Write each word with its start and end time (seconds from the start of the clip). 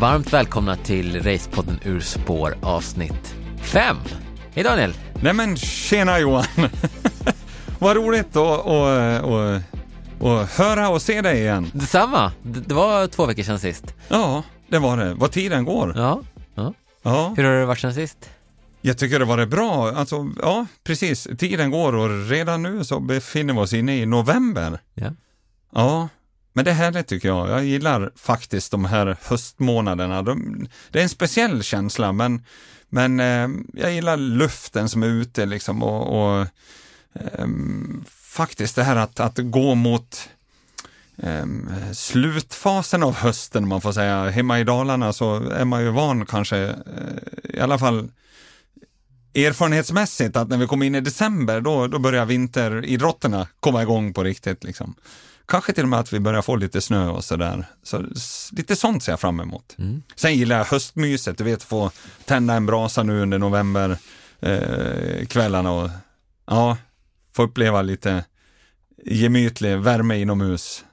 Varmt 0.00 0.32
välkomna 0.32 0.76
till 0.76 1.22
Racepodden 1.22 1.80
Ur 1.84 2.00
spår 2.00 2.56
avsnitt 2.62 3.34
5. 3.62 3.96
Hej 4.54 4.64
Daniel! 4.64 4.94
Nej 5.22 5.32
men 5.32 5.56
tjena 5.56 6.18
Johan! 6.18 6.44
Vad 7.78 7.96
roligt 7.96 8.36
att, 8.36 8.66
att, 8.66 9.24
att, 9.24 9.62
att 10.22 10.50
höra 10.50 10.88
och 10.88 11.02
se 11.02 11.22
dig 11.22 11.38
igen. 11.38 11.70
Detsamma! 11.74 12.32
Det 12.42 12.60
det 12.60 12.74
var 12.74 13.06
två 13.06 13.26
veckor 13.26 13.42
sedan 13.42 13.58
sist. 13.58 13.94
Ja, 14.08 14.42
det 14.68 14.78
var 14.78 14.96
det. 14.96 15.14
Vad 15.14 15.32
tiden 15.32 15.64
går. 15.64 15.92
Ja. 15.96 16.20
ja. 16.54 16.74
Ja, 17.02 17.34
Hur 17.36 17.44
har 17.44 17.52
det 17.52 17.66
varit 17.66 17.80
sedan 17.80 17.94
sist? 17.94 18.30
jag 18.80 18.98
tycker 18.98 19.18
det 19.18 19.24
var 19.24 19.46
bra. 19.46 19.90
Alltså, 19.90 20.28
ja, 20.42 20.66
precis. 20.84 21.28
Tiden 21.38 21.70
går 21.70 21.94
och 21.94 22.28
redan 22.28 22.62
nu 22.62 22.84
så 22.84 23.00
befinner 23.00 23.54
vi 23.54 23.60
oss 23.60 23.72
inne 23.72 23.96
i 23.96 24.06
november. 24.06 24.78
Ja. 24.94 25.12
Ja, 25.74 26.08
men 26.56 26.64
det 26.64 26.70
är 26.70 26.74
härligt 26.74 27.06
tycker 27.06 27.28
jag. 27.28 27.48
Jag 27.50 27.64
gillar 27.64 28.12
faktiskt 28.16 28.70
de 28.70 28.84
här 28.84 29.16
höstmånaderna. 29.22 30.22
De, 30.22 30.68
det 30.90 30.98
är 30.98 31.02
en 31.02 31.08
speciell 31.08 31.62
känsla, 31.62 32.12
men, 32.12 32.44
men 32.88 33.20
eh, 33.20 33.48
jag 33.74 33.92
gillar 33.92 34.16
luften 34.16 34.88
som 34.88 35.02
är 35.02 35.06
ute 35.06 35.46
liksom 35.46 35.82
och, 35.82 36.20
och 36.20 36.46
eh, 37.14 37.46
faktiskt 38.10 38.76
det 38.76 38.84
här 38.84 38.96
att, 38.96 39.20
att 39.20 39.38
gå 39.38 39.74
mot 39.74 40.28
ehm, 41.22 41.68
slutfasen 41.92 43.02
av 43.02 43.14
hösten, 43.14 43.62
om 43.62 43.68
man 43.68 43.80
får 43.80 43.92
säga. 43.92 44.30
Hemma 44.30 44.60
i 44.60 44.64
Dalarna 44.64 45.12
så 45.12 45.50
är 45.50 45.64
man 45.64 45.82
ju 45.82 45.90
van 45.90 46.26
kanske, 46.26 46.58
eh, 46.58 47.54
i 47.54 47.60
alla 47.60 47.78
fall 47.78 48.08
erfarenhetsmässigt, 49.34 50.36
att 50.36 50.48
när 50.48 50.58
vi 50.58 50.66
kommer 50.66 50.86
in 50.86 50.94
i 50.94 51.00
december, 51.00 51.60
då, 51.60 51.86
då 51.86 51.98
börjar 51.98 52.26
vinteridrotterna 52.26 53.48
komma 53.60 53.82
igång 53.82 54.14
på 54.14 54.24
riktigt. 54.24 54.64
Liksom. 54.64 54.94
Kanske 55.48 55.72
till 55.72 55.82
och 55.82 55.88
med 55.88 55.98
att 55.98 56.12
vi 56.12 56.20
börjar 56.20 56.42
få 56.42 56.56
lite 56.56 56.80
snö 56.80 57.08
och 57.08 57.24
sådär. 57.24 57.66
Så, 57.82 58.04
lite 58.52 58.76
sånt 58.76 59.02
ser 59.02 59.12
jag 59.12 59.20
fram 59.20 59.40
emot. 59.40 59.76
Sen 60.16 60.34
gillar 60.34 60.58
jag 60.58 60.64
höstmyset, 60.64 61.38
du 61.38 61.44
vet, 61.44 61.62
få 61.62 61.90
tända 62.24 62.54
en 62.54 62.66
brasa 62.66 63.02
nu 63.02 63.22
under 63.22 63.38
november 63.38 63.98
eh, 64.40 65.26
kvällarna 65.26 65.70
och 65.72 65.90
ja, 66.46 66.76
få 67.32 67.42
uppleva 67.42 67.82
lite 67.82 68.24
gemytlig 69.04 69.78
värme 69.78 70.18
inomhus. 70.18 70.84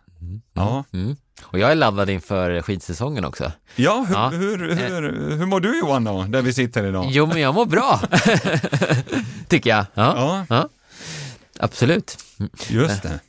Ja, 0.54 0.84
Mm. 0.94 1.16
Och 1.44 1.60
jag 1.60 1.72
är 1.72 1.76
laddad 1.76 2.10
inför 2.10 2.62
skidsäsongen 2.62 3.26
också. 3.26 3.52
ja, 3.76 4.06
hur, 4.08 4.14
Ja. 4.14 4.30
Hur, 4.30 4.58
hur, 4.60 5.38
hur 5.38 5.46
mår 5.46 5.60
du 5.60 5.80
Johan 5.80 6.04
då, 6.04 6.24
där 6.24 6.42
vi 6.42 6.54
sitter 6.54 6.84
idag? 6.86 7.06
Jo, 7.10 7.26
men 7.26 7.42
jag 7.42 7.54
mår 7.56 7.66
bra. 7.66 8.02
Tycker 9.48 9.70
jag. 9.70 9.86
Ja. 9.94 10.14
Ja, 10.18 10.46
ja. 10.50 10.70
Absolut. 11.60 12.18
just 12.70 13.04
det. 13.04 13.20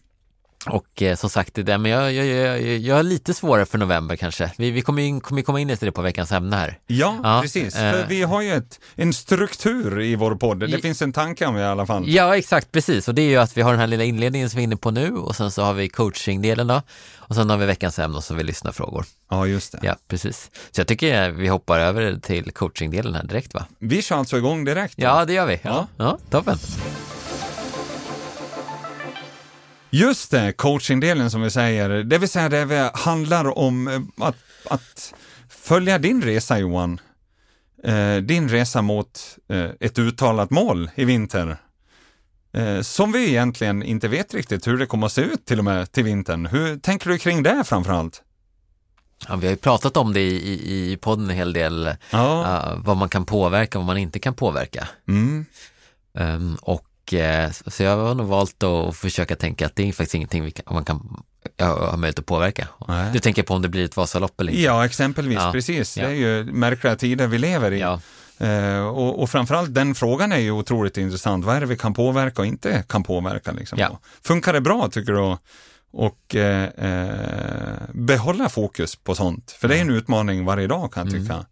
Och 0.66 1.02
eh, 1.02 1.16
som 1.16 1.30
sagt, 1.30 1.54
det 1.54 1.62
där, 1.62 1.78
men 1.78 1.90
jag, 1.90 2.12
jag, 2.12 2.26
jag, 2.26 2.60
jag 2.78 2.98
är 2.98 3.02
lite 3.02 3.34
svårare 3.34 3.66
för 3.66 3.78
november 3.78 4.16
kanske. 4.16 4.50
Vi, 4.58 4.70
vi 4.70 4.82
kommer, 4.82 5.02
in, 5.02 5.20
kommer 5.20 5.42
komma 5.42 5.60
in 5.60 5.70
i 5.70 5.74
det 5.74 5.92
på 5.92 6.02
veckans 6.02 6.32
ämne 6.32 6.56
här. 6.56 6.78
Ja, 6.86 7.20
Ja, 7.22 7.38
precis. 7.42 7.76
eh. 7.76 7.92
För 7.92 8.06
vi 8.08 8.22
har 8.22 8.40
ju 8.42 8.52
ett, 8.54 8.80
en 8.94 9.12
struktur 9.12 10.00
i 10.00 10.16
vår 10.16 10.34
podd. 10.34 10.58
Det 10.60 10.66
I- 10.78 10.80
finns 10.82 11.02
en 11.02 11.12
tanke 11.12 11.46
om 11.46 11.54
det 11.54 11.60
i 11.60 11.64
alla 11.64 11.86
fall. 11.86 12.04
Ja, 12.08 12.36
exakt, 12.36 12.72
precis. 12.72 13.08
Och 13.08 13.14
det 13.14 13.22
är 13.22 13.28
ju 13.28 13.36
att 13.36 13.56
vi 13.56 13.62
har 13.62 13.70
den 13.70 13.80
här 13.80 13.86
lilla 13.86 14.04
inledningen 14.04 14.50
som 14.50 14.56
vi 14.56 14.62
är 14.62 14.64
inne 14.64 14.76
på 14.76 14.90
nu 14.90 15.10
och 15.16 15.36
sen 15.36 15.50
så 15.50 15.62
har 15.62 15.74
vi 15.74 15.88
coachingdelen 15.88 16.66
då. 16.66 16.82
Och 17.16 17.34
sen 17.34 17.50
har 17.50 17.56
vi 17.56 17.66
veckans 17.66 17.98
ämne 17.98 18.16
och 18.16 18.24
så 18.24 18.34
har 18.34 18.38
vi 18.38 18.44
lyssnarfrågor. 18.44 19.04
Ja, 19.30 19.46
just 19.46 19.72
det. 19.72 19.78
Ja, 19.82 19.96
precis. 20.08 20.50
Så 20.70 20.80
jag 20.80 20.88
tycker 20.88 21.30
vi 21.30 21.48
hoppar 21.48 21.80
över 21.80 22.18
till 22.22 22.50
coachingdelen 22.52 23.14
här 23.14 23.24
direkt 23.24 23.54
va? 23.54 23.64
Vi 23.78 24.02
kör 24.02 24.16
alltså 24.16 24.36
igång 24.38 24.64
direkt. 24.64 24.96
då. 24.96 25.02
Ja, 25.04 25.24
det 25.24 25.32
gör 25.32 25.46
vi. 25.46 25.60
Ja, 25.62 25.86
Ja. 25.96 26.04
ja 26.04 26.18
toppen. 26.30 26.58
Just 29.94 30.30
det, 30.30 30.52
coachingdelen 30.52 31.30
som 31.30 31.42
vi 31.42 31.50
säger. 31.50 31.88
Det 31.88 32.18
vill 32.18 32.28
säga 32.28 32.48
det 32.48 32.64
vi 32.64 32.90
handlar 32.94 33.58
om 33.58 33.88
eh, 33.88 34.26
att, 34.26 34.36
att 34.70 35.14
följa 35.48 35.98
din 35.98 36.22
resa 36.22 36.58
Johan. 36.58 37.00
Eh, 37.84 38.16
din 38.16 38.48
resa 38.48 38.82
mot 38.82 39.38
eh, 39.48 39.70
ett 39.80 39.98
uttalat 39.98 40.50
mål 40.50 40.90
i 40.94 41.04
vinter. 41.04 41.56
Eh, 42.52 42.80
som 42.80 43.12
vi 43.12 43.28
egentligen 43.28 43.82
inte 43.82 44.08
vet 44.08 44.34
riktigt 44.34 44.66
hur 44.66 44.78
det 44.78 44.86
kommer 44.86 45.06
att 45.06 45.12
se 45.12 45.22
ut 45.22 45.46
till 45.46 45.58
och 45.58 45.64
med 45.64 45.92
till 45.92 46.04
vintern. 46.04 46.46
Hur 46.46 46.76
tänker 46.78 47.10
du 47.10 47.18
kring 47.18 47.42
det 47.42 47.64
framförallt? 47.64 48.22
Ja, 49.28 49.36
vi 49.36 49.46
har 49.46 49.50
ju 49.52 49.56
pratat 49.56 49.96
om 49.96 50.12
det 50.12 50.20
i, 50.20 50.52
i, 50.52 50.92
i 50.92 50.96
podden 50.96 51.30
en 51.30 51.36
hel 51.36 51.52
del, 51.52 51.96
Ja. 52.10 52.62
uh, 52.76 52.84
vad 52.84 52.96
man 52.96 53.08
kan 53.08 53.26
påverka 53.26 53.78
och 53.78 53.84
vad 53.84 53.86
man 53.86 53.98
inte 53.98 54.18
kan 54.18 54.34
påverka. 54.34 54.88
Mm. 55.08 55.46
Um, 56.18 56.56
och 56.62 56.84
eh, 57.12 57.50
så 57.66 57.82
jag 57.82 57.96
har 57.96 58.14
nog 58.14 58.26
valt 58.26 58.62
att 58.62 58.96
försöka 58.96 59.36
tänka 59.36 59.66
att 59.66 59.76
det 59.76 59.88
är 59.88 59.92
faktiskt 59.92 60.14
ingenting 60.14 60.44
vi 60.44 60.50
kan, 60.50 60.74
man 60.74 60.84
kan 60.84 61.22
ja, 61.56 61.66
ha 61.66 61.96
möjlighet 61.96 62.18
att 62.18 62.26
påverka. 62.26 62.68
Nej. 62.88 63.10
Du 63.12 63.18
tänker 63.18 63.42
på 63.42 63.54
om 63.54 63.62
det 63.62 63.68
blir 63.68 63.84
ett 63.84 63.96
Vasalopp 63.96 64.40
eller 64.40 64.52
inte? 64.52 64.62
Ja, 64.62 64.84
exempelvis. 64.84 65.38
Ja. 65.38 65.52
Precis. 65.52 65.96
Ja. 65.96 66.04
Det 66.06 66.10
är 66.10 66.14
ju 66.16 66.44
märkliga 66.44 66.96
tider 66.96 67.26
vi 67.26 67.38
lever 67.38 67.72
i. 67.72 67.80
Ja. 67.80 68.00
Eh, 68.38 68.86
och, 68.86 69.22
och 69.22 69.30
framförallt 69.30 69.74
den 69.74 69.94
frågan 69.94 70.32
är 70.32 70.38
ju 70.38 70.50
otroligt 70.50 70.96
intressant. 70.98 71.44
Vad 71.44 71.56
är 71.56 71.60
det 71.60 71.66
vi 71.66 71.76
kan 71.76 71.94
påverka 71.94 72.42
och 72.42 72.46
inte 72.46 72.84
kan 72.88 73.02
påverka? 73.02 73.52
Liksom? 73.52 73.78
Ja. 73.78 73.88
Och 73.88 74.00
Funkar 74.26 74.52
det 74.52 74.60
bra 74.60 74.88
tycker 74.92 75.12
du? 75.12 75.18
att- 75.20 75.40
Och 75.96 76.34
eh, 76.34 76.64
eh, 76.64 77.78
behålla 77.92 78.48
fokus 78.48 78.96
på 78.96 79.14
sånt. 79.14 79.50
För 79.60 79.68
det 79.68 79.76
är 79.76 79.80
en 79.80 79.90
utmaning 79.90 80.44
varje 80.44 80.66
dag 80.66 80.92
kan 80.92 81.06
jag 81.06 81.14
Mm. 81.14 81.22
tycka. 81.26 81.34
Ja, 81.34 81.44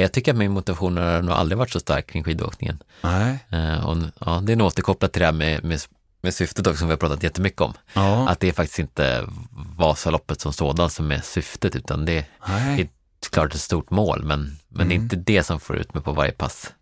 jag 0.00 0.12
tycker 0.12 0.32
att 0.32 0.38
min 0.38 0.50
motivation 0.52 0.96
har 0.96 1.22
nog 1.22 1.34
aldrig 1.34 1.58
varit 1.58 1.70
så 1.70 1.80
stark 1.80 2.06
kring 2.10 2.24
skidåkningen. 2.24 2.82
Nej. 3.02 3.38
Eh, 3.50 3.86
och, 3.88 3.96
ja, 4.20 4.40
det 4.42 4.52
är 4.52 4.56
nog 4.56 4.66
återkopplat 4.66 5.12
till 5.12 5.20
det 5.20 5.26
här 5.26 5.32
med, 5.32 5.64
med, 5.64 5.80
med 6.20 6.34
syftet 6.34 6.66
också 6.66 6.78
som 6.78 6.88
vi 6.88 6.92
har 6.92 6.98
pratat 6.98 7.22
jättemycket 7.22 7.60
om. 7.60 7.72
Ja. 7.92 8.28
Att 8.28 8.40
det 8.40 8.48
är 8.48 8.52
faktiskt 8.52 8.78
inte 8.78 9.28
Vasaloppet 9.76 10.40
som 10.40 10.52
sådant 10.52 10.92
som 10.92 11.12
är 11.12 11.20
syftet 11.20 11.76
utan 11.76 12.04
det 12.04 12.26
Nej. 12.48 12.80
är 12.80 12.88
klart 13.30 13.54
ett 13.54 13.60
stort 13.60 13.90
mål 13.90 14.22
men, 14.24 14.58
men 14.68 14.88
det 14.88 14.94
är 14.94 14.96
Mm. 14.96 15.02
inte 15.04 15.16
det 15.16 15.42
som 15.42 15.60
får 15.60 15.76
ut 15.76 15.94
mig 15.94 16.02
på 16.02 16.12
varje 16.12 16.32
pass 16.32 16.72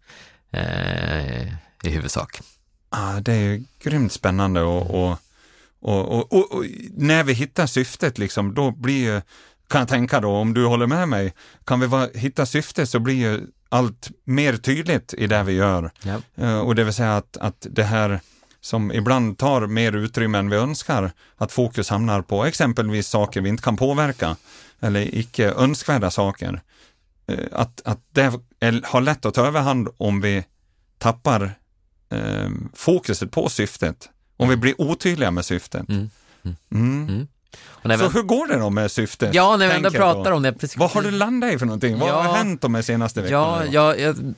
eh, 0.50 1.42
i 1.82 1.90
huvudsak. 1.90 2.40
Ah, 2.88 3.20
det 3.20 3.32
är 3.32 3.40
ju 3.40 3.64
grymt 3.82 4.12
spännande 4.12 4.60
och, 4.62 4.90
och, 5.04 5.18
och, 5.80 6.08
och, 6.18 6.32
och, 6.32 6.52
och 6.54 6.64
när 6.96 7.24
vi 7.24 7.32
hittar 7.32 7.66
syftet 7.66 8.18
liksom, 8.18 8.54
då 8.54 8.70
blir 8.70 9.14
ju, 9.14 9.22
kan 9.72 9.78
jag 9.80 9.88
tänka 9.88 10.20
då, 10.20 10.30
om 10.30 10.54
du 10.54 10.66
håller 10.66 10.86
med 10.86 11.08
mig, 11.08 11.34
kan 11.64 11.80
vi 11.80 11.86
vara, 11.86 12.08
hitta 12.14 12.46
syftet 12.46 12.88
så 12.88 12.98
blir 13.00 13.14
ju 13.14 13.40
allt 13.68 14.10
mer 14.24 14.56
tydligt 14.56 15.14
i 15.18 15.26
det 15.26 15.42
vi 15.42 15.52
gör. 15.52 15.90
Ja. 16.02 16.20
Eh, 16.36 16.58
Och 16.60 16.74
det 16.74 16.84
vill 16.84 16.94
säga 16.94 17.16
att, 17.16 17.36
att 17.36 17.66
det 17.70 17.82
här 17.84 18.20
som 18.60 18.92
ibland 18.92 19.38
tar 19.38 19.66
mer 19.66 19.92
utrymme 19.92 20.38
än 20.38 20.50
vi 20.50 20.56
önskar, 20.56 21.10
att 21.36 21.52
fokus 21.52 21.90
hamnar 21.90 22.22
på 22.22 22.44
exempelvis 22.44 23.08
saker 23.08 23.40
vi 23.40 23.48
inte 23.48 23.62
kan 23.62 23.76
påverka 23.76 24.36
eller 24.80 25.14
icke 25.18 25.50
önskvärda 25.50 26.10
saker. 26.10 26.60
Eh, 27.26 27.38
Att, 27.52 27.80
att 27.84 28.00
det 28.12 28.32
är, 28.60 28.80
har 28.84 29.00
lätt 29.00 29.24
att 29.26 29.34
ta 29.34 29.46
överhand 29.46 29.88
om 29.96 30.20
vi 30.20 30.44
tappar 30.98 31.54
eh, 32.10 32.50
fokuset 32.74 33.30
på 33.30 33.48
syftet. 33.48 34.08
Om 34.36 34.48
vi 34.48 34.56
blir 34.56 34.80
otydliga 34.80 35.30
med 35.30 35.44
syftet. 35.44 35.88
Mm. 35.88 36.10
Mm. 36.70 37.06
Och 37.06 37.08
när 37.14 37.26
Så 37.82 37.88
vi, 37.88 37.96
hur 37.96 38.22
går 38.22 38.46
det 38.46 38.58
då 38.58 38.70
med 38.70 38.90
syftet? 38.90 39.34
ja, 39.34 39.56
när 39.56 39.68
vi 39.68 39.74
ändå 39.74 39.90
pratar 39.90 40.32
om 40.32 40.42
det. 40.42 40.52
Precis, 40.52 40.76
Vad 40.76 40.90
har 40.90 41.02
du 41.02 41.10
landat 41.10 41.52
i 41.52 41.58
för 41.58 41.66
någonting? 41.66 41.98
Vad 41.98 42.08
Ja. 42.08 42.22
har 42.22 42.34
hänt 42.36 42.60
de 42.62 42.82
senaste 42.82 43.22
veckorna? 43.22 43.64
Ja, 43.70 43.94
ja, 43.94 43.96
jag, 43.96 44.34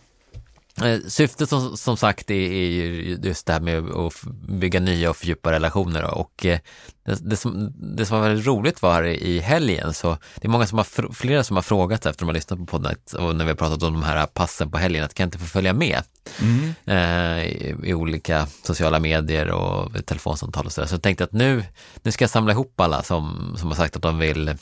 syftet 1.08 1.48
som, 1.48 1.76
som 1.76 1.96
sagt 1.96 2.30
är, 2.30 2.34
är 2.34 2.66
ju 2.70 3.18
just 3.22 3.46
det 3.46 3.52
här 3.52 3.60
med 3.60 3.90
att 3.90 4.22
bygga 4.48 4.80
nya 4.80 5.10
och 5.10 5.16
fördjupa 5.16 5.52
relationer 5.52 6.14
och 6.18 6.46
eh, 6.46 6.58
det, 7.06 7.30
det, 7.30 7.36
som, 7.36 7.72
det 7.96 8.06
som 8.06 8.20
var 8.20 8.28
väldigt 8.28 8.46
roligt 8.46 8.82
var 8.82 8.92
här 8.94 9.04
i 9.04 9.38
helgen 9.40 9.94
så 9.94 10.18
det 10.36 10.46
är 10.46 10.50
många 10.50 10.66
som 10.66 10.78
har, 10.78 11.12
flera 11.12 11.44
som 11.44 11.56
har 11.56 11.62
frågat 11.62 12.06
efter 12.06 12.20
de 12.20 12.26
har 12.26 12.34
lyssnat 12.34 12.58
på 12.58 12.66
podden 12.66 12.92
att- 12.92 13.12
och 13.12 13.36
när 13.36 13.44
vi 13.44 13.50
har 13.50 13.56
pratat 13.56 13.82
om 13.82 13.92
de 13.92 14.02
här 14.02 14.26
passen 14.26 14.70
på 14.70 14.78
helgen 14.78 15.04
att 15.04 15.14
kan 15.14 15.24
jag 15.24 15.26
inte 15.28 15.38
få 15.38 15.46
följa 15.46 15.72
med 15.72 16.02
Mm. 16.40 16.74
eh, 16.86 17.44
i, 17.44 17.74
i 17.84 17.94
olika 17.94 18.46
sociala 18.62 18.98
medier 19.00 19.50
och 19.50 20.06
telefonsamtal 20.06 20.66
och 20.66 20.72
sådär. 20.72 20.88
Så 20.88 20.94
jag 20.94 21.02
tänkte 21.02 21.24
att 21.24 21.32
nu, 21.32 21.64
nu 22.02 22.12
ska 22.12 22.22
jag 22.22 22.30
samla 22.30 22.52
ihop 22.52 22.80
alla 22.80 23.02
som, 23.02 23.54
som 23.58 23.68
har 23.68 23.74
sagt 23.76 23.96
att 23.96 24.02
de 24.02 24.18
vill 24.18 24.54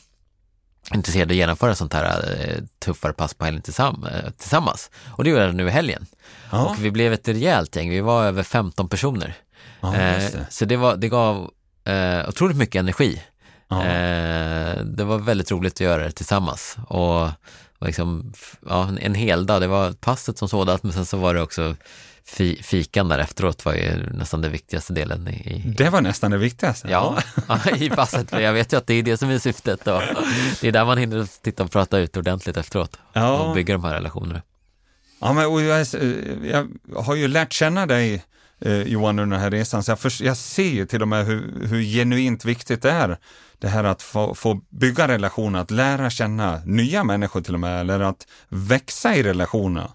intresserade 0.94 1.24
av 1.26 1.30
att 1.32 1.36
genomföra 1.36 1.74
sånt 1.74 1.92
här 1.92 2.34
eh, 2.40 2.62
tuffare 2.84 3.12
pass 3.12 3.34
på 3.34 3.44
helgen 3.44 3.62
tillsamm 3.62 4.06
eh, 4.12 4.30
tillsammans. 4.30 4.90
Och 5.08 5.24
det 5.24 5.30
gjorde 5.30 5.44
jag 5.44 5.54
nu 5.54 5.66
i 5.66 5.70
helgen. 5.70 6.06
Ja, 6.50 6.64
Och 6.64 6.84
vi 6.84 6.90
blev 6.90 7.12
ett 7.12 7.28
rejält 7.28 7.76
gäng, 7.76 7.90
vi 7.90 8.00
var 8.00 8.24
över 8.24 8.42
15 8.42 8.88
personer. 8.88 9.34
ja, 9.80 9.94
Eh, 9.96 10.22
så 10.50 10.64
det, 10.64 10.76
var, 10.76 10.96
det 10.96 11.08
gav 11.08 11.50
eh, 11.84 12.28
otroligt 12.28 12.56
mycket 12.56 12.80
energi. 12.80 13.22
Ja. 13.68 13.84
Eh, 13.84 14.76
det 14.84 15.04
var 15.04 15.18
väldigt 15.18 15.50
roligt 15.50 15.72
att 15.74 15.80
göra 15.80 16.04
det 16.04 16.10
tillsammans. 16.12 16.76
Och 16.88 17.28
liksom, 17.86 18.32
ja, 18.68 18.88
en, 18.88 18.98
en 18.98 19.14
hel 19.14 19.46
dag, 19.46 19.60
det 19.60 19.66
var 19.66 19.92
passet 19.92 20.38
som 20.38 20.48
sådant, 20.48 20.82
men 20.82 20.92
sen 20.92 21.06
så 21.06 21.16
var 21.16 21.34
det 21.34 21.42
också 21.42 21.76
fi, 22.24 22.60
fikan 22.62 23.08
där 23.08 23.18
efteråt 23.18 23.64
var 23.64 23.74
ju 23.74 24.06
nästan 24.12 24.40
den 24.40 24.52
viktigaste 24.52 24.92
delen 24.92 25.28
i, 25.28 25.32
i, 25.32 25.74
Det 25.78 25.90
var 25.90 26.00
nästan 26.00 26.30
det 26.30 26.38
viktigaste. 26.38 26.88
Ja, 26.90 27.18
i 27.76 27.90
passet. 27.90 28.30
För 28.30 28.40
jag 28.40 28.52
vet 28.52 28.72
ju 28.72 28.76
att 28.76 28.86
det 28.86 28.94
är 28.94 29.02
det 29.02 29.16
som 29.16 29.30
är 29.30 29.38
syftet. 29.38 29.86
Och 29.86 30.02
det 30.60 30.68
är 30.68 30.72
där 30.72 30.84
man 30.84 30.98
hinner 30.98 31.42
titta 31.42 31.62
och 31.64 31.70
prata 31.70 31.98
ut 31.98 32.16
ordentligt 32.16 32.56
efteråt 32.56 32.98
Ja. 33.12 33.38
och 33.38 33.54
bygga 33.54 33.74
de 33.74 33.84
här 33.84 33.94
relationerna. 33.94 34.42
Ja, 35.20 35.32
men, 35.32 35.42
jag, 35.64 35.86
jag 36.92 37.02
har 37.02 37.14
ju 37.14 37.28
lärt 37.28 37.52
känna 37.52 37.86
dig 37.86 38.24
eh, 38.60 38.82
Johan 38.82 39.18
under 39.18 39.36
den 39.36 39.42
här 39.44 39.50
resan, 39.50 39.82
så 39.84 39.90
jag, 39.90 39.98
förs- 39.98 40.20
jag 40.20 40.36
ser 40.36 40.70
ju 40.70 40.86
till 40.86 41.02
och 41.02 41.08
med 41.08 41.26
hur, 41.26 41.66
hur 41.68 41.82
genuint 41.82 42.44
viktigt 42.44 42.82
det 42.82 42.90
är 42.90 43.18
det 43.62 43.68
här 43.68 43.84
att 43.84 44.02
få, 44.02 44.34
få 44.34 44.60
bygga 44.70 45.08
relationer, 45.08 45.58
att 45.58 45.70
lära 45.70 46.10
känna 46.10 46.60
nya 46.64 47.04
människor 47.04 47.40
till 47.40 47.54
och 47.54 47.60
med, 47.60 47.80
eller 47.80 48.00
att 48.00 48.26
växa 48.48 49.14
i 49.16 49.22
relationer. 49.22 49.90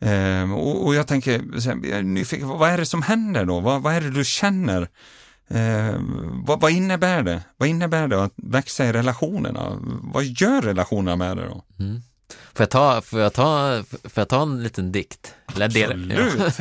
Ehm, 0.00 0.52
och, 0.52 0.86
och, 0.86 0.94
jag 0.94 1.06
tänker, 1.06 1.42
jag 1.66 1.86
är 1.86 2.02
nyfiken, 2.02 2.48
vad 2.48 2.70
är 2.70 2.78
det 2.78 2.86
som 2.86 3.02
händer 3.02 3.44
då? 3.44 3.60
Vad, 3.60 3.82
vad 3.82 3.94
är 3.94 4.00
det 4.00 4.10
du 4.10 4.24
känner? 4.24 4.88
Ehm, 5.48 6.44
vad, 6.46 6.60
vad, 6.60 6.72
innebär 6.72 7.22
det? 7.22 7.42
Vad 7.56 7.68
innebär 7.68 8.08
det 8.08 8.24
att 8.24 8.34
växa 8.36 8.86
i 8.86 8.92
relationerna? 8.92 9.78
Vad 10.02 10.24
gör 10.24 10.62
relationerna 10.62 11.16
med 11.16 11.36
det 11.36 11.44
då? 11.46 11.64
Mm. 11.78 12.02
Får 12.54 12.62
jag, 12.62 12.70
ta, 12.70 13.00
får, 13.00 13.20
jag 13.20 13.32
ta, 13.32 13.82
får 13.90 14.20
jag 14.20 14.28
ta 14.28 14.42
en 14.42 14.62
liten 14.62 14.92
dikt? 14.92 15.34
Eller 15.54 15.66
Absolut! 15.66 16.58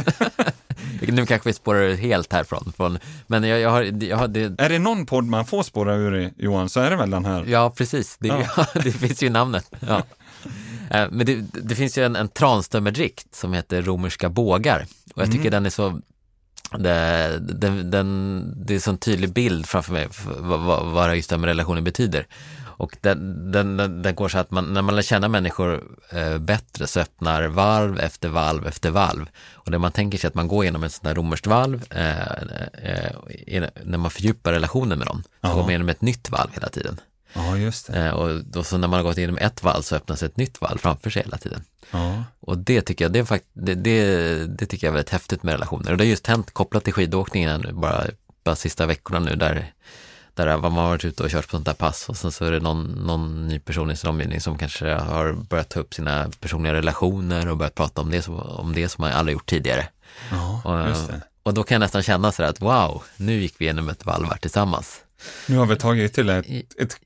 nu 1.08 1.26
kanske 1.26 1.50
vi 1.50 1.54
spårar 1.54 1.82
ut 1.82 2.00
helt 2.00 2.34
härifrån. 2.34 2.74
Från, 2.78 3.00
men 3.28 3.44
jag, 3.44 3.60
jag 3.60 3.70
har, 3.70 4.04
jag 4.04 4.18
har 4.18 4.28
det... 4.28 4.60
Är 4.60 4.70
det 4.70 4.80
någon 4.80 5.06
podd 5.06 5.24
man 5.24 5.46
får 5.46 5.64
spåra 5.64 5.96
ur 5.96 6.18
i, 6.18 6.34
Johan, 6.38 6.70
så 6.70 6.80
är 6.80 6.90
det 6.90 6.96
väl 6.96 7.10
den 7.10 7.26
här? 7.26 7.46
Ja, 7.48 7.74
precis. 7.78 8.18
Det, 8.20 8.28
ja. 8.28 8.66
det 8.74 8.92
finns 8.92 9.24
ju 9.24 9.30
namnet. 9.30 9.72
Ja. 9.80 10.04
Eh, 10.92 11.08
men 11.12 11.26
det, 11.26 11.36
det, 11.64 11.76
finns 11.76 11.98
ju 11.98 12.06
en, 12.06 12.16
en 12.16 12.28
Tranströmer-dikt 12.28 13.36
som 13.36 13.54
heter 13.54 13.82
Romerska 13.82 14.30
bågar. 14.30 14.86
Och 15.16 15.22
jag 15.22 15.32
tycker 15.32 15.48
mm. 15.48 15.52
den 15.52 15.66
är 15.66 15.70
så 15.70 16.02
det, 16.78 17.40
den, 17.40 17.92
den, 17.92 18.44
det 18.66 18.74
är 18.74 18.76
en 18.76 18.82
sån 18.82 18.98
tydlig 18.98 19.34
bild 19.34 19.66
framför 19.66 19.94
mig 19.94 20.08
vad, 20.40 20.60
vad, 20.60 20.86
vad 20.86 21.16
just 21.16 21.30
den 21.30 21.46
relationen 21.46 21.84
betyder. 21.84 22.28
Och 22.82 22.98
den, 23.02 23.52
den, 23.52 23.78
den, 23.78 24.02
den, 24.02 24.16
går 24.16 24.30
så 24.30 24.38
att 24.38 24.52
man, 24.52 24.74
när 24.74 24.82
man 24.82 24.96
lär 24.96 25.02
känna 25.02 25.28
människor 25.28 25.84
eh, 26.10 26.38
bättre 26.38 26.88
så 26.88 27.00
öppnar 27.00 27.44
valv 27.48 28.00
efter 28.00 28.30
valv 28.30 28.68
efter 28.68 28.92
valv. 28.92 29.30
Och 29.54 29.72
det 29.72 29.80
man 29.80 29.92
tänker 29.92 30.18
sig 30.18 30.28
att 30.28 30.34
man 30.34 30.48
går 30.48 30.64
igenom 30.64 30.84
ett 30.84 30.92
sånt 30.92 31.04
där 31.04 31.16
romerskt 31.16 31.48
valv, 31.48 31.86
eh, 31.90 32.22
eh, 32.22 33.64
när 33.84 33.98
man 33.98 34.12
fördjupar 34.12 34.54
relationen 34.54 34.98
med 34.98 35.08
dem, 35.08 35.24
så 35.42 35.48
går 35.48 35.62
man 35.62 35.70
igenom 35.70 35.90
ett 35.90 36.02
nytt 36.02 36.30
valv 36.30 36.50
hela 36.54 36.70
tiden. 36.70 37.00
Ja, 37.34 37.58
just 37.58 37.88
det. 37.88 38.00
Eh, 38.00 38.10
och 38.12 38.46
då 38.46 38.64
så 38.64 38.78
när 38.78 38.88
man 38.88 38.98
har 38.98 39.04
gått 39.04 39.18
igenom 39.18 39.38
ett 39.38 39.64
valv 39.64 39.82
så 39.82 39.96
öppnas 39.96 40.24
ett 40.24 40.38
nytt 40.38 40.62
valv 40.62 40.78
framför 40.78 41.10
sig 41.10 41.24
hela 41.24 41.38
tiden. 41.38 41.64
Ja. 41.92 42.24
Och 42.40 42.58
det 42.58 42.82
tycker 42.82 43.06
jag, 43.06 43.12
det, 43.12 43.26
fakt 43.26 43.46
det, 43.54 43.76
det, 43.76 44.46
det, 44.46 44.66
tycker 44.66 44.88
jag 44.88 44.92
är 44.92 44.96
väldigt 44.96 45.14
häftigt 45.14 45.44
med 45.44 45.52
relationer. 45.52 45.92
Och 45.92 45.98
det 45.98 46.04
har 46.04 46.10
just 46.10 46.28
hänt 46.28 46.54
kopplat 46.54 46.84
till 46.84 46.94
skidåkningen 46.94 47.68
bara, 47.74 48.06
bara 48.44 48.56
sista 48.56 48.86
veckorna 48.86 49.20
nu 49.20 49.36
där 49.36 49.74
där 50.34 50.58
man 50.58 50.72
har 50.72 50.90
varit 50.90 51.06
ute 51.06 51.24
och 51.24 51.30
kört 51.30 51.48
på 51.48 51.52
sånt 51.52 51.66
där 51.66 51.74
pass 51.74 52.10
och 52.10 52.18
sen 52.18 52.32
så 52.32 52.46
är 52.46 52.52
det 52.52 52.60
någon, 52.60 52.84
någon 52.86 53.48
ny 53.48 53.60
person 53.60 53.92
i 53.92 53.96
sin 53.96 54.10
omgivning 54.10 54.42
som 54.42 54.58
kanske 54.58 54.94
har 54.94 55.34
börjat 55.34 55.70
ta 55.70 55.80
upp 55.80 55.94
sina 55.94 56.30
personliga 56.40 56.74
relationer 56.74 57.48
och 57.50 57.58
börjat 57.58 57.76
prata 57.76 58.02
om 58.02 58.12
det, 58.12 58.22
som, 58.22 58.40
om 58.40 58.74
det 58.74 58.90
som 58.90 59.02
man 59.02 59.12
aldrig 59.12 59.34
gjort 59.34 59.50
tidigare. 59.50 59.88
Ja, 60.32 60.62
och, 60.66 61.20
och 61.44 61.54
då 61.54 61.64
kan 61.64 61.76
jag 61.76 61.80
nästan 61.80 62.04
känna 62.04 62.32
så 62.32 62.44
att 62.44 62.62
wow, 62.62 63.04
nu 63.18 63.42
gick 63.42 63.56
vi 63.58 63.66
igenom 63.66 63.90
ett 63.90 64.06
valv 64.06 64.28
tillsammans. 64.42 65.02
Nu 65.48 65.58
har 65.58 65.66
vi 65.66 65.76
tagit 65.76 66.14
till 66.14 66.30
ett, 66.30 66.46
ett, 66.80 67.00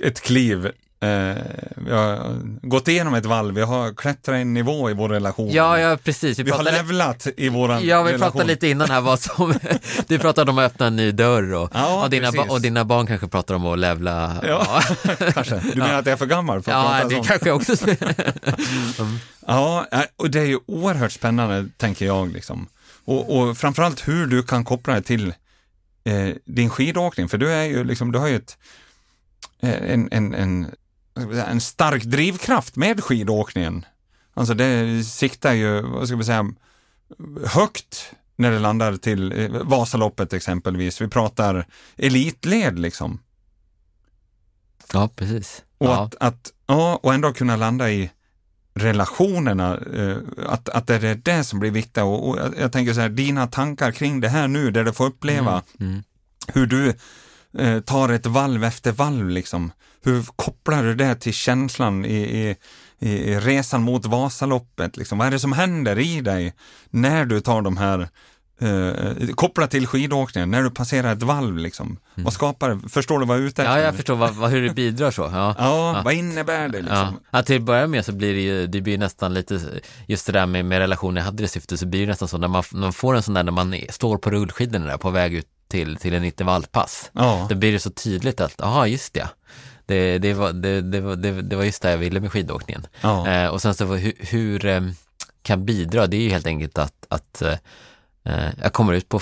ett 0.00 0.20
kliv 0.20 0.72
Eh, 1.02 1.36
vi 1.76 1.92
har 1.92 2.36
gått 2.62 2.88
igenom 2.88 3.14
ett 3.14 3.26
valv, 3.26 3.54
vi 3.54 3.62
har 3.62 3.94
klättrat 3.94 4.34
en 4.34 4.54
nivå 4.54 4.90
i 4.90 4.94
vår 4.94 5.08
relation. 5.08 5.50
Ja, 5.52 5.78
ja 5.78 5.96
precis. 5.96 6.38
Vi, 6.38 6.42
vi 6.42 6.50
har 6.50 6.62
levlat 6.62 7.26
i 7.36 7.48
vår 7.48 7.68
relation. 7.68 7.88
Ja, 7.88 8.02
vi 8.02 8.18
pratade 8.18 8.44
lite 8.44 8.68
innan 8.68 8.90
här 8.90 9.00
vad 9.00 9.20
som, 9.20 9.54
du 10.06 10.18
pratade 10.18 10.50
om 10.50 10.58
att 10.58 10.72
öppna 10.72 10.86
en 10.86 10.96
ny 10.96 11.12
dörr 11.12 11.54
och, 11.54 11.70
ja, 11.74 12.02
och, 12.04 12.10
dina, 12.10 12.30
och 12.48 12.60
dina 12.60 12.84
barn 12.84 13.06
kanske 13.06 13.28
pratar 13.28 13.54
om 13.54 13.66
att 13.66 13.78
levla. 13.78 14.36
Ja, 14.42 14.82
ja. 15.04 15.14
kanske. 15.34 15.62
Du 15.72 15.78
menar 15.78 15.98
att 15.98 16.06
jag 16.06 16.12
är 16.12 16.16
för 16.16 16.26
gammal 16.26 16.62
för 16.62 16.72
att 16.72 16.78
ja, 16.78 16.90
prata 16.90 17.08
det 17.08 17.14
sånt? 17.14 17.28
kanske 17.28 17.50
också. 17.50 17.86
mm. 19.02 19.18
Ja, 19.46 19.86
och 20.16 20.30
det 20.30 20.40
är 20.40 20.46
ju 20.46 20.58
oerhört 20.66 21.12
spännande, 21.12 21.68
tänker 21.76 22.06
jag, 22.06 22.32
liksom. 22.32 22.66
Och, 23.04 23.38
och 23.38 23.58
framförallt 23.58 24.08
hur 24.08 24.26
du 24.26 24.42
kan 24.42 24.64
koppla 24.64 24.94
det 24.94 25.02
till 25.02 25.34
eh, 26.04 26.28
din 26.44 26.70
skidåkning, 26.70 27.28
för 27.28 27.38
du 27.38 27.52
är 27.52 27.64
ju 27.64 27.84
liksom, 27.84 28.12
du 28.12 28.18
har 28.18 28.28
ju 28.28 28.36
ett 28.36 28.58
eh, 29.62 29.92
en, 29.92 30.08
en, 30.12 30.34
en 30.34 30.70
en 31.46 31.60
stark 31.60 32.04
drivkraft 32.04 32.76
med 32.76 33.04
skidåkningen. 33.04 33.84
Alltså 34.34 34.54
det 34.54 35.04
siktar 35.04 35.52
ju, 35.52 35.82
vad 35.82 36.06
ska 36.06 36.16
vi 36.16 36.24
säga, 36.24 36.54
högt 37.46 38.14
när 38.36 38.50
det 38.50 38.58
landar 38.58 38.96
till 38.96 39.32
eh, 39.32 39.62
Vasaloppet 39.62 40.32
exempelvis. 40.32 41.00
Vi 41.00 41.08
pratar 41.08 41.66
elitled 41.96 42.78
liksom. 42.78 43.18
Ja, 44.92 45.08
precis. 45.16 45.62
Och, 45.78 45.86
ja. 45.86 46.02
Att, 46.04 46.14
att, 46.20 46.52
ja, 46.66 47.00
och 47.02 47.14
ändå 47.14 47.32
kunna 47.32 47.56
landa 47.56 47.90
i 47.90 48.10
relationerna, 48.74 49.78
eh, 49.96 50.16
att, 50.46 50.68
att 50.68 50.86
det 50.86 50.94
är 50.94 51.14
det 51.14 51.44
som 51.44 51.58
blir 51.58 51.70
viktigt. 51.70 52.02
Och, 52.02 52.28
och 52.28 52.38
jag 52.58 52.72
tänker 52.72 52.94
så 52.94 53.00
här, 53.00 53.08
dina 53.08 53.46
tankar 53.46 53.92
kring 53.92 54.20
det 54.20 54.28
här 54.28 54.48
nu, 54.48 54.70
där 54.70 54.84
du 54.84 54.92
får 54.92 55.06
uppleva 55.06 55.62
mm, 55.80 55.92
mm. 55.92 56.02
hur 56.46 56.66
du 56.66 56.94
eh, 57.58 57.80
tar 57.80 58.08
ett 58.08 58.26
valv 58.26 58.64
efter 58.64 58.92
valv 58.92 59.28
liksom. 59.28 59.72
Hur 60.04 60.22
kopplar 60.36 60.82
du 60.82 60.94
det 60.94 61.14
till 61.14 61.32
känslan 61.32 62.04
i, 62.04 62.56
i, 62.98 63.08
i 63.08 63.40
resan 63.40 63.82
mot 63.82 64.06
Vasaloppet? 64.06 64.96
Liksom? 64.96 65.18
Vad 65.18 65.26
är 65.26 65.30
det 65.30 65.38
som 65.38 65.52
händer 65.52 65.98
i 65.98 66.20
dig 66.20 66.54
när 66.90 67.24
du 67.24 67.40
tar 67.40 67.62
de 67.62 67.76
här 67.76 68.08
Eh, 68.62 69.34
kopplat 69.34 69.70
till 69.70 69.86
skidåkningen, 69.86 70.50
när 70.50 70.62
du 70.62 70.70
passerar 70.70 71.12
ett 71.12 71.22
valv 71.22 71.58
liksom. 71.58 71.86
Mm. 71.86 72.24
Vad 72.24 72.32
skapar 72.32 72.88
Förstår 72.88 73.20
du 73.20 73.26
vad 73.26 73.36
jag 73.36 73.42
är 73.42 73.46
ute 73.46 73.62
efter? 73.62 73.78
Ja, 73.78 73.84
jag 73.84 73.94
förstår 73.94 74.16
vad, 74.16 74.34
vad, 74.34 74.50
hur 74.50 74.68
det 74.68 74.74
bidrar 74.74 75.10
så. 75.10 75.22
Ja. 75.22 75.54
ja, 75.58 75.96
ja. 75.96 76.02
vad 76.04 76.14
innebär 76.14 76.68
det 76.68 76.78
liksom? 76.78 76.96
Ja. 76.96 77.14
ja, 77.30 77.42
till 77.42 77.56
att 77.56 77.62
börja 77.62 77.86
med 77.86 78.04
så 78.04 78.12
blir 78.12 78.34
det 78.34 78.40
ju, 78.40 78.66
det 78.66 78.80
blir 78.80 78.98
nästan 78.98 79.34
lite, 79.34 79.60
just 80.06 80.26
det 80.26 80.32
där 80.32 80.46
med, 80.46 80.64
med 80.64 80.78
relationer, 80.78 81.20
jag 81.20 81.26
hade 81.26 81.42
det 81.42 81.48
syftet, 81.48 81.80
så 81.80 81.86
blir 81.86 82.00
det 82.00 82.06
nästan 82.06 82.28
så 82.28 82.38
när 82.38 82.48
man, 82.48 82.64
när 82.72 82.80
man 82.80 82.92
får 82.92 83.14
en 83.14 83.22
sån 83.22 83.34
där, 83.34 83.42
när 83.42 83.52
man 83.52 83.76
står 83.90 84.18
på 84.18 84.30
rullskidorna 84.30 84.86
där 84.86 84.96
på 84.96 85.10
väg 85.10 85.34
ut 85.34 85.46
till, 85.68 85.96
till 85.96 86.14
en 86.14 86.24
intervallpass. 86.24 87.10
Ja. 87.12 87.46
Då 87.48 87.54
blir 87.54 87.72
det 87.72 87.78
så 87.78 87.90
tydligt 87.90 88.40
att, 88.40 88.54
jaha, 88.58 88.86
just 88.86 89.14
det. 89.14 89.28
Det, 89.86 90.18
det, 90.18 90.34
var, 90.34 90.52
det, 90.52 90.80
det, 90.80 91.00
var, 91.00 91.16
det, 91.16 91.42
det 91.42 91.56
var 91.56 91.64
just 91.64 91.82
det 91.82 91.90
jag 91.90 91.98
ville 91.98 92.20
med 92.20 92.32
skidåkningen. 92.32 92.86
Ja. 93.00 93.28
Eh, 93.28 93.48
och 93.48 93.62
sen 93.62 93.74
så 93.74 93.84
hur, 93.84 94.12
hur 94.18 94.64
eh, 94.64 94.80
kan 95.42 95.64
bidra, 95.64 96.06
det 96.06 96.16
är 96.16 96.20
ju 96.20 96.30
helt 96.30 96.46
enkelt 96.46 96.78
att, 96.78 97.06
att 97.08 97.42
eh, 97.42 98.48
jag 98.62 98.72
kommer 98.72 98.92
ut 98.92 99.08
på 99.08 99.18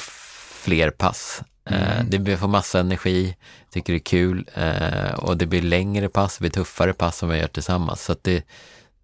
fler 0.62 0.90
pass. 0.90 1.42
Eh, 1.64 2.00
mm. 2.00 2.24
Det 2.24 2.36
får 2.36 2.48
massa 2.48 2.80
energi, 2.80 3.36
tycker 3.70 3.92
det 3.92 3.96
är 3.96 4.00
kul 4.00 4.48
eh, 4.54 5.14
och 5.14 5.36
det 5.36 5.46
blir 5.46 5.62
längre 5.62 6.08
pass, 6.08 6.38
det 6.38 6.42
blir 6.42 6.50
tuffare 6.50 6.92
pass 6.92 7.16
som 7.18 7.28
vi 7.28 7.38
gör 7.38 7.48
tillsammans. 7.48 8.04
Så 8.04 8.12
att 8.12 8.24
det, 8.24 8.44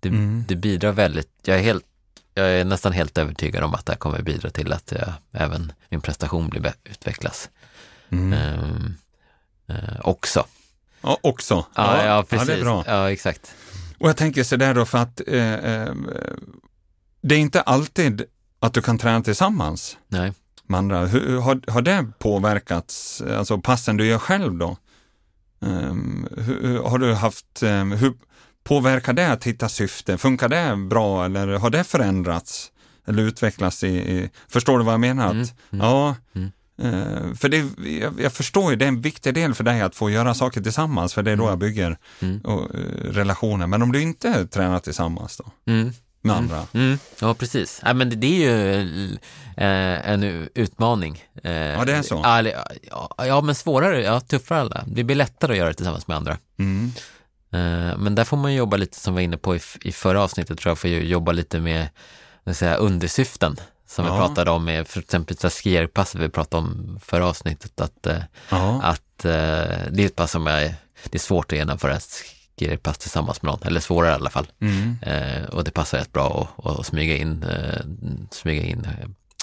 det, 0.01 0.09
mm. 0.09 0.45
det 0.49 0.57
bidrar 0.57 0.93
väldigt, 0.93 1.31
jag 1.45 1.59
är 1.59 1.63
helt 1.63 1.85
jag 2.39 2.51
är 2.51 2.65
nästan 2.65 2.93
helt 2.93 3.19
övertygad 3.19 3.65
om 3.65 3.75
att 3.75 3.87
det 3.87 3.93
här 3.93 3.99
kommer 3.99 4.23
bidra 4.23 4.51
till 4.51 4.73
att 4.73 4.93
jag, 4.93 5.13
även 5.33 5.73
min 5.89 6.01
prestation 6.01 6.49
blir 6.49 6.73
utvecklas. 6.85 7.51
Mm. 8.11 8.35
Uh, 9.71 10.01
också. 10.01 10.47
Ja, 11.07 11.19
också. 11.23 11.67
Ja, 11.75 12.05
ja, 12.07 12.25
precis. 12.29 12.49
Ja, 12.49 12.55
det 12.55 12.61
är 12.61 12.65
bra. 12.65 12.85
Ja, 12.87 13.11
exakt. 13.11 13.55
Och 13.99 14.09
jag 14.09 14.17
tänker 14.17 14.45
så 14.45 14.57
där 14.57 14.75
då 14.75 14.85
för 14.85 14.99
att 14.99 15.21
eh, 15.27 15.55
eh, 15.55 15.95
det 17.21 17.35
är 17.35 17.39
inte 17.39 17.61
alltid 17.61 18.23
att 18.61 18.75
du 18.75 18.83
kan 18.83 18.99
träna 18.99 19.23
tillsammans 19.23 19.97
Nej. 20.09 20.33
med 20.67 20.79
andra. 20.79 21.07
Hur, 21.07 21.41
har, 21.41 21.61
har 21.71 21.83
det 21.83 22.07
påverkats, 22.19 23.23
alltså 23.23 23.59
passen 23.59 23.97
du 23.97 24.07
gör 24.07 24.19
själv 24.19 24.59
då? 24.59 24.77
Um, 25.61 26.29
hur, 26.37 26.83
har 26.83 26.99
du 26.99 27.15
haft, 27.15 27.63
um, 27.63 27.93
hur, 27.93 28.13
Påverkar 28.67 29.13
det 29.13 29.33
att 29.33 29.45
hitta 29.45 29.69
syfte? 29.69 30.19
Funkar 30.19 30.49
det 30.49 30.77
bra 30.77 31.25
eller 31.25 31.59
har 31.59 31.71
det 31.71 31.85
förändrats? 31.85 32.73
Eller 33.07 33.23
utvecklats 33.23 33.85
i, 33.85 33.89
i 33.89 34.31
förstår 34.49 34.79
du 34.79 34.85
vad 34.85 34.95
jag 34.95 35.01
menar? 35.01 35.31
Mm, 35.31 35.47
mm, 35.71 35.87
ja, 35.87 36.17
mm. 36.35 36.53
Uh, 36.85 37.35
för 37.35 37.49
det, 37.49 37.65
jag, 38.01 38.21
jag, 38.21 38.33
förstår 38.33 38.71
ju, 38.71 38.77
det 38.77 38.85
är 38.85 38.89
en 38.89 39.01
viktig 39.01 39.35
del 39.35 39.55
för 39.55 39.65
dig 39.65 39.81
att 39.81 39.95
få 39.95 40.11
göra 40.11 40.35
saker 40.35 40.61
tillsammans, 40.61 41.15
för 41.15 41.23
det 41.23 41.31
är 41.31 41.37
då 41.37 41.43
mm. 41.43 41.51
jag 41.51 41.59
bygger 41.59 41.99
och, 42.45 42.61
uh, 42.61 42.81
relationer. 43.13 43.67
Men 43.67 43.83
om 43.83 43.93
du 43.93 44.03
inte 44.03 44.47
tränar 44.47 44.79
tillsammans 44.79 45.37
då? 45.37 45.73
Mm. 45.73 45.93
Med 46.23 46.37
andra? 46.37 46.67
Ja, 47.21 47.35
precis. 47.35 47.81
Ja, 47.85 47.95
men 47.95 48.11
det, 48.11 48.17
det 48.17 48.27
är 48.27 48.51
ju 48.51 48.83
uh, 49.09 50.11
en 50.11 50.49
utmaning. 50.55 51.25
ja, 51.43 51.85
det 51.85 51.93
är 51.93 52.03
så? 52.03 52.21
Ja, 52.91 53.09
ja, 53.27 53.41
men 53.41 53.55
svårare, 53.55 54.03
ja, 54.03 54.21
tuffare. 54.21 54.85
Det 54.87 55.05
blir 55.05 55.17
lättare 55.17 55.53
att 55.53 55.59
göra 55.59 55.69
det 55.69 55.75
tillsammans 55.75 56.09
med 56.09 56.17
andra. 56.17 56.39
Mm. 56.59 56.93
Men 57.99 58.15
där 58.15 58.25
får 58.25 58.37
man 58.37 58.55
jobba 58.55 58.77
lite, 58.77 59.01
som 59.01 59.15
vi 59.15 59.17
var 59.17 59.23
inne 59.23 59.37
på 59.37 59.57
i, 59.83 59.93
förra 59.93 60.23
avsnittet, 60.23 60.59
tror 60.59 60.71
jag, 60.71 60.79
får 60.79 60.91
jobba 60.91 61.33
lite 61.33 61.61
med 61.61 61.89
säga, 62.55 62.75
undersyften 62.75 63.57
som 63.87 64.07
ja. 64.07 64.13
vi 64.13 64.19
pratade 64.19 64.51
om 64.51 64.65
med 64.65 64.89
för 64.89 65.01
exempel 65.01 65.37
skierpasset 65.37 66.21
vi 66.21 66.29
pratade 66.29 66.63
om 66.67 66.99
förra 67.03 67.27
avsnittet, 67.27 67.81
att, 67.81 68.07
eh, 68.07 68.19
ja. 68.51 68.83
att 68.83 69.25
eh, 69.25 69.31
det 69.91 70.03
är 70.03 70.07
ett 70.07 70.17
pass 70.17 70.31
som 70.31 70.47
är, 70.47 70.75
det 71.05 71.17
är 71.17 71.19
svårt 71.19 71.53
att 71.53 71.59
genomföra 71.59 71.99
skierpass 72.59 72.99
tillsammans 72.99 73.43
med 73.43 73.53
någon, 73.53 73.63
eller 73.63 73.81
svårare 73.81 74.13
i 74.13 74.15
alla 74.15 74.31
fall. 74.31 74.47
Mm. 74.61 74.97
och 75.53 75.65
det 75.65 75.71
passar 75.71 75.99
rätt 75.99 76.13
bra 76.13 76.49
att, 76.57 76.79
att 76.79 76.87
smyga 76.87 77.17
in, 77.17 77.45
smyga 78.31 78.63
in 78.63 78.87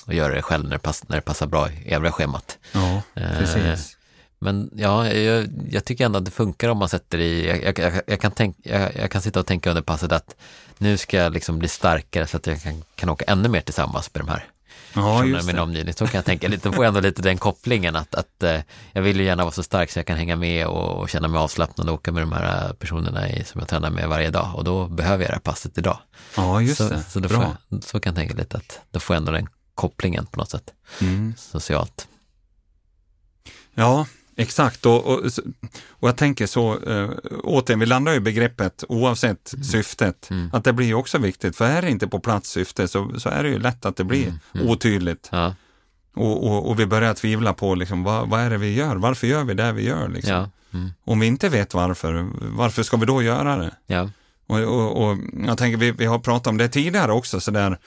och 0.05 0.13
göra 0.13 0.35
det 0.35 0.41
själv 0.41 0.63
när 0.63 0.71
det, 0.71 0.79
pass, 0.79 1.03
när 1.07 1.15
det 1.15 1.21
passar 1.21 1.47
bra 1.47 1.69
i 1.71 1.93
övriga 1.93 2.11
schemat. 2.11 2.57
Ja, 2.71 3.01
precis. 3.13 3.97
Men 4.43 4.69
ja, 4.75 5.07
jag, 5.07 5.47
jag, 5.69 5.85
tycker 5.85 6.05
ändå 6.05 6.17
att 6.19 6.25
det 6.25 6.31
funkar 6.31 6.69
om 6.69 6.77
man 6.77 6.89
sätter 6.89 7.17
i, 7.17 7.47
jag, 7.63 7.79
jag, 7.79 8.01
jag 8.07 8.21
kan, 8.21 8.31
tänk, 8.31 8.57
jag, 8.63 9.11
kan 9.11 9.21
sitta 9.21 9.39
och 9.39 9.45
tänka 9.45 9.69
under 9.69 9.81
passet 9.81 10.11
att 10.11 10.35
nu 10.77 10.97
ska 10.97 11.17
jag 11.17 11.33
liksom 11.33 11.59
bli 11.59 11.67
starkare 11.67 12.27
så 12.27 12.37
att 12.37 12.47
jag 12.47 12.61
kan, 12.61 12.83
kan 12.95 13.09
åka 13.09 13.25
ännu 13.25 13.49
mer 13.49 13.61
tillsammans 13.61 14.13
med 14.13 14.21
de 14.25 14.29
här. 14.29 14.49
Ja, 14.95 15.25
just 15.25 15.47
min 15.47 15.59
omgivning. 15.59 15.93
Så 15.93 16.07
kan 16.07 16.17
jag 16.17 16.25
tänka 16.25 16.47
lite, 16.47 16.71
får 16.71 16.85
jag 16.85 16.87
ändå 16.87 16.99
lite 16.99 17.21
den 17.21 17.37
kopplingen 17.37 17.95
att, 17.95 18.15
att 18.15 18.43
eh, 18.43 18.59
jag 18.93 19.01
vill 19.01 19.19
ju 19.19 19.25
gärna 19.25 19.43
vara 19.43 19.51
så 19.51 19.63
stark 19.63 19.91
så 19.91 19.99
jag 19.99 20.05
kan 20.05 20.17
hänga 20.17 20.35
med 20.35 20.67
och, 20.67 21.01
och 21.01 21.09
känna 21.09 21.27
mig 21.27 21.39
avslappnad 21.39 21.89
och 21.89 21.95
åka 21.95 22.11
med 22.11 22.23
de 22.23 22.31
här 22.31 22.67
eh, 22.67 22.73
personerna 22.73 23.29
i, 23.29 23.43
som 23.43 23.59
jag 23.59 23.67
tränar 23.67 23.89
med 23.89 24.09
varje 24.09 24.29
dag 24.29 24.51
och 24.55 24.63
då 24.63 24.87
behöver 24.87 25.23
jag 25.23 25.29
det 25.29 25.33
här 25.33 25.39
passet 25.39 25.77
idag. 25.77 25.97
Ja, 26.35 26.61
just 26.61 26.77
så, 26.77 26.89
det. 26.89 27.03
Så, 27.03 27.19
Bra. 27.19 27.57
jag, 27.69 27.83
så 27.83 27.99
kan 27.99 28.11
jag 28.11 28.15
tänka 28.15 28.33
lite 28.33 28.57
att 28.57 28.79
då 28.91 28.99
får 28.99 29.13
jag 29.13 29.21
ändå 29.21 29.31
den 29.31 29.49
kopplingen 29.75 30.25
på 30.25 30.39
något 30.39 30.49
sätt, 30.49 30.73
Mm. 31.01 31.33
socialt. 31.37 32.07
Ja, 33.73 34.05
exakt. 34.37 34.85
Och, 34.85 35.05
och, 35.05 35.21
och 35.89 36.07
jag 36.09 36.15
tänker 36.17 36.45
så, 36.47 36.79
äh, 36.79 37.09
återigen, 37.43 37.79
vi 37.79 37.85
landar 37.85 38.11
ju 38.11 38.17
i 38.17 38.21
begreppet 38.21 38.83
oavsett 38.89 39.53
syftet, 39.71 40.27
Mm. 40.31 40.49
att 40.53 40.63
det 40.63 40.73
blir 40.73 40.87
ju 40.87 40.93
också 40.93 41.17
viktigt. 41.17 41.55
För 41.55 41.65
är 41.65 41.81
det 41.81 41.89
inte 41.89 42.07
på 42.07 42.19
plats 42.19 42.49
syfte 42.49 42.87
så, 42.87 43.19
så 43.19 43.29
är 43.29 43.43
det 43.43 43.49
ju 43.49 43.59
lätt 43.59 43.85
att 43.85 43.95
det 43.95 44.03
blir 44.03 44.23
Mm, 44.27 44.39
mm. 44.55 44.69
otydligt. 44.69 45.29
Ja, 45.31 45.55
Och, 46.15 46.47
och, 46.47 46.69
och 46.69 46.79
vi 46.79 46.85
börjar 46.85 47.13
tvivla 47.13 47.53
på 47.53 47.75
liksom, 47.75 48.03
vad, 48.03 48.29
vad 48.29 48.39
är 48.41 48.49
det 48.49 48.57
vi 48.57 48.73
gör? 48.73 48.95
Varför 48.95 49.27
gör 49.27 49.43
vi 49.43 49.53
det 49.53 49.71
vi 49.71 49.83
gör? 49.87 50.09
Liksom? 50.09 50.33
ja, 50.33 50.49
mm, 50.73 50.89
Om 51.05 51.19
vi 51.19 51.27
inte 51.27 51.49
vet 51.49 51.73
varför, 51.73 52.25
varför 52.57 52.83
ska 52.83 52.97
vi 52.97 53.05
då 53.05 53.21
göra 53.21 53.57
det? 53.57 53.71
ja, 53.87 54.09
Och, 54.47 55.17
jag 55.47 55.57
tänker, 55.57 55.77
vi, 55.77 55.91
vi 55.91 56.05
har 56.05 56.19
pratat 56.19 56.47
om 56.47 56.57
det 56.57 56.67
tidigare 56.67 57.11
också, 57.11 57.39
sådär, 57.39 57.77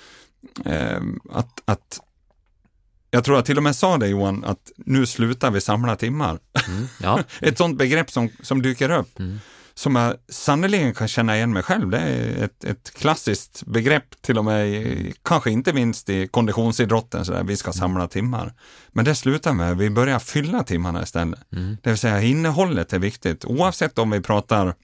eh, 0.65 1.01
att, 1.33 1.63
att 1.65 2.01
jag 3.17 3.25
tror 3.25 3.37
jag 3.37 3.45
till 3.45 3.57
och 3.57 3.63
med 3.63 3.77
sa 3.77 3.97
det 3.99 4.09
Johan, 4.09 4.45
att 4.45 4.73
nu 4.77 5.07
slutar 5.07 5.51
vi 5.51 5.61
samla 5.61 5.97
timmar. 5.97 6.39
mm, 6.69 6.87
ja, 7.03 7.21
Ett 7.41 7.59
sånt 7.59 7.79
begrepp 7.79 8.11
som, 8.11 8.29
som 8.43 8.63
dyker 8.63 8.91
upp, 8.91 9.19
Mm. 9.19 9.41
som 9.75 9.97
jag 9.97 10.15
sannerligen 10.29 10.95
kan 10.95 11.09
känna 11.09 11.37
igen 11.37 11.53
mig 11.53 11.63
själv. 11.63 11.91
Det 11.91 11.99
är 11.99 12.45
ett, 12.45 12.65
ett 12.65 12.93
klassiskt 12.95 13.63
begrepp, 13.67 14.23
till 14.23 14.39
och 14.39 14.45
med, 14.45 14.69
i, 14.69 15.15
kanske 15.23 15.51
inte 15.51 15.73
minst 15.73 16.09
i 16.11 16.29
konditionsidrotten, 16.29 17.25
så 17.25 17.33
där, 17.33 17.45
vi 17.45 17.57
ska 17.57 17.73
samla 17.73 18.09
timmar. 18.09 18.53
Men 18.93 19.05
det 19.05 19.15
slutar 19.15 19.53
med, 19.53 19.77
vi 19.77 19.91
börjar 19.91 20.19
fylla 20.19 20.63
timmarna 20.63 21.03
istället. 21.03 21.41
mm, 21.53 21.77
Det 21.83 21.91
vill 21.91 21.99
säga 21.99 22.23
innehållet 22.23 22.93
är 22.93 22.99
viktigt, 22.99 23.45
oavsett 23.45 23.99
om 23.99 24.11
vi 24.11 24.21
pratar 24.21 24.75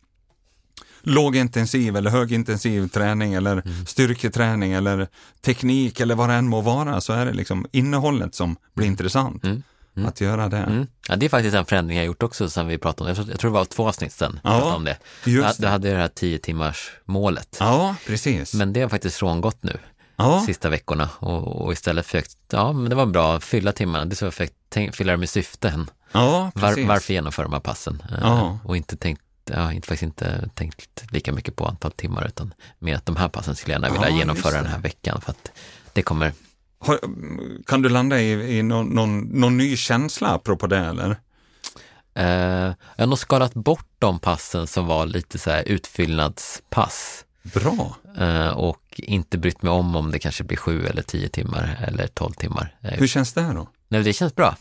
lågintensiv 1.02 1.97
eller 1.97 2.11
högintensiv 2.11 2.88
träning 2.88 3.35
eller 3.35 3.52
Mm. 3.52 3.87
styrketräning 3.87 4.73
eller 4.73 5.09
teknik 5.44 6.00
eller 6.00 6.14
vad 6.14 6.28
det 6.28 6.35
än 6.35 6.49
må 6.49 6.61
vara 6.61 7.00
så 7.00 7.12
är 7.12 7.26
det 7.26 7.32
liksom 7.32 7.66
innehållet 7.73 8.35
som 8.35 8.56
blir 8.75 8.87
intressant. 8.87 9.44
Mm. 9.44 9.62
Mm. 9.97 10.09
Att 10.09 10.21
göra 10.21 10.49
det. 10.49 10.56
mm. 10.56 10.87
ja, 11.09 11.16
det 11.16 11.26
är 11.26 11.30
faktiskt 11.30 11.56
en 11.56 11.64
förändring 11.64 11.97
jag 11.97 12.06
gjort 12.06 12.23
också 12.23 12.50
som 12.50 12.66
vi 12.66 12.78
pratade 12.78 13.02
om. 13.02 13.09
Jag 13.09 13.16
tror, 13.16 13.30
jag 13.30 13.40
tror 13.40 13.50
det 13.50 13.54
var 13.59 13.64
två 13.64 13.88
avsnitt 13.88 14.12
vi 14.12 14.26
Ja, 14.44 14.75
om 14.75 14.85
det. 14.85 14.97
Just 15.26 15.56
Du 15.59 15.62
det. 15.62 15.68
hade 15.71 15.90
det 15.90 15.97
här 15.99 16.09
10 16.09 16.38
timmars 16.38 16.90
målet. 17.04 17.56
Ja, 17.61 17.97
precis. 18.06 18.54
Men 18.54 18.73
det 18.73 18.80
har 18.82 18.88
faktiskt 18.88 19.16
frångått 19.16 19.62
nu, 19.62 19.78
ja, 20.16 20.42
sista 20.47 20.68
veckorna 20.68 21.09
och, 21.18 21.62
och 21.64 21.73
istället 21.73 22.06
försökt, 22.06 22.37
ja 22.52 22.73
men 22.73 22.90
det 22.90 22.97
var 22.97 23.06
bra, 23.06 23.40
fylla 23.40 23.73
timmarna, 23.73 24.04
det 24.04 24.12
är 24.12 24.16
så 24.16 24.25
jag 24.25 24.35
försökt 24.35 24.97
fylla 24.97 25.12
det 25.12 25.16
med 25.18 25.28
syften. 25.30 25.90
ja, 26.12 26.50
Var, 26.54 26.87
varför 26.87 27.12
genomföra 27.12 27.44
de 27.47 27.52
här 27.52 27.61
passen? 27.61 28.02
Eh, 28.11 28.18
Ja. 28.21 28.59
Och 28.64 28.76
inte 28.76 28.97
tänkt, 28.97 29.23
ja, 29.54 29.72
inte, 29.72 29.87
faktiskt 29.88 30.02
inte 30.02 30.49
tänkt 30.54 31.04
lika 31.12 31.32
mycket 31.32 31.56
på 31.56 31.66
antal 31.66 31.92
timmar 31.92 32.26
utan 32.26 32.54
mer 32.78 32.96
att 32.96 33.06
de 33.06 33.16
här 33.16 33.28
passen 33.28 33.54
skulle 33.56 33.75
jag 33.75 33.82
gärna 33.82 33.94
vilja 33.94 34.11
Ja, 34.11 34.16
genomföra 34.18 34.56
den 34.56 34.66
här 34.66 34.78
veckan 34.78 35.20
för 35.20 35.30
att 35.30 35.50
det 35.92 36.02
kommer, 36.02 36.32
Har, 36.78 36.99
kan 37.66 37.82
du 37.82 37.88
landa 37.88 38.20
i, 38.20 38.58
i 38.58 38.62
någon, 38.62 38.87
någon, 38.87 39.18
någon 39.20 39.56
ny 39.56 39.76
känsla 39.76 40.28
apropå 40.28 40.66
det 40.66 40.78
eller? 40.78 41.16
eh, 42.14 42.75
jag 42.96 43.02
har 43.02 43.06
nog 43.06 43.18
skalat 43.18 43.54
bort 43.54 43.87
de 43.99 44.18
passen 44.18 44.66
som 44.66 44.87
var 44.87 45.06
lite 45.06 45.38
så 45.38 45.50
här 45.50 45.62
utfyllnadspass. 45.62 47.25
Bra. 47.42 47.96
Eh, 48.18 48.49
och 48.49 48.82
inte 48.96 49.38
brytt 49.38 49.62
mig 49.62 49.72
om 49.72 49.96
om 49.96 50.11
det 50.11 50.18
kanske 50.18 50.44
blir 50.44 50.56
sju 50.58 50.87
eller 50.87 51.02
tio 51.02 51.28
timmar 51.28 51.84
eller 51.88 52.06
tolv 52.06 52.32
timmar. 52.32 52.76
Eh, 52.80 52.90
Hur 52.99 53.06
känns 53.06 53.32
det 53.32 53.42
då? 53.42 53.68
Nej, 53.88 54.02
det 54.02 54.12
känns 54.12 54.34
bra. 54.34 54.56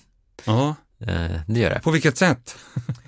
Ja, 0.46 0.76
Eh, 1.08 1.32
det 1.48 1.60
gör 1.60 1.70
det. 1.70 1.80
på 1.80 1.92
vilket 1.92 2.18
sätt? 2.18 2.56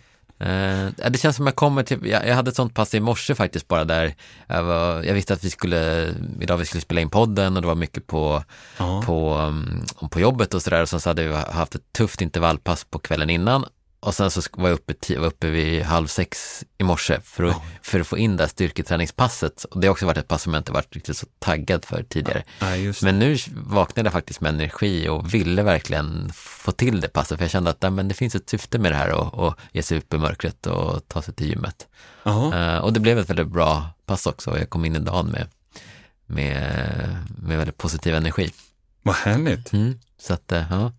Eh, 0.44 1.10
det 1.10 1.18
känns 1.18 1.36
som 1.36 1.46
jag 1.48 1.56
kommer 1.56 1.84
till, 1.84 2.06
jag, 2.08 2.28
jag 2.28 2.36
hade 2.36 2.50
ett 2.50 2.56
sånt 2.56 2.74
pass 2.74 2.94
i 2.94 3.00
morse 3.00 3.36
faktiskt 3.36 3.68
bara 3.68 3.84
där 3.84 4.16
jag, 4.48 4.64
var, 4.64 5.04
jag 5.04 5.14
visste 5.14 5.34
att 5.34 5.44
vi 5.44 5.50
skulle, 5.50 6.14
idag 6.42 6.58
vi 6.58 6.66
skulle 6.66 6.82
spela 6.82 7.02
in 7.02 7.10
podden 7.10 7.56
och 7.56 7.62
det 7.62 7.68
var 7.68 7.76
mycket 7.76 8.08
på, 8.08 8.44
Ja. 8.78 9.04
på, 9.06 9.38
um, 9.38 9.86
på 10.12 10.20
jobbet 10.20 10.54
och 10.54 10.62
sådär 10.62 10.82
och 10.82 10.90
sen 10.90 11.00
så 11.00 11.10
hade 11.10 11.28
vi 11.28 11.34
haft 11.36 11.76
ett 11.76 11.94
tufft 11.98 12.22
intervallpass 12.22 12.84
på 12.90 13.00
kvällen 13.00 13.30
innan 13.30 13.66
och 14.04 14.16
sen 14.16 14.32
så 14.32 14.42
var 14.52 14.70
jag 14.70 14.76
uppe, 14.76 15.20
var 15.20 15.28
uppe 15.28 15.50
vid 15.50 15.84
halv 15.84 16.08
sex 16.08 16.64
i 16.78 16.84
morse 16.84 17.20
för 17.24 17.44
att, 17.44 17.62
för 17.82 18.00
att 18.00 18.08
få 18.08 18.18
in 18.18 18.38
det 18.38 18.44
här 18.44 18.50
styrketräningspasset 18.50 19.64
och 19.64 19.80
det 19.80 19.88
har 19.88 19.92
också 19.92 20.06
varit 20.06 20.18
ett 20.18 20.28
pass 20.28 20.42
som 20.42 20.54
jag 20.54 20.60
inte 20.60 20.72
varit 20.72 20.96
riktigt 20.96 21.18
så 21.18 21.26
taggad 21.40 21.86
för 21.86 22.04
tidigare. 22.04 22.44
Det. 22.60 23.02
Men 23.02 23.20
nu 23.20 23.38
vaknade 23.54 24.08
jag 24.08 24.14
faktiskt 24.14 24.42
med 24.42 24.54
energi 24.54 25.08
och 25.08 25.34
ville 25.34 25.64
verkligen 25.64 26.32
få 26.34 26.72
till 26.72 27.02
det 27.02 27.08
passet, 27.08 27.38
för 27.38 27.44
jag 27.44 27.52
kände 27.52 27.70
att 27.70 27.82
nej, 27.82 27.92
men 27.92 28.08
det 28.08 28.14
finns 28.14 28.36
ett 28.36 28.50
syfte 28.50 28.80
med 28.80 28.92
det 28.92 28.96
här 28.96 29.12
och, 29.12 29.34
och 29.34 29.56
ge 29.72 29.84
sig 29.84 29.98
upp 29.98 30.14
i 30.14 30.18
mörkret 30.18 30.68
och 30.68 31.08
ta 31.08 31.22
sig 31.22 31.34
till 31.34 31.48
gymmet. 31.48 31.88
Ja. 32.24 32.56
Eh, 32.56 32.78
och 32.78 32.94
det 32.94 33.00
blev 33.00 33.20
ett 33.20 33.30
väldigt 33.30 33.48
bra 33.48 33.90
pass 34.06 34.28
också 34.28 34.52
och 34.52 34.60
jag 34.60 34.70
kom 34.70 34.86
in 34.86 34.96
i 34.96 35.00
dagen 35.00 35.28
med, 35.28 35.48
med, 36.26 37.18
med 37.38 37.58
väldigt 37.58 37.78
positiv 37.78 38.16
energi. 38.16 38.52
Vad 39.02 39.16
härligt. 39.16 39.74
Mm. 39.74 40.00
Så 40.18 40.34
att, 40.34 40.52
ja. 40.70 40.92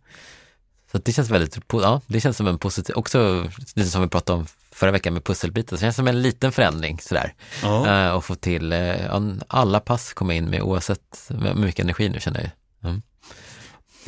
Så 0.95 1.01
det 1.05 1.13
känns 1.13 1.31
väldigt, 1.31 1.59
ja, 1.73 2.01
det 2.07 2.21
känns 2.21 2.37
som 2.37 2.47
en 2.47 2.59
positiv, 2.59 2.95
också 2.97 3.47
lite 3.75 3.91
som 3.91 4.03
vi 4.03 4.09
pratade 4.09 4.39
om 4.39 4.47
förra 4.73 4.91
veckan 4.91 5.13
med 5.15 5.25
pusselbiten, 5.25 5.69
så 5.69 5.75
det 5.75 5.87
känns 5.87 5.97
som 5.97 6.09
en 6.09 6.23
liten 6.23 6.53
förändring 6.53 6.99
sådär. 7.01 7.35
Ja. 7.63 8.07
Eh, 8.07 8.13
och 8.15 8.25
få 8.25 8.35
till, 8.35 8.71
ja, 8.73 9.23
alla 9.49 9.81
pass 9.81 10.13
komma 10.15 10.35
in 10.35 10.51
med 10.51 10.63
oavsett, 10.63 11.29
med 11.29 11.57
mycket 11.57 11.85
energi 11.85 12.09
nu 12.09 12.21
känner 12.21 12.41
jag. 12.41 12.91
Mm. 12.91 13.03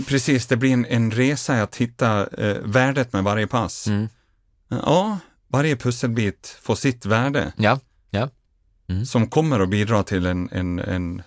Precis, 0.07 0.47
det 0.47 0.57
blir 0.57 0.73
en, 0.73 0.87
en 0.87 1.11
resa 1.11 1.63
att 1.63 1.77
hitta 1.77 2.27
eh, 2.27 2.57
värdet 2.65 3.13
med 3.13 3.25
varje 3.25 3.47
pass. 3.47 3.87
Mm. 3.87 4.09
Ja, 4.69 5.19
varje 5.49 5.77
pusselbit 5.77 6.59
får 6.63 6.75
sitt 6.75 7.07
värde 7.07 7.53
Ja, 8.11 8.29
som 9.07 9.27
kommer 9.27 9.61
att 9.61 9.69
bidra 9.69 10.03
till 10.03 10.27
en, 10.27 10.49
en, 10.53 10.79
en 10.79 11.23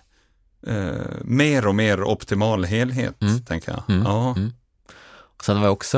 mer 1.23 1.67
och 1.67 1.75
mer 1.75 2.03
optimal 2.03 2.65
helhet, 2.65 3.21
Mm. 3.21 3.41
tänker 3.45 3.71
jag. 3.71 3.83
Mm. 3.95 4.03
Ja. 4.03 4.35
Sen 5.43 5.57
var 5.59 5.63
jag 5.67 5.73
också, 5.73 5.97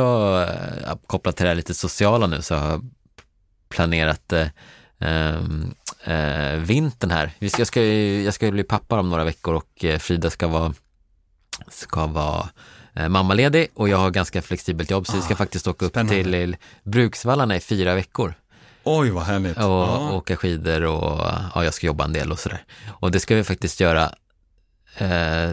eh, 0.85 0.95
kopplat 1.07 1.35
till 1.35 1.43
det 1.43 1.49
här 1.49 1.55
lite 1.55 1.73
sociala 1.73 2.27
nu, 2.27 2.41
så 2.41 2.55
har 2.55 2.69
jag 2.71 2.89
planerat 3.69 4.33
eh, 4.33 4.47
ehm, 4.99 5.73
eh, 6.03 6.53
vintern 6.59 7.11
här. 7.11 7.31
Jag 7.39 7.67
ska, 7.67 7.81
ju- 7.83 8.23
jag 8.23 8.33
ska 8.33 8.51
bli 8.51 8.63
pappa 8.63 8.99
om 8.99 9.09
några 9.09 9.23
veckor 9.23 9.53
och 9.55 9.85
eh, 9.85 9.99
Frida 9.99 10.29
ska 10.29 10.47
vara, 10.47 10.73
ska 11.69 12.05
vara 12.05 12.49
eh, 12.93 13.09
mammaledig 13.09 13.67
och 13.73 13.89
jag 13.89 13.97
har 13.97 14.11
ganska 14.11 14.41
flexibelt 14.41 14.91
jobb 14.91 15.07
så 15.07 15.15
vi 15.15 15.21
ska 15.21 15.33
Ah, 15.33 15.37
faktiskt 15.37 15.67
åka 15.67 15.85
upp 15.85 15.91
spännande. 15.91 16.23
till 16.23 16.57
Bruksvallarna 16.83 17.55
i 17.55 17.59
fyra 17.59 17.95
veckor 17.95 18.33
Oj, 18.83 19.09
vad 19.09 19.23
härligt. 19.23 19.57
och 19.57 19.63
ja. 19.63 20.11
åka 20.11 20.35
skidor 20.37 20.83
och 20.85 21.19
ja, 21.55 21.63
jag 21.63 21.73
ska 21.73 21.87
jobba 21.87 22.03
en 22.03 22.13
del 22.13 22.31
och 22.31 22.39
sådär. 22.39 22.63
Och 22.89 23.11
det 23.11 23.19
ska 23.19 23.35
vi 23.35 23.43
faktiskt 23.43 23.79
göra. 23.79 24.13
Eh, 24.97 25.49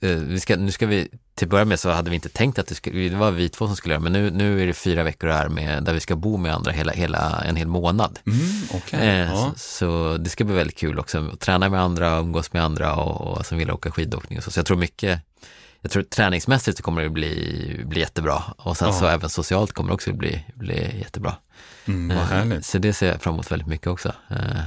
vi 0.00 0.40
ska, 0.40 0.56
nu 0.56 0.70
ska 0.72 0.86
vi, 0.86 1.08
till 1.38 1.46
att 1.46 1.50
börja 1.50 1.64
med 1.64 1.80
så 1.80 1.90
hade 1.90 2.10
vi 2.10 2.14
inte 2.16 2.28
tänkt 2.28 2.58
att 2.58 2.66
det, 2.66 2.74
skulle, 2.74 3.08
det 3.08 3.16
var 3.16 3.30
vi 3.30 3.48
två 3.48 3.66
som 3.66 3.76
skulle 3.76 3.94
göra, 3.94 4.02
men 4.02 4.12
nu, 4.12 4.30
nu 4.30 4.62
är 4.62 4.66
det 4.66 4.72
fyra 4.74 5.02
veckor 5.02 5.28
här 5.28 5.48
med, 5.48 5.84
där 5.84 5.92
vi 5.94 6.00
ska 6.00 6.16
bo 6.16 6.36
med 6.36 6.54
andra 6.54 6.72
hela, 6.72 6.92
hela 6.92 7.40
en 7.44 7.56
hel 7.56 7.66
månad. 7.66 8.18
Mm, 8.26 8.40
okej. 8.74 9.00
Eh, 9.08 9.18
ja. 9.30 9.52
så, 9.56 9.58
så 9.58 10.16
det 10.16 10.30
ska 10.30 10.44
bli 10.44 10.54
väldigt 10.54 10.76
kul 10.78 10.98
också, 10.98 11.30
att 11.32 11.40
träna 11.40 11.68
med 11.68 11.80
andra, 11.80 12.18
umgås 12.18 12.52
med 12.52 12.62
andra 12.64 12.94
och, 12.96 13.36
och 13.38 13.46
som 13.46 13.58
vill 13.58 13.70
åka 13.70 13.90
skidåkning 13.90 14.38
och 14.38 14.44
så. 14.44 14.50
Så 14.50 14.58
jag 14.58 14.66
tror 14.66 14.76
mycket, 14.76 15.20
jag 15.80 15.90
tror 15.90 16.02
träningsmässigt 16.02 16.76
så 16.76 16.82
kommer 16.82 17.02
det 17.02 17.08
bli, 17.10 17.80
bli 17.86 18.00
jättebra 18.00 18.42
och 18.56 18.76
sen 18.76 18.88
Ja. 18.88 18.94
så 18.94 19.06
även 19.06 19.30
socialt 19.30 19.72
kommer 19.72 19.88
det 19.88 19.94
också 19.94 20.12
bli, 20.12 20.44
bli 20.54 20.98
jättebra. 20.98 21.34
Mm, 21.86 22.10
Eh. 22.52 22.60
Så 22.60 22.78
det 22.78 22.92
ser 22.92 23.08
jag 23.12 23.22
fram 23.22 23.34
emot 23.34 23.52
väldigt 23.52 23.68
mycket 23.68 23.86
också. 23.86 24.12
Eh, 24.30 24.60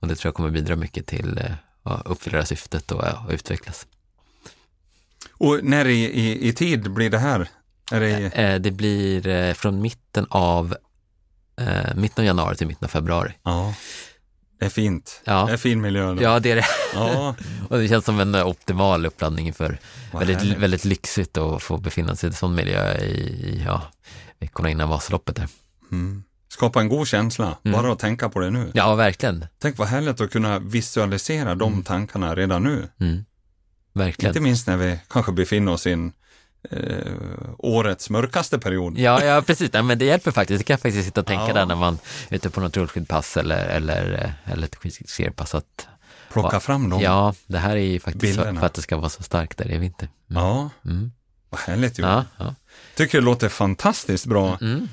Och 0.00 0.08
det 0.08 0.14
tror 0.14 0.28
jag 0.28 0.34
kommer 0.34 0.50
bidra 0.50 0.76
mycket 0.76 1.06
till 1.06 1.38
eh, 1.38 1.52
att 1.92 2.06
uppfylla 2.06 2.44
syftet 2.44 2.92
och, 2.92 3.00
och 3.00 3.30
utvecklas. 3.32 3.86
Och 5.32 5.60
när 5.62 5.86
i, 5.88 6.04
i, 6.04 6.48
i 6.48 6.52
tid 6.52 6.90
blir 6.90 7.10
det 7.10 7.18
här? 7.18 7.48
Är 7.92 8.00
det, 8.00 8.10
Eh, 8.36 8.60
Det 8.60 8.70
blir 8.70 9.26
eh, 9.28 9.52
från 9.54 9.80
mitten 9.80 10.26
av, 10.30 10.76
eh, 11.60 11.94
mitten 11.96 12.22
av 12.22 12.26
januari 12.26 12.56
till 12.56 12.66
mitten 12.66 12.84
av 12.84 12.88
februari. 12.88 13.32
ja, 13.42 13.74
det 14.60 14.64
är 14.64 14.70
fint. 14.70 15.20
Ja. 15.24 15.44
Det 15.46 15.52
är 15.52 15.56
fin 15.56 15.80
miljö. 15.80 16.14
Då. 16.14 16.22
Ja, 16.22 16.40
det 16.40 16.50
är 16.50 16.56
det. 16.56 16.64
Ja, 16.94 17.34
Och 17.68 17.78
det 17.78 17.88
känns 17.88 18.04
som 18.04 18.20
en 18.20 18.34
eh, 18.34 18.46
optimal 18.46 19.06
uppladdning 19.06 19.52
för 19.52 19.78
vad 20.12 20.20
väldigt, 20.20 20.38
härligt. 20.38 20.58
väldigt 20.58 20.84
lyxigt 20.84 21.36
att 21.38 21.62
få 21.62 21.76
befinna 21.76 22.16
sig 22.16 22.26
i 22.26 22.30
en 22.30 22.34
sån 22.36 22.54
miljö 22.54 22.94
i, 22.98 23.10
i 23.10 23.62
ja, 23.66 23.82
veckorna 24.38 24.70
innan 24.70 24.88
Vasaloppet. 24.88 25.36
Där. 25.36 25.48
Mm. 25.92 26.22
Skapa 26.48 26.80
en 26.80 26.88
god 26.88 27.08
känsla, 27.08 27.58
Mm. 27.64 27.82
bara 27.82 27.92
att 27.92 27.98
tänka 27.98 28.28
på 28.28 28.40
det 28.40 28.50
nu. 28.50 28.70
Ja, 28.74 28.94
verkligen. 28.94 29.46
Tänk 29.58 29.78
vad 29.78 29.88
härligt 29.88 30.20
att 30.20 30.30
kunna 30.30 30.58
visualisera 30.58 31.54
de 31.54 31.72
Mm. 31.72 31.84
tankarna 31.84 32.34
redan 32.34 32.62
nu. 32.62 32.88
Mm. 33.00 33.24
Verkligen. 33.98 34.30
Inte 34.30 34.40
minst 34.40 34.66
när 34.66 34.76
vi 34.76 34.98
kanske 35.08 35.32
befinner 35.32 35.72
oss 35.72 35.86
i 35.86 35.92
en, 35.92 36.12
eh, 36.70 37.12
årets 37.58 38.10
mörkaste 38.10 38.58
period. 38.58 38.98
Ja, 38.98 39.24
ja 39.24 39.42
precis. 39.42 39.72
Nej, 39.72 39.82
men 39.82 39.98
det 39.98 40.04
hjälper 40.04 40.30
faktiskt. 40.30 40.58
Det 40.60 40.64
kan 40.64 40.74
jag 40.74 40.80
faktiskt 40.80 41.04
sitta 41.04 41.20
och 41.20 41.26
tänka 41.26 41.48
Ja. 41.48 41.54
där 41.54 41.66
när 41.66 41.74
man 41.76 41.98
är 42.28 42.36
ute 42.36 42.50
på 42.50 42.60
något 42.60 42.76
rullskidpass 42.76 43.36
eller, 43.36 43.66
eller, 43.66 44.24
eh, 44.46 44.52
eller 44.52 44.66
ett 44.66 44.76
skidskidpass. 44.76 45.54
Plocka 46.32 46.56
Ja. 46.56 46.60
fram 46.60 46.90
dem. 46.90 47.00
Ja, 47.00 47.34
det 47.46 47.58
här 47.58 47.70
är 47.76 47.80
ju 47.80 48.00
faktiskt 48.00 48.20
Bilderna. 48.22 48.60
för 48.60 48.66
att 48.66 48.74
det 48.74 48.82
ska 48.82 48.96
vara 48.96 49.08
så 49.08 49.22
starkt 49.22 49.58
där 49.58 49.72
i 49.72 49.78
vinter. 49.78 50.08
Mm. 50.30 50.42
Ja, 50.42 50.70
Mm. 50.84 51.12
vad 51.50 51.60
härligt 51.60 51.98
ju. 51.98 52.02
Ja, 52.02 52.24
ja. 52.38 52.54
Tycker 52.96 53.18
det 53.18 53.24
låter 53.24 53.48
fantastiskt 53.48 54.26
bra. 54.26 54.58
Mm. 54.60 54.88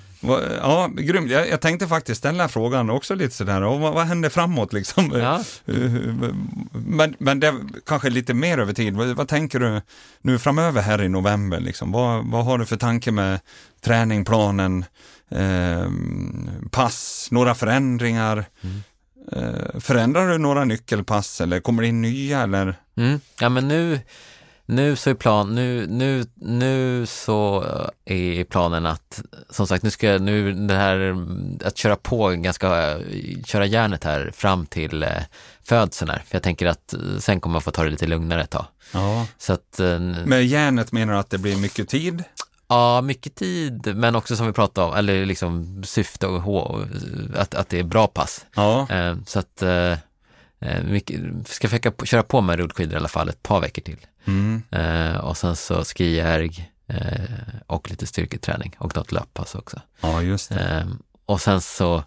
Ja, 0.62 0.90
grymt. 0.94 1.32
Jag, 1.32 1.50
jag 1.50 1.62
tänkte 1.62 1.88
faktiskt 1.88 2.20
ställa 2.20 2.48
frågan 2.48 2.90
också 2.90 3.16
lite 3.16 3.36
sådär, 3.36 3.62
och 3.62 3.80
vad, 3.80 3.94
vad 3.94 4.06
händer 4.06 4.30
framåt 4.30 4.74
liksom? 4.74 5.12
Ja. 5.16 5.44
Men, 6.72 7.16
men 7.18 7.40
det 7.40 7.54
kanske 7.86 8.10
lite 8.10 8.34
mer 8.34 8.58
över 8.58 8.74
tid. 8.74 8.96
Vad, 8.96 9.08
vad 9.08 9.28
tänker 9.28 9.60
du 9.60 9.82
nu 10.22 10.40
framöver 10.40 10.82
här 10.82 11.02
i 11.04 11.10
november? 11.10 11.60
Liksom? 11.60 11.92
Vad, 11.92 12.32
vad 12.32 12.46
har 12.46 12.58
du 12.58 12.66
för 12.66 12.78
tanke 12.78 13.12
med 13.12 13.40
träning, 13.82 14.26
planen, 14.26 14.86
eh, 15.32 15.90
pass, 16.72 17.28
några 17.32 17.56
förändringar? 17.56 18.46
Eh, 19.32 19.80
förändrar 19.80 20.28
du 20.28 20.38
några 20.38 20.64
nyckelpass 20.64 21.42
eller 21.42 21.60
kommer 21.60 21.82
det 21.82 21.88
in 21.88 22.02
nya 22.02 22.42
eller? 22.42 22.76
Mm. 22.98 23.20
Ja, 23.40 23.50
men 23.50 23.68
nu, 23.68 24.00
nu 24.66 24.96
så 24.96 25.10
är 25.10 25.14
plan, 25.14 25.56
nu, 25.56 25.88
nu, 25.88 26.26
nu 26.36 27.06
så 27.06 27.64
är 28.06 28.44
planen 28.44 28.86
att, 28.86 29.22
som 29.50 29.68
sagt, 29.68 29.84
nu 29.84 29.90
ska 29.92 30.08
jag- 30.08 30.22
nu 30.22 30.54
det 30.54 30.74
här 30.74 31.16
att 31.66 31.78
köra 31.78 31.96
på 31.96 32.28
ganska, 32.30 32.98
köra 33.46 33.66
järnet 33.66 34.04
här 34.04 34.32
fram 34.36 34.66
till 34.66 35.04
eh, 35.04 35.10
födseln 35.64 36.10
här. 36.12 36.18
För 36.28 36.36
jag 36.36 36.44
tänker 36.44 36.66
att 36.68 36.94
eh, 36.94 37.00
sen 37.20 37.40
kommer 37.42 37.52
man 37.54 37.62
få 37.62 37.72
ta 37.72 37.84
det 37.84 37.90
lite 37.90 38.08
lugnare 38.08 38.42
ett 38.42 38.50
tag. 38.50 38.66
Ja. 38.94 39.28
Så 39.38 39.54
att, 39.54 39.80
eh, 39.80 40.00
Med 40.26 40.46
järnet 40.46 40.92
menar 40.92 41.14
du 41.14 41.20
att 41.20 41.30
det 41.30 41.38
blir 41.38 41.58
mycket 41.58 41.90
tid? 41.90 42.24
ja, 42.68 43.02
mycket 43.02 43.36
tid, 43.36 43.96
men 43.96 44.16
också 44.16 44.36
som 44.36 44.48
vi 44.48 44.54
pratade 44.54 44.88
om, 44.88 44.94
eller 44.96 45.26
liksom 45.26 45.84
syfte 45.84 46.28
och 46.28 46.82
att, 47.36 47.56
att 47.56 47.70
det 47.70 47.80
är 47.80 47.84
bra 47.84 48.08
pass. 48.08 48.46
Ja. 48.56 48.88
Eh, 48.90 49.16
Så 49.26 49.40
att, 49.40 49.62
eh, 49.62 49.92
eh, 50.60 50.84
mycket, 50.84 51.20
ska 51.48 51.68
försöka 51.68 52.06
köra 52.06 52.24
på 52.24 52.42
med 52.42 52.58
rullskidor 52.60 52.94
i 52.94 52.96
alla 52.98 53.08
fall 53.08 53.30
ett 53.30 53.44
par 53.44 53.60
veckor 53.62 53.82
till. 53.82 53.98
Mm. 54.26 54.64
Eh, 54.72 55.18
och 55.18 55.38
sen 55.38 55.56
så 55.56 55.84
skijärg 55.84 56.72
eh, 56.88 57.60
och 57.68 57.90
lite 57.90 58.08
styrketräning 58.08 58.76
och 58.78 58.96
något 58.96 59.12
löppass 59.12 59.56
också. 59.56 59.82
ja, 60.02 60.22
just 60.22 60.50
det. 60.50 60.60
Eh, 60.60 60.86
och 61.26 61.42
sen 61.42 61.62
så 61.62 62.04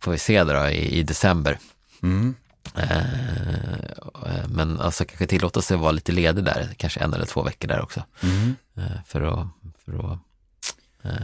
får 0.00 0.12
vi 0.12 0.18
se 0.18 0.44
då 0.44 0.68
i, 0.68 0.98
i 0.98 1.02
december. 1.02 1.58
Mm. 2.02 2.34
Eh, 2.74 4.48
men 4.48 4.80
alltså 4.80 5.04
kanske 5.04 5.26
tillåta 5.26 5.62
sig 5.62 5.74
att 5.74 5.80
vara 5.80 5.92
lite 5.92 6.12
ledig 6.12 6.44
där, 6.44 6.68
kanske 6.76 7.00
en 7.00 7.14
eller 7.14 7.26
två 7.26 7.42
veckor 7.42 7.68
där 7.68 7.80
också. 7.80 8.04
Mm. 8.22 8.56
Eh, 8.76 9.02
för 9.06 9.22
att, 9.22 9.46
för 9.84 10.12
att 10.12 10.18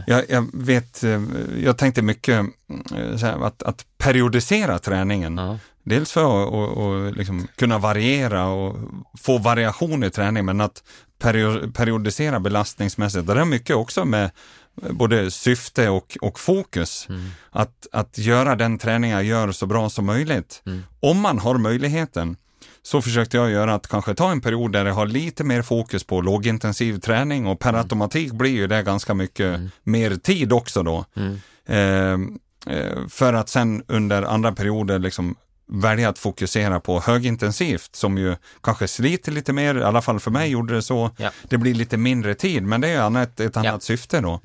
Jag, 0.07 0.23
jag 0.29 0.47
vet, 0.53 1.03
eh, 1.03 1.21
jag 1.63 1.77
tänkte 1.77 2.01
mycket 2.01 2.45
eh, 2.91 3.17
här, 3.21 3.45
att, 3.45 3.63
att 3.63 3.85
periodisera 3.97 4.79
träningen. 4.79 5.37
ja. 5.37 5.59
Dels 5.83 6.11
för 6.11 6.21
att 6.21 6.53
och, 6.53 6.69
och 6.69 7.13
liksom 7.13 7.47
kunna 7.55 7.77
variera 7.77 8.47
och 8.47 8.77
få 9.17 9.37
variation 9.37 10.03
i 10.03 10.09
träning, 10.09 10.45
men 10.45 10.61
att 10.61 10.83
perio, 11.19 11.71
periodisera 11.71 12.39
belastningsmässigt. 12.39 13.27
Det 13.27 13.33
är 13.33 13.45
mycket 13.45 13.75
också 13.75 14.05
med 14.05 14.31
både 14.89 15.31
syfte 15.31 15.89
och, 15.89 16.17
och 16.21 16.39
fokus. 16.39 17.05
Mm. 17.09 17.29
Att, 17.51 17.87
att 17.91 18.17
göra 18.17 18.55
den 18.55 18.77
träning 18.77 19.11
jag 19.11 19.23
gör 19.23 19.51
så 19.51 19.65
bra 19.65 19.89
som 19.89 20.05
möjligt. 20.05 20.61
Mm. 20.65 20.83
Om 20.99 21.21
man 21.21 21.39
har 21.39 21.57
möjligheten 21.57 22.37
så 22.85 23.01
försökte 23.01 23.37
jag 23.37 23.51
göra 23.51 23.73
att 23.73 23.87
kanske 23.87 24.13
ta 24.15 24.31
en 24.31 24.41
period 24.41 24.71
där 24.71 24.85
jag 24.85 24.93
har 24.93 25.05
lite 25.05 25.43
mer 25.43 25.61
fokus 25.61 26.03
på 26.03 26.21
lågintensiv 26.21 26.99
träning 26.99 27.47
och 27.47 27.59
per 27.59 27.73
automatik 27.73 28.31
blir 28.31 28.51
ju 28.51 28.67
det 28.67 28.83
ganska 28.83 29.13
mycket 29.13 29.61
mer 29.83 30.15
tid 30.15 30.53
också 30.53 30.83
då. 30.83 31.05
Mm. 31.15 31.39
Eh, 31.65 32.75
eh, 32.77 33.07
för 33.09 33.33
att 33.33 33.49
sen 33.49 33.83
under 33.87 34.23
andra 34.23 34.51
perioder 34.51 34.99
liksom 34.99 35.35
välja 35.67 36.09
att 36.09 36.19
fokusera 36.19 36.79
på 36.79 36.99
högintensivt 36.99 37.95
som 37.95 38.17
ju 38.17 38.35
kanske 38.63 38.87
sliter 38.87 39.31
lite 39.31 39.53
mer, 39.53 39.75
i 39.77 39.83
alla 39.83 40.01
fall 40.01 40.19
för 40.19 40.31
mig 40.31 40.49
gjorde 40.49 40.73
det 40.75 40.81
så. 40.81 41.11
Ja. 41.17 41.31
Det 41.49 41.57
blir 41.57 41.73
lite 41.73 41.97
mindre 41.97 42.35
tid, 42.35 42.63
men 42.63 42.81
det 42.81 42.87
är 42.87 43.01
annat, 43.01 43.39
ett 43.39 43.57
annat 43.57 43.71
Ja. 43.73 43.79
syfte 43.79 44.21
då. 44.21 44.39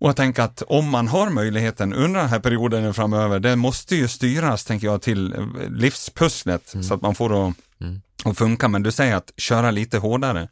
Mm. 0.00 0.04
Och 0.04 0.08
jag 0.08 0.16
tänker 0.16 0.42
att 0.42 0.62
om 0.66 0.88
man 0.90 1.08
har 1.08 1.30
möjligheten 1.30 1.92
under 1.94 2.20
den 2.20 2.28
här 2.28 2.40
perioden 2.40 2.94
framöver, 2.94 3.40
det 3.40 3.56
måste 3.56 3.96
ju 3.96 4.08
styras, 4.08 4.64
tänker 4.64 4.86
jag, 4.86 5.02
till 5.02 5.32
eh, 5.32 5.46
livspusslet 5.70 6.74
så 6.82 6.94
att 6.94 7.02
man 7.02 7.14
får 7.14 7.28
det 7.28 7.46
att, 7.48 7.54
Mm. 7.80 8.00
att 8.24 8.38
funka. 8.38 8.68
Men 8.68 8.82
du 8.82 8.92
säger 8.92 9.16
att 9.16 9.30
köra 9.36 9.70
lite 9.70 9.98
hårdare. 9.98 10.48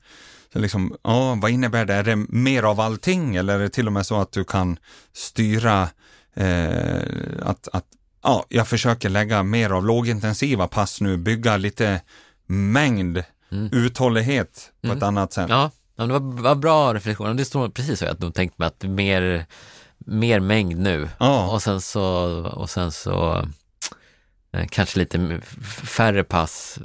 Så 0.52 0.58
liksom, 0.58 0.96
ja, 1.04 1.34
vad 1.42 1.50
innebär 1.50 1.84
det? 1.84 1.94
Är 1.94 2.02
det 2.04 2.16
mer 2.28 2.62
av 2.62 2.80
allting 2.80 3.36
eller 3.36 3.54
är 3.54 3.58
det 3.58 3.68
till 3.68 3.86
och 3.86 3.92
med 3.92 4.06
så 4.06 4.20
att 4.20 4.32
du 4.32 4.44
kan 4.44 4.78
styra 5.14 5.88
eh, 6.34 7.02
att, 7.42 7.68
att 7.72 7.84
ja, 8.22 8.44
jag 8.48 8.68
försöker 8.68 9.08
lägga 9.08 9.42
mer 9.42 9.70
av 9.70 9.84
lågintensiva 9.86 10.68
pass 10.68 11.00
nu, 11.00 11.16
bygga 11.16 11.56
lite 11.56 12.00
mängd, 12.46 13.24
Mm. 13.52 13.68
uthållighet 13.72 14.70
på 14.80 14.86
Mm. 14.86 14.96
ett 14.96 15.02
annat 15.02 15.32
sätt. 15.32 15.46
Ja, 15.48 15.70
ja, 15.98 16.06
det 16.06 16.12
var, 16.12 16.42
var 16.42 16.54
bra 16.54 16.94
reflektion. 16.94 17.36
Det 17.36 17.44
står 17.44 17.68
precis 17.68 17.98
så 17.98 18.04
jag 18.04 18.20
nog 18.20 18.34
tänkt 18.34 18.58
mig 18.58 18.66
att 18.68 18.82
mer, 18.82 19.46
mer 19.98 20.40
mängd 20.40 20.78
nu 20.78 21.08
Ja. 21.18 21.50
och 21.50 21.62
sen 21.62 21.80
så, 21.80 22.02
och 22.54 22.70
sen 22.70 22.92
så 22.92 23.44
eh, 24.52 24.66
kanske 24.70 24.98
lite 24.98 25.40
färre 25.84 26.24
pass, 26.24 26.78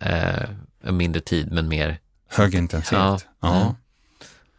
eh, 0.00 0.12
eh, 0.12 0.92
mindre 0.92 1.20
tid 1.20 1.52
men 1.52 1.68
mer 1.68 1.98
Högintensivt. 2.28 2.98
Ja. 3.00 3.18
Ja. 3.40 3.74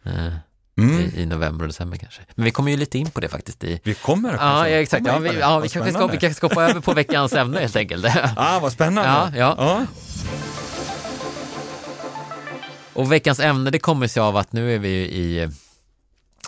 eh, 0.04 0.32
Mm. 0.78 1.00
i, 1.00 1.20
i 1.22 1.26
november 1.26 1.64
och 1.64 1.68
december 1.68 1.96
kanske. 1.96 2.22
Men 2.34 2.44
vi 2.44 2.50
kommer 2.50 2.70
ju 2.70 2.76
lite 2.76 2.98
in 2.98 3.10
på 3.10 3.20
det 3.20 3.28
faktiskt 3.28 3.64
i 3.64 3.80
Vi 3.84 3.94
kommer 3.94 4.28
kanske 4.28 4.70
ja 4.70 4.76
exakt. 4.80 5.06
Ja, 5.06 5.18
vi, 5.18 5.38
ja, 5.38 5.58
vi, 5.58 5.68
kanske 5.68 5.92
ska, 5.92 6.06
vi 6.06 6.18
kanske 6.18 6.34
ska 6.36 6.46
hoppa 6.46 6.62
över 6.70 6.80
på 6.80 6.92
veckans 6.92 7.32
ämne 7.32 7.58
helt 7.60 7.76
enkelt. 7.76 8.06
Ah, 8.36 8.58
vad 8.60 8.72
spännande. 8.72 9.38
Ja, 9.38 9.54
ja. 9.56 9.86
Och 12.94 13.12
veckans 13.12 13.40
ämne 13.40 13.70
det 13.70 13.78
kommer 13.78 14.06
sig 14.06 14.20
av 14.20 14.36
att 14.36 14.52
nu 14.52 14.74
är 14.74 14.78
vi 14.78 14.88
i, 14.90 15.48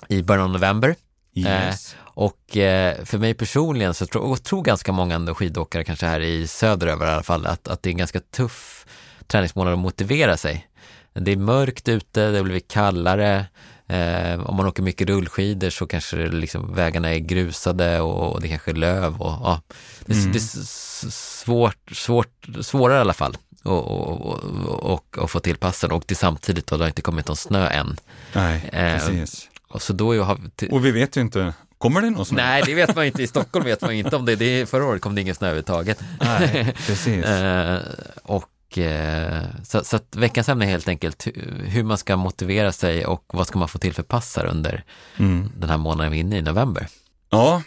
i 0.09 0.23
början 0.23 0.45
av 0.45 0.51
november. 0.51 0.95
Yes. 1.35 1.97
Och 1.99 2.57
eh, 2.57 3.05
för 3.05 3.19
mig 3.19 3.35
personligen 3.35 3.95
så 3.95 4.07
tror 4.07 4.29
jag 4.29 4.43
tror 4.43 4.63
ganska 4.63 4.93
många 4.93 5.35
skidåkare, 5.35 5.85
kanske 5.85 6.07
här 6.07 6.21
i 6.21 6.47
söderöver 6.47 7.07
i 7.07 7.11
alla 7.11 7.23
fall, 7.23 7.47
att, 7.47 7.69
att 7.69 7.83
det 7.83 7.89
är 7.89 7.93
en 7.93 7.97
ganska 7.99 8.21
tuff 8.21 8.87
träningsmånad 9.27 9.73
att 9.73 9.79
motivera 9.79 10.37
sig. 10.37 10.69
Det 11.13 11.33
är 11.33 11.37
mörkt 11.37 11.89
ute, 11.89 12.31
det 12.31 12.43
blivit 12.43 12.69
kallare. 12.69 13.47
Eh, 13.89 14.41
om 14.41 14.57
man 14.57 14.67
åker 14.67 14.83
mycket 14.83 15.09
rullskidor 15.09 15.71
så 15.71 15.87
kanske 15.87 16.17
det 16.17 16.29
liksom, 16.29 16.75
vägarna 16.75 17.15
är 17.15 17.19
grusade 17.19 18.01
och, 18.01 18.33
och 18.33 18.41
det 18.41 18.49
kanske 18.49 18.71
är 18.71 18.75
löv. 18.75 19.23
Och, 19.23 19.29
ja, 19.43 19.61
det, 20.07 20.13
är- 20.13 20.17
Mm. 20.19 20.33
det 20.33 20.39
är 20.39 21.11
svårt, 21.11 21.91
svårt, 21.93 22.47
svårare 22.61 22.99
i 22.99 23.01
alla 23.01 23.13
fall 23.15 23.37
och, 23.67 24.23
och, 24.27 24.45
och, 24.93 25.19
och 25.19 25.31
få 25.31 25.41
till 25.41 25.57
passen 25.57 25.91
och 25.93 26.05
det 26.07 26.15
samtidigt 26.15 26.67
då 26.67 26.77
det 26.77 26.85
har 26.85 26.89
inte 26.89 27.03
kommit 27.03 27.27
någon 27.29 27.37
snö 27.37 27.69
än. 27.69 27.97
Nej, 28.33 28.71
Eh, 28.73 28.93
precis. 28.99 29.49
Och 29.69 29.83
så 29.83 29.93
då 29.93 30.15
jag, 30.15 30.39
Och 30.71 30.85
vi 30.87 30.91
vet 30.91 31.17
ju 31.17 31.21
inte, 31.21 31.55
kommer 31.79 32.01
det 32.03 32.11
någon 32.11 32.27
snö? 32.27 32.37
Nej, 32.43 32.63
det 32.67 32.75
vet 32.75 32.97
man 32.97 33.05
inte. 33.05 33.23
I 33.23 33.27
Stockholm 33.37 33.65
vet 33.65 33.81
man 33.81 33.93
inte 33.93 34.17
om 34.17 34.25
det. 34.25 34.37
det 34.37 34.67
förra 34.69 34.85
året 34.85 35.03
kom 35.03 35.15
det 35.15 35.21
ingen 35.21 35.35
snö 35.35 35.47
överhuvudtaget. 35.47 36.01
Nej, 36.21 36.75
precis. 36.87 37.25
Eh, 37.25 37.79
och, 38.23 38.79
eh, 38.79 39.43
så, 39.65 39.85
så 39.85 39.97
att 39.97 40.17
veckans 40.17 40.49
ämne 40.49 40.65
är 40.65 40.69
helt 40.69 40.89
enkelt 40.89 41.27
hu- 41.27 41.65
hur 41.65 41.83
man 41.83 41.99
ska 41.99 42.17
motivera 42.17 42.73
sig 42.73 43.07
och 43.07 43.25
vad 43.27 43.47
ska 43.47 43.59
man 43.59 43.69
få 43.69 43.79
till 43.79 43.95
för 43.95 44.03
passar 44.03 44.45
under 44.47 44.85
Mm. 45.19 45.51
den 45.59 45.71
här 45.71 45.77
månaden 45.77 46.13
vi 46.13 46.19
är 46.19 46.21
inne 46.21 46.39
i, 46.39 46.43
november. 46.43 46.87
Ja, 47.31 47.63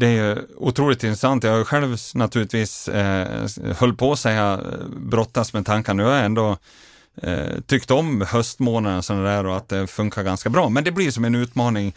det 0.00 0.06
är 0.06 0.10
ju 0.10 0.36
otroligt 0.56 1.04
intressant. 1.04 1.44
Jag 1.44 1.52
har 1.52 1.64
själv 1.64 1.96
naturligtvis 2.14 2.88
eh, 2.88 3.46
höll 3.76 3.94
på 3.94 4.12
att 4.12 4.18
säga 4.18 4.52
eh, 4.52 4.86
brottas 4.96 5.52
med 5.52 5.66
tankar. 5.66 5.94
Nu 5.94 6.02
har 6.02 6.12
jag 6.12 6.24
ändå 6.24 6.56
eh, 7.22 7.60
tyckt 7.66 7.90
om 7.90 8.20
höstmånaderna 8.28 9.02
sådana 9.02 9.24
där 9.24 9.46
och 9.46 9.56
att 9.56 9.68
det 9.68 9.86
funkar 9.86 10.22
ganska 10.22 10.50
bra. 10.50 10.68
Men 10.68 10.84
det 10.84 10.92
blir 10.92 11.10
som 11.10 11.24
en 11.24 11.34
utmaning, 11.34 11.94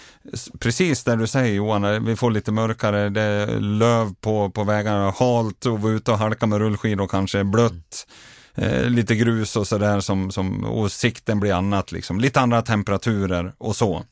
precis 0.59 1.03
där 1.03 1.17
du 1.17 1.27
säger 1.27 1.53
Johan, 1.53 2.05
vi 2.05 2.15
får 2.15 2.31
lite 2.31 2.51
mörkare, 2.51 3.09
det 3.09 3.21
är 3.21 3.59
löv 3.59 4.13
på, 4.21 4.49
på 4.49 4.63
vägarna, 4.63 5.11
halt 5.11 5.65
och 5.65 5.81
vara 5.81 5.93
ute 5.93 6.11
och 6.11 6.17
halka 6.17 6.45
med 6.45 6.59
rullskidor 6.59 7.07
kanske, 7.07 7.43
blött. 7.43 8.07
Eh, 8.55 8.89
lite 8.89 9.15
grus 9.15 9.55
och 9.55 9.67
sådär 9.67 9.99
som, 9.99 10.31
som, 10.31 10.63
och 10.63 10.91
sikten 10.91 11.39
blir 11.39 11.53
annat 11.53 11.91
liksom. 11.91 12.19
Lite 12.19 12.39
andra 12.39 12.61
temperaturer 12.61 13.53
och 13.57 13.75
så. 13.75 14.03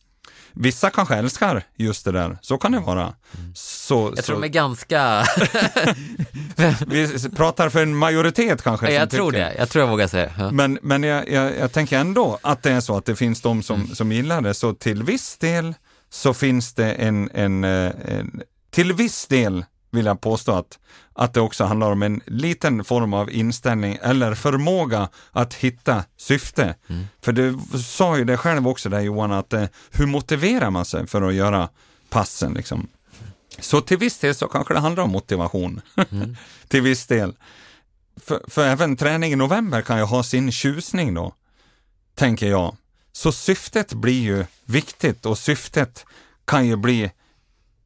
Vissa 0.54 0.90
kanske 0.90 1.16
älskar 1.16 1.64
just 1.76 2.06
det 2.06 2.12
där, 2.12 2.38
så 2.42 2.58
kan 2.58 2.72
det 2.72 2.80
vara. 2.80 3.14
Så, 3.56 4.12
Jag 4.16 4.26
tror 4.26 4.36
så, 4.36 4.42
de 4.42 4.44
är 4.44 4.52
ganska, 4.52 5.26
vi 6.88 7.30
pratar 7.36 7.70
för 7.70 7.84
en 7.84 7.96
majoritet 7.96 8.62
kanske. 8.62 8.92
jag 8.94 9.02
som 9.12 9.18
tror 9.18 9.32
tycker. 9.32 9.44
det, 9.46 9.56
jag 9.58 9.70
tror 9.70 9.84
jag 9.84 9.90
vågar 9.90 10.08
säga. 10.08 10.32
Ja. 10.38 10.52
Men, 10.52 10.80
men 10.82 11.04
jag, 11.04 11.30
jag, 11.30 11.58
jag 11.60 11.72
tänker 11.72 12.00
ändå 12.00 12.40
att 12.42 12.64
det 12.64 12.72
är 12.72 12.80
så 12.80 12.98
att 12.98 13.06
det 13.06 13.16
finns 13.16 13.42
de 13.42 13.64
som, 13.64 13.82
Mm. 13.82 13.96
som 13.96 14.12
gillar 14.12 14.42
det, 14.42 14.54
så 14.54 14.74
till 14.74 15.04
viss 15.04 15.38
del 15.38 15.74
så 16.10 16.34
finns 16.34 16.74
det 16.74 16.92
en, 16.94 17.30
en, 17.34 17.64
eh, 17.64 17.92
en 18.08 18.42
till 18.72 18.94
viss 18.94 19.28
del 19.28 19.66
vill 19.92 20.06
jag 20.06 20.22
påstå 20.22 20.52
att, 20.52 20.80
att 21.14 21.34
det 21.34 21.42
också 21.42 21.64
handlar 21.64 21.92
om 21.92 22.04
en 22.04 22.22
liten 22.26 22.84
form 22.84 23.14
av 23.14 23.32
inställning 23.32 23.98
eller 24.02 24.36
förmåga 24.36 25.10
att 25.32 25.54
hitta 25.54 26.04
syfte. 26.18 26.76
Mm. 26.88 27.06
För 27.22 27.32
du 27.32 27.60
sa 27.84 28.18
ju 28.18 28.26
det 28.26 28.38
själv 28.38 28.68
också 28.68 28.90
där 28.90 29.00
Johan, 29.00 29.32
att 29.32 29.54
eh, 29.54 29.66
hur 29.92 30.06
motiverar 30.06 30.70
man 30.70 30.86
sig 30.86 31.08
för 31.08 31.22
att 31.22 31.34
göra 31.34 31.70
passen 32.10 32.54
liksom? 32.54 32.88
Så 33.60 33.82
till 33.82 33.98
viss 33.98 34.18
del 34.20 34.36
så 34.36 34.48
kanske 34.48 34.74
det 34.74 34.80
handlar 34.80 35.04
om 35.04 35.12
motivation. 35.12 35.82
Mm. 36.12 36.38
till 36.68 36.82
viss 36.82 37.08
del. 37.08 37.34
för, 38.22 38.42
för 38.48 38.68
även 38.68 38.98
träning 38.98 39.34
i 39.34 39.36
november 39.36 39.82
kan 39.82 39.98
ju 39.98 40.04
ha 40.04 40.24
sin 40.24 40.52
tjusning 40.52 41.14
då, 41.14 41.36
tänker 42.16 42.48
jag. 42.48 42.76
Så 43.12 43.32
syftet 43.32 43.94
blir 43.94 44.22
ju 44.22 44.46
viktigt 44.66 45.26
och 45.26 45.38
syftet 45.38 46.06
kan 46.46 46.68
ju 46.68 46.76
bli, 46.76 47.12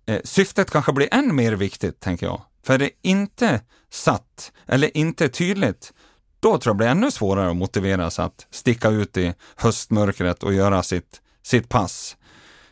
Eh, 0.05 0.21
syftet 0.23 0.71
kanske 0.71 0.93
blir 0.93 1.07
än 1.11 1.35
mer 1.35 1.53
viktigt, 1.53 1.99
tänker 1.99 2.25
jag. 2.25 2.41
För 2.65 2.73
är 2.73 2.77
det 2.77 2.89
inte 3.01 3.61
satt 3.91 4.51
eller 4.67 4.97
inte 4.97 5.29
tydligt, 5.29 5.93
då 6.39 6.57
tror 6.57 6.69
jag 6.69 6.75
det 6.75 6.77
blir 6.77 6.87
ännu 6.87 7.11
svårare 7.11 7.49
att 7.49 7.55
motivera 7.55 8.11
sig 8.11 8.25
att 8.25 8.47
sticka 8.51 8.89
ut 8.89 9.17
i 9.17 9.33
höstmörkret 9.55 10.43
och 10.43 10.53
göra 10.53 10.83
sitt, 10.83 11.21
sitt 11.43 11.69
pass. 11.69 12.17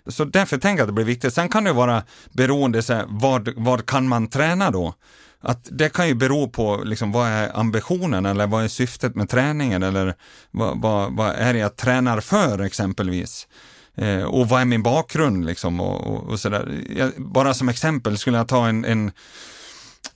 Så 0.08 0.26
därför 0.26 0.58
tänker 0.58 0.80
jag 0.80 0.84
att 0.84 0.88
det 0.88 0.94
blir 0.94 1.06
viktigt. 1.06 1.34
Sen 1.34 1.50
kan 1.50 1.64
det 1.64 1.74
vara 1.74 2.04
beroende, 2.32 2.82
så 2.82 2.94
här, 2.94 3.06
vad, 3.08 3.50
vad 3.56 3.86
kan 3.86 4.08
man 4.08 4.28
träna 4.28 4.72
då? 4.72 4.94
Att 5.42 5.68
det 5.72 5.90
kan 5.90 6.08
ju 6.08 6.16
bero 6.16 6.50
på 6.50 6.82
liksom, 6.86 7.12
vad 7.12 7.28
är 7.28 7.58
ambitionen 7.60 8.26
eller 8.26 8.48
vad 8.48 8.64
är 8.64 8.68
syftet 8.68 9.16
med 9.16 9.30
träningen 9.30 9.84
eller 9.84 10.16
vad, 10.52 10.82
vad, 10.82 11.16
vad 11.16 11.30
är 11.30 11.54
det 11.54 11.60
jag 11.60 11.76
tränar 11.76 12.20
för 12.20 12.60
exempelvis. 12.60 13.48
Eh, 13.98 14.24
och 14.24 14.50
vad 14.50 14.62
är 14.62 14.66
min 14.66 14.84
bakgrund 14.84 15.46
liksom 15.46 15.80
och, 15.80 16.08
och, 16.08 16.30
och 16.30 16.40
sådär. 16.40 16.84
Bara 17.18 17.54
som 17.54 17.70
exempel 17.70 18.18
skulle 18.18 18.38
jag 18.38 18.48
ta 18.48 18.68
en, 18.68 18.86
en 18.86 19.12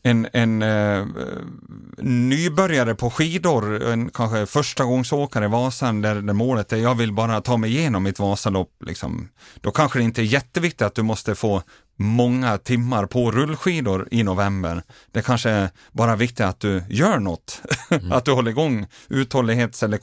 en, 0.01 0.27
en 0.33 0.61
eh, 0.61 1.05
nybörjare 1.97 2.95
på 2.95 3.09
skidor, 3.09 3.83
en 3.83 4.09
kanske 4.09 4.45
förstagångsåkare 4.45 5.45
i 5.45 5.47
Vasan 5.47 6.01
där, 6.01 6.15
där 6.15 6.33
målet 6.33 6.73
är 6.73 6.77
jag 6.77 6.95
vill 6.95 7.13
bara 7.13 7.41
ta 7.41 7.57
mig 7.57 7.77
igenom 7.77 8.03
mitt 8.03 8.19
Vasalopp. 8.19 8.69
Liksom. 8.85 9.29
Då 9.61 9.71
kanske 9.71 9.99
det 9.99 10.03
inte 10.03 10.21
är 10.21 10.23
jätteviktigt 10.23 10.81
att 10.81 10.95
du 10.95 11.03
måste 11.03 11.35
få 11.35 11.63
många 11.95 12.57
timmar 12.57 13.05
på 13.05 13.31
rullskidor 13.31 14.07
i 14.11 14.23
november. 14.23 14.83
Det 15.11 15.21
kanske 15.21 15.49
är 15.49 15.69
bara 15.91 16.15
viktigt 16.15 16.45
att 16.45 16.59
du 16.59 16.83
gör 16.89 17.19
något. 17.19 17.61
Mm. 17.89 18.11
att 18.11 18.25
du 18.25 18.31
håller 18.31 18.51
igång 18.51 18.87
uthållighets 19.09 19.83
eller 19.83 19.97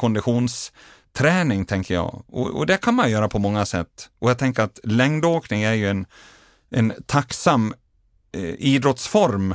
träning 1.17 1.65
tänker 1.65 1.95
jag. 1.95 2.25
Och, 2.27 2.51
och, 2.51 2.67
det 2.67 2.77
kan 2.77 2.95
man 2.95 3.11
göra 3.11 3.29
på 3.29 3.39
många 3.39 3.67
sätt. 3.67 4.09
Och 4.19 4.31
jag 4.31 4.39
tänker 4.39 4.63
att 4.63 4.81
längdåkning 4.85 5.63
är 5.63 5.73
ju 5.73 5.89
en, 5.89 6.07
en 6.71 6.93
tacksam 7.07 7.75
eh, 8.33 8.55
idrottsform 8.59 9.55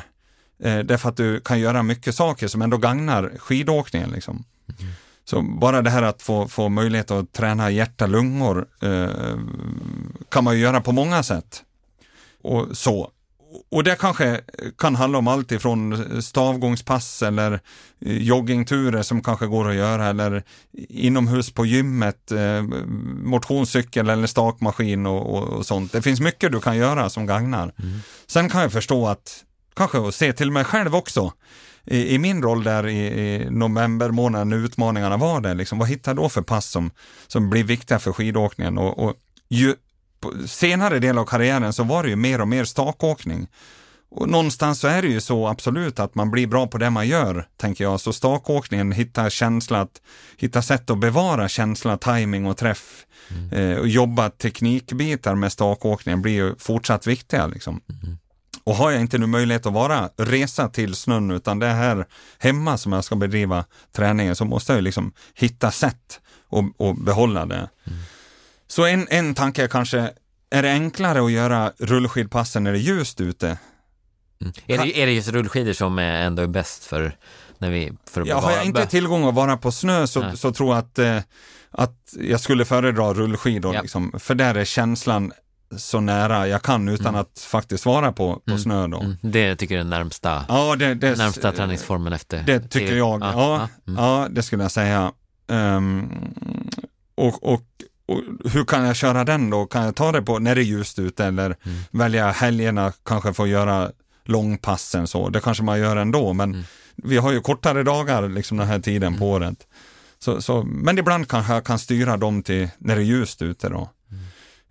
Eh, 0.64 0.80
därför 0.80 1.10
att 1.10 1.18
du 1.18 1.40
kan 1.40 1.60
göra 1.60 1.84
mycket 1.84 2.16
saker 2.16 2.48
som 2.48 2.62
ändå 2.62 2.78
gagnar 2.78 3.34
skidåkningen. 3.38 4.10
Liksom. 4.10 4.44
Mm. 4.80 4.92
Så 5.26 5.42
bara 5.42 5.82
det 5.82 5.90
här 5.90 6.02
att 6.02 6.22
få, 6.22 6.48
få 6.48 6.70
möjlighet 6.70 7.12
att 7.12 7.34
träna 7.34 7.72
hjärta, 7.72 8.08
lungor 8.08 8.68
eh, 8.82 9.38
kan 10.30 10.44
man 10.44 10.56
ju 10.56 10.62
göra 10.62 10.82
på 10.82 10.92
många 10.92 11.24
sätt. 11.24 11.64
Och 12.42 12.78
så. 12.78 13.12
Och 13.72 13.84
det 13.84 13.96
kanske 14.00 14.42
kan 14.78 14.96
handla 14.96 15.18
om 15.18 15.28
allt 15.28 15.52
ifrån 15.52 16.22
stavgångspass 16.22 17.24
eller 17.24 17.52
eh, 18.06 18.18
joggingturer 18.18 19.02
som 19.02 19.24
kanske 19.24 19.48
går 19.48 19.70
att 19.70 19.76
göra 19.76 20.06
eller 20.06 20.44
inomhus 20.90 21.52
på 21.52 21.66
gymmet, 21.66 22.32
eh, 22.32 22.62
motionscykel 23.24 24.10
eller 24.10 24.28
stakmaskin 24.28 25.06
och, 25.06 25.36
och, 25.36 25.44
och, 25.44 25.66
sånt. 25.66 25.92
Det 25.92 26.02
finns 26.02 26.20
mycket 26.20 26.52
du 26.52 26.60
kan 26.60 26.78
göra 26.78 27.10
som 27.10 27.26
gagnar. 27.26 27.74
Mm. 27.80 28.00
Sen 28.28 28.50
kan 28.50 28.62
jag 28.62 28.72
förstå 28.72 29.08
att 29.08 29.44
kanske 29.76 30.08
att 30.08 30.16
se 30.16 30.34
till 30.34 30.52
mig 30.52 30.64
själv 30.64 30.96
också. 30.96 31.34
I, 31.86 32.16
i 32.16 32.20
min 32.20 32.44
roll 32.44 32.64
där 32.64 32.88
i, 32.88 32.98
i 33.00 33.50
november 33.50 34.10
månad 34.10 34.48
när 34.48 34.58
utmaningarna 34.58 35.18
var 35.18 35.42
där, 35.42 35.56
liksom, 35.56 35.80
vad 35.80 35.88
hittar 35.88 36.12
jag 36.12 36.18
då 36.18 36.30
för 36.30 36.42
pass 36.42 36.70
som, 36.70 36.92
som 37.28 37.50
blir 37.50 37.64
viktiga 37.64 38.00
för 38.00 38.12
skidåkningen? 38.12 38.78
Och, 38.78 39.00
och 39.00 39.14
ju, 39.50 39.76
senare 40.48 41.00
del 41.00 41.18
av 41.18 41.26
karriären 41.26 41.74
så 41.74 41.84
var 41.84 42.04
det 42.04 42.10
ju 42.10 42.16
mer 42.16 42.42
och 42.42 42.48
mer 42.48 42.66
stakåkning. 42.66 43.48
Och 44.12 44.30
någonstans 44.30 44.80
så 44.80 44.88
är 44.88 45.02
det 45.02 45.08
ju 45.08 45.22
så 45.22 45.48
absolut 45.48 46.00
att 46.00 46.16
man 46.16 46.32
blir 46.32 46.48
bra 46.48 46.68
på 46.68 46.78
det 46.78 46.90
man 46.90 47.08
gör, 47.08 47.48
tänker 47.58 47.84
jag. 47.84 48.00
Så 48.00 48.14
stakåkningen, 48.14 48.92
hitta 48.92 49.30
känsla, 49.30 49.82
att, 49.82 50.02
hitta 50.38 50.62
sätt 50.62 50.90
att 50.90 50.98
bevara 50.98 51.50
känsla, 51.50 51.98
timing 51.98 52.46
och 52.46 52.58
träff. 52.58 53.06
Mm. 53.30 53.72
Eh, 53.72 53.78
och 53.78 53.88
jobba 53.88 54.30
teknikbitar 54.30 55.36
med 55.36 55.52
stakåkningen 55.52 56.22
blir 56.22 56.34
ju 56.34 56.56
fortsatt 56.58 57.08
viktiga. 57.08 57.48
Liksom. 57.48 57.82
Mm. 58.04 58.18
Och 58.64 58.76
har 58.76 58.92
jag 58.92 59.02
inte 59.02 59.18
nu 59.18 59.26
möjlighet 59.26 59.66
att 59.66 59.74
vara, 59.74 60.10
resa 60.18 60.70
till 60.70 60.96
snön, 60.96 61.32
utan 61.32 61.60
det 61.60 61.68
är 61.68 61.76
här 61.76 62.06
hemma 62.38 62.78
som 62.78 62.94
jag 62.94 63.04
ska 63.04 63.16
bedriva 63.16 63.66
träningen, 63.96 64.36
så 64.36 64.46
måste 64.46 64.74
jag 64.74 64.84
liksom 64.84 65.12
hitta 65.34 65.72
sätt 65.72 66.20
att 66.80 66.98
behålla 66.98 67.46
det. 67.46 67.70
Mm. 67.88 68.00
Så 68.72 68.86
en, 68.86 69.08
en 69.10 69.36
tanke 69.36 69.64
är 69.64 69.68
kanske, 69.68 70.12
är 70.50 70.64
det 70.64 70.72
enklare 70.72 71.26
att 71.26 71.32
göra 71.32 71.72
rullskidpassen 71.78 72.64
när 72.64 72.72
det 72.72 72.78
är 72.78 72.82
ljust 72.82 73.22
ute? 73.22 73.58
Mm. 74.42 74.54
Är, 74.68 74.78
det, 74.78 75.02
är 75.02 75.06
det 75.06 75.12
just 75.12 75.30
rullskidor 75.30 75.74
som 75.74 76.00
är 76.00 76.22
ändå 76.22 76.44
är 76.44 76.48
bäst 76.48 76.86
för 76.86 77.16
när 77.58 77.70
vi... 77.70 77.92
För 78.12 78.26
ja, 78.26 78.40
har 78.40 78.52
jag 78.52 78.66
inte 78.66 78.86
tillgång 78.86 79.28
att 79.28 79.36
vara 79.36 79.58
på 79.58 79.72
snö 79.72 80.08
så, 80.08 80.32
så 80.36 80.52
tror 80.52 80.70
jag 80.70 80.78
att, 80.78 81.00
eh, 81.00 81.18
att 81.72 82.14
jag 82.20 82.40
skulle 82.40 82.66
föredra 82.66 83.14
rullskidor, 83.14 83.76
ja. 83.76 83.82
liksom, 83.82 84.14
för 84.20 84.36
där 84.36 84.56
är 84.56 84.66
känslan 84.66 85.32
så 85.78 86.00
nära 86.00 86.48
jag 86.48 86.62
kan 86.62 86.90
utan 86.90 87.08
mm. 87.08 87.22
att 87.22 87.40
faktiskt 87.40 87.86
vara 87.86 88.12
på, 88.12 88.34
på 88.34 88.52
mm. 88.52 88.60
snö 88.60 88.88
då. 88.88 89.00
Mm. 89.00 89.18
Det 89.22 89.56
tycker 89.56 89.76
jag 89.76 89.80
är 89.80 89.84
den 89.84 89.90
närmsta, 89.90 90.46
ja, 90.48 90.76
det, 90.76 90.94
det, 90.94 91.18
närmsta 91.18 91.52
träningsformen 91.52 92.14
efter. 92.14 92.44
Det 92.44 92.60
tycker 92.60 92.96
jag, 92.96 93.22
ja, 93.22 93.32
ja, 93.34 93.70
mm. 93.88 94.04
ja, 94.04 94.28
det 94.30 94.44
skulle 94.44 94.64
jag 94.64 94.72
säga. 94.72 95.12
Um, 95.48 96.12
och, 97.16 97.54
och, 97.54 97.64
och, 98.10 98.52
hur 98.52 98.66
kan 98.66 98.86
jag 98.86 98.96
köra 98.96 99.24
den 99.24 99.50
då? 99.50 99.66
Kan 99.66 99.86
jag 99.86 99.96
ta 99.96 100.12
det 100.12 100.22
på 100.22 100.40
när 100.40 100.56
det 100.56 100.62
är 100.62 100.66
ljust 100.66 101.00
ute 101.00 101.26
eller 101.26 101.46
mm. 101.46 101.80
välja 101.92 102.32
helgerna, 102.32 102.94
kanske 103.06 103.34
få 103.34 103.48
göra 103.48 103.92
långpassen 104.26 105.08
så. 105.08 105.30
Det 105.30 105.42
kanske 105.42 105.64
man 105.64 105.80
gör 105.80 105.96
ändå, 105.96 106.34
men 106.34 106.54
mm. 106.54 106.66
vi 106.96 107.18
har 107.18 107.32
ju 107.32 107.42
kortare 107.42 107.84
dagar 107.84 108.30
liksom 108.30 108.58
den 108.58 108.68
här 108.68 108.80
tiden 108.80 109.18
på 109.18 109.30
året. 109.30 109.68
Så, 110.20 110.42
så, 110.42 110.64
men 110.64 110.98
ibland 110.98 111.28
kanske 111.28 111.54
jag 111.54 111.64
kan 111.64 111.80
styra 111.80 112.18
dem 112.18 112.44
till 112.44 112.70
när 112.78 112.96
det 112.96 113.02
är 113.02 113.06
ljust 113.06 113.42
ute 113.42 113.70
då. 113.70 113.90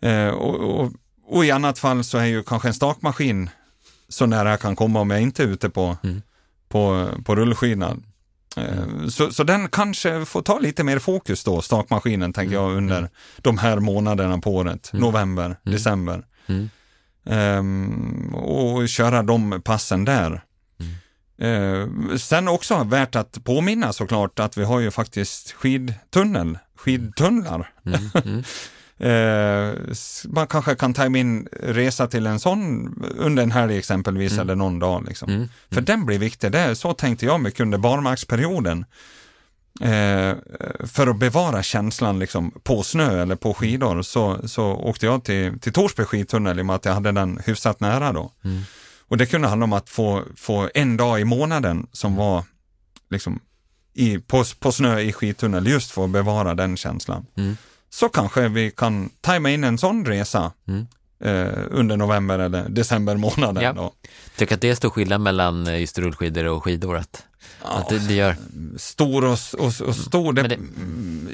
Eh, 0.08 0.28
och, 0.28 0.80
och, 0.80 0.92
och, 1.26 1.44
i 1.44 1.50
annat 1.50 1.78
fall 1.78 2.04
så 2.04 2.18
är 2.18 2.24
ju 2.24 2.42
kanske 2.42 2.68
en 2.68 2.74
stakmaskin 2.74 3.50
så 4.08 4.26
nära 4.26 4.50
jag 4.50 4.60
kan 4.60 4.76
komma 4.76 5.00
om 5.00 5.10
jag 5.10 5.20
inte 5.20 5.42
är 5.42 5.46
ute 5.46 5.70
på, 5.70 5.96
mm. 6.02 6.22
på, 6.68 7.08
på 7.24 7.34
rullskinan. 7.36 8.04
Eh, 8.58 8.78
mm. 8.78 9.10
Så, 9.10 9.32
så 9.32 9.44
den 9.44 9.68
kanske 9.68 10.24
får 10.24 10.42
ta 10.42 10.58
lite 10.58 10.84
mer 10.84 10.98
fokus 10.98 11.44
då, 11.44 11.62
stakmaskinen, 11.62 12.32
tänker 12.32 12.54
jag, 12.54 12.64
mm. 12.64 12.76
under 12.76 12.98
mm. 12.98 13.10
de 13.36 13.58
här 13.58 13.78
månaderna 13.78 14.38
på 14.38 14.54
året, 14.54 14.90
mm. 14.92 15.02
november, 15.02 15.56
december. 15.62 16.24
Um, 17.24 18.34
och 18.34 18.88
köra 18.88 19.22
de 19.22 19.62
passen 19.64 20.04
där. 20.04 20.44
Uh, 21.42 22.16
sen 22.16 22.48
också 22.48 22.84
värt 22.84 23.16
att 23.16 23.44
påminna 23.44 23.92
såklart 23.92 24.38
att 24.38 24.56
vi 24.56 24.64
har 24.64 24.80
ju 24.80 24.90
faktiskt 24.90 25.52
skidtunnel, 25.52 26.58
skidtunnlar. 26.76 27.70
Mm, 27.86 28.10
mm. 28.24 28.42
Eh, 28.98 29.74
man 30.24 30.46
kanske 30.46 30.74
kan 30.74 30.94
ta 30.94 31.06
in 31.06 31.48
resa 31.52 32.06
till 32.06 32.26
en 32.26 32.40
sån 32.40 32.94
under 33.16 33.42
en 33.42 33.50
helg 33.50 33.78
exempelvis 33.78 34.32
mm. 34.32 34.42
eller 34.42 34.54
någon 34.54 34.78
dag. 34.78 35.04
Liksom. 35.08 35.30
Mm. 35.30 35.48
För 35.68 35.76
mm. 35.76 35.84
den 35.84 36.06
blir 36.06 36.18
viktig. 36.18 36.52
Det, 36.52 36.76
så 36.76 36.92
tänkte 36.92 37.26
jag 37.26 37.40
mycket 37.40 37.60
under 37.60 37.78
barmarksperioden. 37.78 38.84
Eh, 39.80 40.36
för 40.86 41.06
att 41.06 41.18
bevara 41.18 41.62
känslan 41.62 42.18
liksom, 42.18 42.50
på 42.62 42.82
snö 42.82 43.22
eller 43.22 43.36
på 43.36 43.54
skidor 43.54 44.02
så, 44.02 44.48
så 44.48 44.64
åkte 44.64 45.06
jag 45.06 45.24
till, 45.24 45.60
till 45.60 45.72
Torsby 45.72 46.04
skidtunnel 46.04 46.58
i 46.58 46.62
och 46.62 46.66
med 46.66 46.76
att 46.76 46.84
jag 46.84 46.94
hade 46.94 47.12
den 47.12 47.40
hyfsat 47.46 47.80
nära 47.80 48.12
då. 48.12 48.32
Mm. 48.44 48.62
Och 49.08 49.16
det 49.16 49.26
kunde 49.26 49.48
handla 49.48 49.64
om 49.64 49.72
att 49.72 49.88
få, 49.88 50.22
få 50.36 50.68
en 50.74 50.96
dag 50.96 51.20
i 51.20 51.24
månaden 51.24 51.86
som 51.92 52.12
mm. 52.12 52.24
var 52.24 52.44
liksom, 53.10 53.40
i, 53.94 54.18
på, 54.18 54.44
på 54.58 54.72
snö 54.72 55.00
i 55.00 55.12
skidtunnel 55.12 55.66
just 55.66 55.90
för 55.90 56.04
att 56.04 56.10
bevara 56.10 56.54
den 56.54 56.76
känslan. 56.76 57.26
Mm 57.36 57.56
så 57.90 58.08
kanske 58.08 58.48
vi 58.48 58.70
kan 58.70 59.10
tajma 59.20 59.50
in 59.50 59.64
en 59.64 59.78
sån 59.78 60.04
resa 60.04 60.52
mm. 60.68 60.86
eh, 61.20 61.62
under 61.70 61.96
november 61.96 62.38
eller 62.38 62.68
december 62.68 63.16
månaden. 63.16 63.62
Ja. 63.62 63.72
Då. 63.72 63.92
Tycker 64.36 64.54
att 64.54 64.60
det 64.60 64.70
är 64.70 64.74
stor 64.74 64.90
skillnad 64.90 65.20
mellan 65.20 65.66
eh, 65.66 65.80
just 65.80 65.98
rullskidor 65.98 66.44
och 66.44 66.64
skidor? 66.64 66.96
Att, 66.96 67.24
ja, 67.62 67.68
att 67.68 67.88
det, 67.88 67.98
det, 67.98 68.14
gör... 68.14 68.36
Stor 68.76 69.24
och, 69.24 69.38
och, 69.58 69.80
och 69.88 69.96
stor, 69.96 70.32
det, 70.32 70.42
det... 70.42 70.58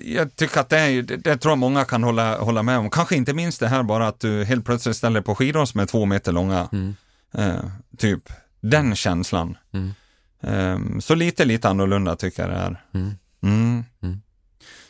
jag 0.05 0.37
tycker 0.37 0.61
att 0.61 0.69
det, 0.69 0.79
är, 0.79 1.03
det, 1.03 1.37
tror 1.37 1.53
jag 1.53 1.59
många 1.59 1.85
kan 1.85 2.03
hålla, 2.03 2.39
hålla 2.39 2.63
med 2.63 2.79
om. 2.79 2.91
Kanske 2.91 3.17
inte 3.17 3.35
minst 3.35 3.61
det 3.61 3.69
här 3.69 3.83
bara 3.83 4.09
att 4.09 4.21
du 4.21 4.45
helt 4.45 4.65
plötsligt 4.65 4.97
ställer 4.97 5.21
på 5.21 5.35
skidor 5.35 5.65
som 5.65 5.81
är 5.81 5.87
två 5.87 6.07
meter 6.07 6.33
långa. 6.33 6.69
Mm. 6.73 6.95
Eh, 7.35 7.65
typ 7.99 8.33
den 8.61 8.97
känslan. 8.97 9.57
Mm. 9.73 9.95
Eh, 10.41 10.99
så 11.01 11.15
lite, 11.15 11.45
lite 11.45 11.69
annorlunda 11.69 12.17
tycker 12.17 12.43
jag 12.43 12.51
det 12.51 12.57
är. 12.57 12.85
Mm. 12.95 13.15
mm. 13.43 13.85
mm. 14.03 14.21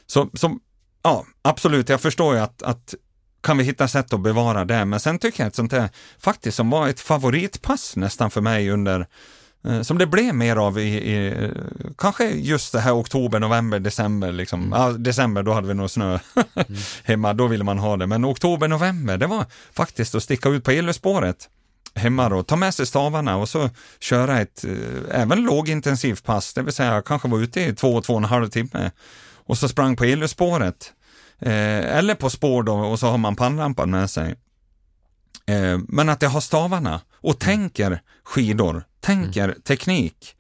Så, 0.07 0.31
så 0.35 0.59
ja, 1.04 1.24
absolut, 1.42 1.88
jag 1.88 2.00
förstår 2.00 2.34
ju 2.34 2.40
att, 2.40 2.62
att 2.62 2.94
kan 3.40 3.58
vi 3.58 3.64
hitta 3.64 3.88
sätt 3.88 4.12
att 4.12 4.20
bevara 4.20 4.64
det, 4.64 4.84
men 4.84 5.00
sen 5.00 5.18
tycker 5.18 5.42
jag 5.42 5.48
att 5.48 5.54
sånt 5.54 5.70
där 5.70 5.88
faktiskt 6.18 6.56
som 6.56 6.70
var 6.70 6.88
ett 6.88 7.00
favoritpass 7.00 7.96
nästan 7.96 8.30
för 8.30 8.40
mig 8.40 8.70
under 8.70 9.06
eh, 9.64 9.82
som 9.82 9.98
det 9.98 10.06
blev 10.06 10.34
mer 10.34 10.56
av 10.56 10.78
i, 10.78 11.14
i, 11.14 11.50
kanske 11.98 12.28
just 12.30 12.72
det 12.72 12.80
här 12.80 13.00
oktober, 13.00 13.40
november, 13.40 13.78
december 13.78 14.32
liksom. 14.32 14.60
Mm. 14.62 14.80
Ja, 14.80 14.92
december, 14.92 15.42
då 15.42 15.52
hade 15.52 15.68
vi 15.68 15.74
nog 15.74 15.90
snö 15.90 16.10
mm. 16.54 16.80
hemma, 17.04 17.32
då 17.32 17.46
ville 17.46 17.64
man 17.64 17.78
ha 17.78 17.96
det. 17.96 18.06
Men 18.06 18.24
oktober, 18.24 18.68
november, 18.68 19.16
det 19.16 19.26
var 19.26 19.46
faktiskt 19.72 20.14
att 20.14 20.22
sticka 20.22 20.48
ut 20.48 20.64
på 20.64 20.70
elspåret 20.70 21.48
hemma 21.94 22.28
då, 22.28 22.42
ta 22.42 22.56
med 22.56 22.74
sig 22.74 22.86
stavarna 22.86 23.36
och 23.36 23.48
så 23.48 23.70
köra 24.00 24.40
ett 24.40 24.64
eh, 24.64 25.20
även 25.20 25.44
lågintensivt 25.44 26.24
pass, 26.24 26.54
det 26.54 26.62
vill 26.62 26.72
säga 26.72 27.02
kanske 27.02 27.28
vara 27.28 27.40
ute 27.40 27.60
i 27.60 27.74
två, 27.74 28.00
två 28.00 28.12
och 28.12 28.18
en 28.18 28.24
halv 28.24 28.48
timme 28.48 28.90
och 29.46 29.59
så 29.59 29.68
sprang 29.68 29.96
på 29.96 30.04
elspåret 30.04 30.92
eh, 31.38 31.96
eller 31.96 32.14
på 32.14 32.30
spår 32.30 32.62
då 32.62 32.74
och 32.74 32.98
så 32.98 33.07
har 33.07 33.18
man 33.18 33.37
pannlampan 33.37 33.90
med 33.90 34.11
sig. 34.11 34.35
Eh, 35.46 35.78
men 35.88 36.09
att 36.09 36.22
jag 36.22 36.30
har 36.30 36.40
stavarna 36.40 37.00
och 37.14 37.38
tänker 37.38 38.02
skidor, 38.24 38.85
tänker 39.00 39.44
mm. 39.44 39.61
teknik 39.61 40.37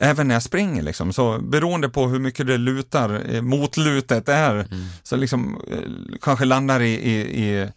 även 0.00 0.28
när 0.28 0.34
jag 0.34 0.42
springer 0.42 0.82
liksom. 0.82 1.12
Så 1.12 1.38
beroende 1.38 1.88
på 1.88 2.06
hur 2.06 2.18
mycket 2.18 2.46
det 2.46 2.58
lutar, 2.58 3.34
eh, 3.34 3.42
motlutet 3.42 4.28
är, 4.28 4.54
mm. 4.54 4.86
så 5.02 5.16
liksom 5.16 5.60
eh, 5.70 6.18
kanske 6.20 6.44
landar 6.44 6.80
i, 6.80 6.94
i, 6.94 7.44
i 7.44 7.68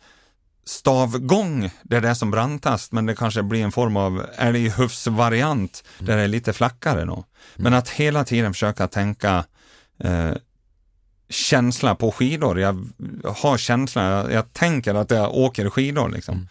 stavgång, 0.65 1.71
det 1.84 1.97
är 1.97 2.01
det 2.01 2.15
som 2.15 2.32
brantast, 2.32 2.91
men 2.91 3.05
det 3.05 3.15
kanske 3.15 3.43
blir 3.43 3.63
en 3.63 3.71
form 3.71 3.97
av 3.97 4.25
älghufsvariant 4.38 5.84
mm. 5.99 6.08
där 6.08 6.17
det 6.17 6.23
är 6.23 6.27
lite 6.27 6.53
flackare 6.53 7.05
då. 7.05 7.13
Mm. 7.13 7.25
Men 7.55 7.73
att 7.73 7.89
hela 7.89 8.23
tiden 8.23 8.53
försöka 8.53 8.88
tänka 8.88 9.45
eh, 9.99 10.32
känsla 11.29 11.95
på 11.95 12.11
skidor. 12.11 12.59
Jag 12.59 12.85
har 13.23 13.57
känsla, 13.57 14.03
jag, 14.03 14.31
jag, 14.31 14.53
tänker 14.53 14.93
att 14.93 15.11
jag 15.11 15.33
åker 15.33 15.69
skidor 15.69 16.09
liksom. 16.09 16.35
Mm. 16.35 16.47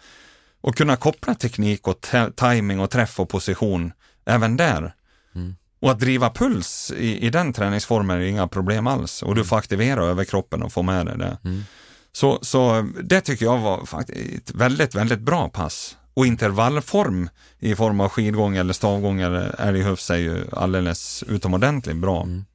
Och 0.61 0.75
kunna 0.75 0.95
koppla 0.95 1.35
teknik 1.35 1.87
och 1.87 2.07
timing 2.35 2.79
och 2.79 2.89
träff 2.89 3.19
och 3.19 3.29
position 3.29 3.91
även 4.25 4.57
där. 4.57 4.93
Mm. 5.35 5.55
Och 5.81 5.91
att 5.91 5.99
driva 5.99 6.29
puls 6.29 6.93
i, 6.97 7.25
i 7.25 7.29
den 7.29 7.53
träningsformen 7.53 8.17
är 8.17 8.25
inga 8.25 8.47
problem 8.47 8.87
alls. 8.87 9.23
Och 9.23 9.35
du 9.35 9.45
får 9.45 9.57
aktivera 9.57 10.05
överkroppen 10.05 10.63
och 10.63 10.73
få 10.73 10.81
med 10.81 11.05
dig 11.05 11.17
det. 11.17 11.37
Mm. 11.43 11.63
Så, 12.11 12.39
så 12.41 12.87
det 13.03 13.21
tycker 13.21 13.45
jag 13.45 13.57
var 13.57 13.85
faktiskt 13.85 14.49
ett 14.49 14.55
väldigt, 14.55 14.95
väldigt 14.95 15.19
bra 15.19 15.49
pass. 15.49 15.97
Och 16.13 16.25
intervallform 16.25 17.29
i 17.59 17.75
form 17.75 17.99
av 17.99 18.09
skidgång 18.09 18.57
eller 18.57 18.73
stavgång 18.73 19.21
eller 19.21 19.61
älghufs 19.61 20.09
är 20.09 20.17
ju 20.17 20.45
alldeles 20.51 21.23
utomordentligt 21.27 21.97
bra. 21.97 22.23
Mm. 22.23 22.45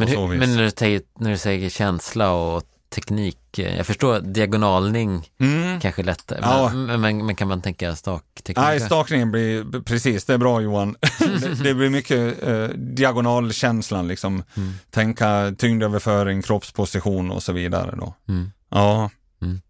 Men, 0.00 0.08
hur, 0.08 0.38
men 0.38 0.56
när, 0.56 0.62
du 0.62 0.70
säger, 0.70 1.02
när 1.18 1.30
du 1.30 1.38
säger 1.38 1.70
känsla 1.70 2.32
och 2.32 2.62
teknik, 2.90 3.58
eh, 3.58 3.76
jag 3.76 3.86
förstår 3.86 4.20
diagonalning 4.20 5.30
mm. 5.40 5.80
kanske 5.80 6.02
lättare, 6.02 6.38
ja. 6.42 6.70
men, 6.74 7.00
men, 7.00 7.26
men, 7.26 7.36
kan 7.36 7.48
man 7.48 7.62
tänka 7.62 7.96
stakteknik? 7.96 8.56
Nej, 8.56 8.80
stakningen 8.80 9.30
blir, 9.30 9.82
precis, 9.82 10.24
det 10.24 10.34
är 10.34 10.38
bra 10.38 10.60
Johan. 10.60 10.96
det, 11.18 11.62
det, 11.62 11.74
blir 11.74 11.90
mycket 11.90 12.42
eh, 12.42 12.68
diagonalkänslan 12.68 14.08
liksom, 14.08 14.42
mm. 14.56 14.72
tänka 14.90 15.54
tyngdöverföring, 15.58 16.42
kroppsposition 16.42 17.30
och 17.30 17.42
så 17.42 17.52
vidare 17.52 17.94
då. 17.96 18.14
Mm. 18.28 18.50
Ja. 18.68 19.10
Mm. 19.42 19.60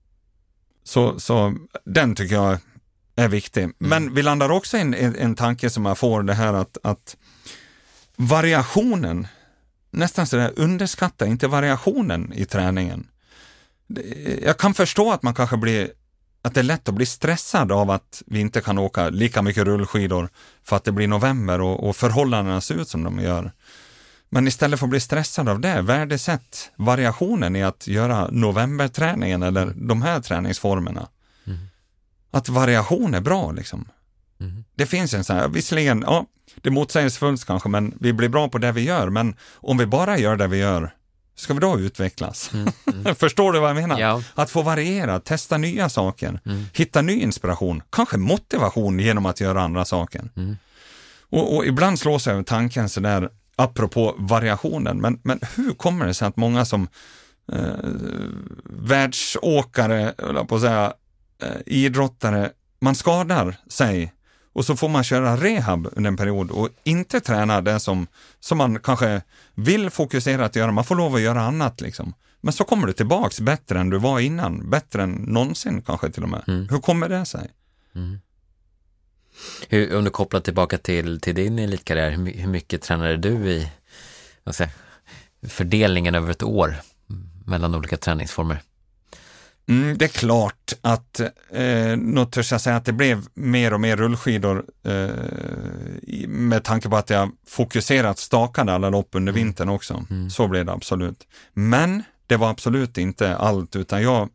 Så, 0.85 1.21
så 1.21 1.55
den 1.85 2.15
tycker 2.15 2.35
jag 2.35 2.59
är 3.17 3.29
viktig. 3.29 3.63
Mm. 3.63 3.75
Men 3.79 4.15
vi 4.15 4.23
landar 4.23 4.51
också 4.51 4.77
i 4.77 4.81
en, 4.81 4.95
en, 4.95 5.17
en 5.17 5.35
tanke 5.35 5.71
som 5.71 5.87
jag 5.87 5.99
får, 5.99 6.23
det 6.23 6.35
här 6.35 6.55
att, 6.55 6.79
att 6.83 7.17
variationen, 8.17 9.27
nästan 9.91 10.27
sådär 10.27 10.53
underskatta 10.57 11.27
inte 11.27 11.49
variationen 11.49 12.33
i 12.33 12.45
träningen. 12.45 13.07
Jag 14.43 14.59
kan 14.59 14.75
förstå 14.75 15.13
att 15.13 15.23
man 15.23 15.35
kanske 15.35 15.57
blir 15.57 15.91
att 16.43 16.55
det 16.55 16.61
är 16.61 16.65
lätt 16.65 16.89
att 16.89 16.95
bli 16.95 17.07
stressad 17.07 17.73
av 17.73 17.91
att 17.91 18.23
vi 18.27 18.41
inte 18.41 18.61
kan 18.61 18.79
åka 18.79 19.09
lika 19.09 19.43
mycket 19.43 19.65
rullskidor 19.65 20.29
för 20.65 20.77
att 20.77 20.85
det 20.85 20.93
blir 20.93 21.09
november 21.09 21.61
och, 21.61 21.89
och 21.89 21.97
förhållandena 21.97 22.61
ser 22.61 22.75
ut 22.75 22.89
som 22.89 23.05
de 23.05 23.21
gör. 23.21 23.53
Men 24.29 24.49
istället 24.49 24.79
för 24.79 24.87
att 24.87 24.91
bli 24.91 25.01
stressad 25.01 25.49
av 25.49 25.61
det, 25.61 25.83
värdesätt 25.83 26.71
variationen 26.77 27.57
i 27.57 27.63
att 27.63 27.87
göra 27.87 28.29
novemberträningen 28.31 29.43
eller 29.43 29.73
de 29.77 30.03
här 30.03 30.21
träningsformerna. 30.21 31.09
Mm. 31.47 31.59
Att 32.31 32.49
variation 32.49 33.15
är 33.15 33.21
bra 33.21 33.53
liksom. 33.53 33.89
Mm. 34.41 34.65
Det 34.75 34.87
finns 34.87 35.15
en 35.15 35.25
sån 35.25 35.37
här, 35.37 35.49
visserligen, 35.49 36.05
ja, 36.07 36.27
det 36.63 36.71
motsägelsefullt 36.71 37.45
kanske, 37.45 37.69
men 37.69 37.95
vi 38.01 38.13
blir 38.13 38.29
bra 38.29 38.49
på 38.49 38.59
det 38.59 38.73
vi 38.73 38.81
gör, 38.81 39.11
men 39.11 39.37
om 39.55 39.79
vi 39.79 39.87
bara 39.87 40.19
gör 40.19 40.37
det 40.37 40.47
vi 40.47 40.59
gör, 40.59 40.95
ska 41.35 41.55
vi 41.55 41.61
då 41.61 41.79
utvecklas? 41.79 42.51
Mm. 42.55 42.73
mm. 42.93 43.15
Förstår 43.19 43.53
du 43.53 43.61
vad 43.61 43.71
jag 43.71 43.77
menar? 43.77 43.99
Ja. 43.99 44.23
Att 44.35 44.51
få 44.51 44.63
variera, 44.63 45.21
testa 45.21 45.59
nya 45.59 45.89
saker, 45.89 46.41
mm. 46.47 46.65
hitta 46.75 47.03
ny 47.03 47.21
inspiration, 47.21 47.83
kanske 47.91 48.17
motivation 48.17 48.99
genom 48.99 49.27
att 49.27 49.41
göra 49.41 49.63
andra 49.63 49.85
saker. 49.85 50.31
Mm. 50.37 50.57
Och, 51.31 51.57
och, 51.57 51.67
ibland 51.67 51.99
slås 51.99 52.27
jag 52.27 52.39
av 52.39 52.43
tanken 52.43 52.89
sådär, 52.89 53.31
apropå 53.57 54.15
variationen, 54.19 55.01
men, 55.01 55.21
men 55.23 55.41
hur 55.57 55.75
kommer 55.75 56.07
det 56.07 56.15
sig 56.15 56.29
att 56.29 56.37
många 56.37 56.65
som 56.65 56.89
eh, 57.53 57.59
världsåkare, 58.65 60.15
eller 60.19 60.45
på 60.45 60.55
att 60.55 60.61
säga, 60.61 60.93
eh, 61.43 61.49
idrottare, 61.67 62.51
man 62.81 62.95
skadar 62.95 63.57
sig 63.69 64.13
och 64.53 64.65
så 64.65 64.77
får 64.77 64.89
man 64.89 65.05
köra 65.05 65.37
rehab 65.37 65.89
under 65.93 66.09
en 66.09 66.17
period 66.17 66.51
och 66.51 66.69
inte 66.85 67.21
träna 67.21 67.61
det 67.61 67.81
som, 67.81 68.07
som 68.41 68.59
man 68.59 68.79
kanske 68.79 69.23
vill 69.55 69.91
fokusera 69.91 70.45
att 70.45 70.57
göra. 70.57 70.73
Man 70.73 70.85
får 70.85 70.97
lov 70.97 71.15
att 71.15 71.21
göra 71.21 71.43
annat 71.43 71.81
liksom. 71.81 72.15
Men 72.41 72.53
så 72.53 72.65
kommer 72.65 72.87
du 72.87 72.93
tillbaks 72.93 73.41
bättre 73.41 73.81
än 73.81 73.91
du 73.91 73.99
var 73.99 74.21
innan, 74.21 74.71
bättre 74.71 75.03
än 75.03 75.11
någonsin 75.11 75.83
kanske 75.83 76.11
till 76.11 76.23
och 76.23 76.29
med. 76.29 76.43
Mm. 76.49 76.69
Hur 76.71 76.79
kommer 76.79 77.09
det 77.09 77.25
sig? 77.25 77.51
Mm. 77.95 78.21
Hur, 79.69 79.97
om 79.97 80.05
du 80.05 80.11
kopplar 80.11 80.41
tillbaka 80.41 80.79
till, 80.79 81.21
till 81.21 81.35
din 81.35 81.59
elitkarriär, 81.59 82.11
hur, 82.11 82.33
hur 82.33 82.49
mycket 82.49 82.83
tränade 82.83 83.17
du 83.17 83.51
i 83.51 83.71
säger, 84.51 84.73
fördelningen 85.49 86.15
över 86.15 86.31
ett 86.31 86.43
år 86.43 86.77
mellan 87.47 87.75
olika 87.75 87.97
träningsformer? 87.97 88.63
Mm, 89.69 89.99
det 89.99 90.05
är 90.05 90.09
klart 90.09 90.73
att, 90.81 91.21
eh, 91.51 91.97
nu 91.97 92.27
törs 92.31 92.53
jag 92.53 92.61
säga 92.61 92.77
att 92.77 92.85
det 92.85 92.93
blev 92.93 93.27
mer 93.35 93.73
och 93.73 93.81
mer 93.81 93.97
rullskidor 93.97 94.65
eh, 94.85 95.09
med 96.29 96.65
tanke 96.65 96.89
på 96.89 96.97
att 96.97 97.11
jag 97.11 97.31
fokuserat 97.47 98.19
stakade 98.19 98.73
alla 98.73 98.91
lopp 98.91 99.09
under 99.13 99.33
mm. 99.33 99.45
vintern 99.45 99.69
också. 99.69 100.05
Mm. 100.11 100.31
Så 100.31 100.49
blev 100.49 100.67
det 100.67 100.73
absolut. 100.73 101.27
Men 101.53 102.03
det 102.27 102.37
var 102.37 102.51
absolut 102.51 102.99
inte 102.99 103.37
allt, 103.37 103.77
utan 103.77 104.03
jag, 104.03 104.29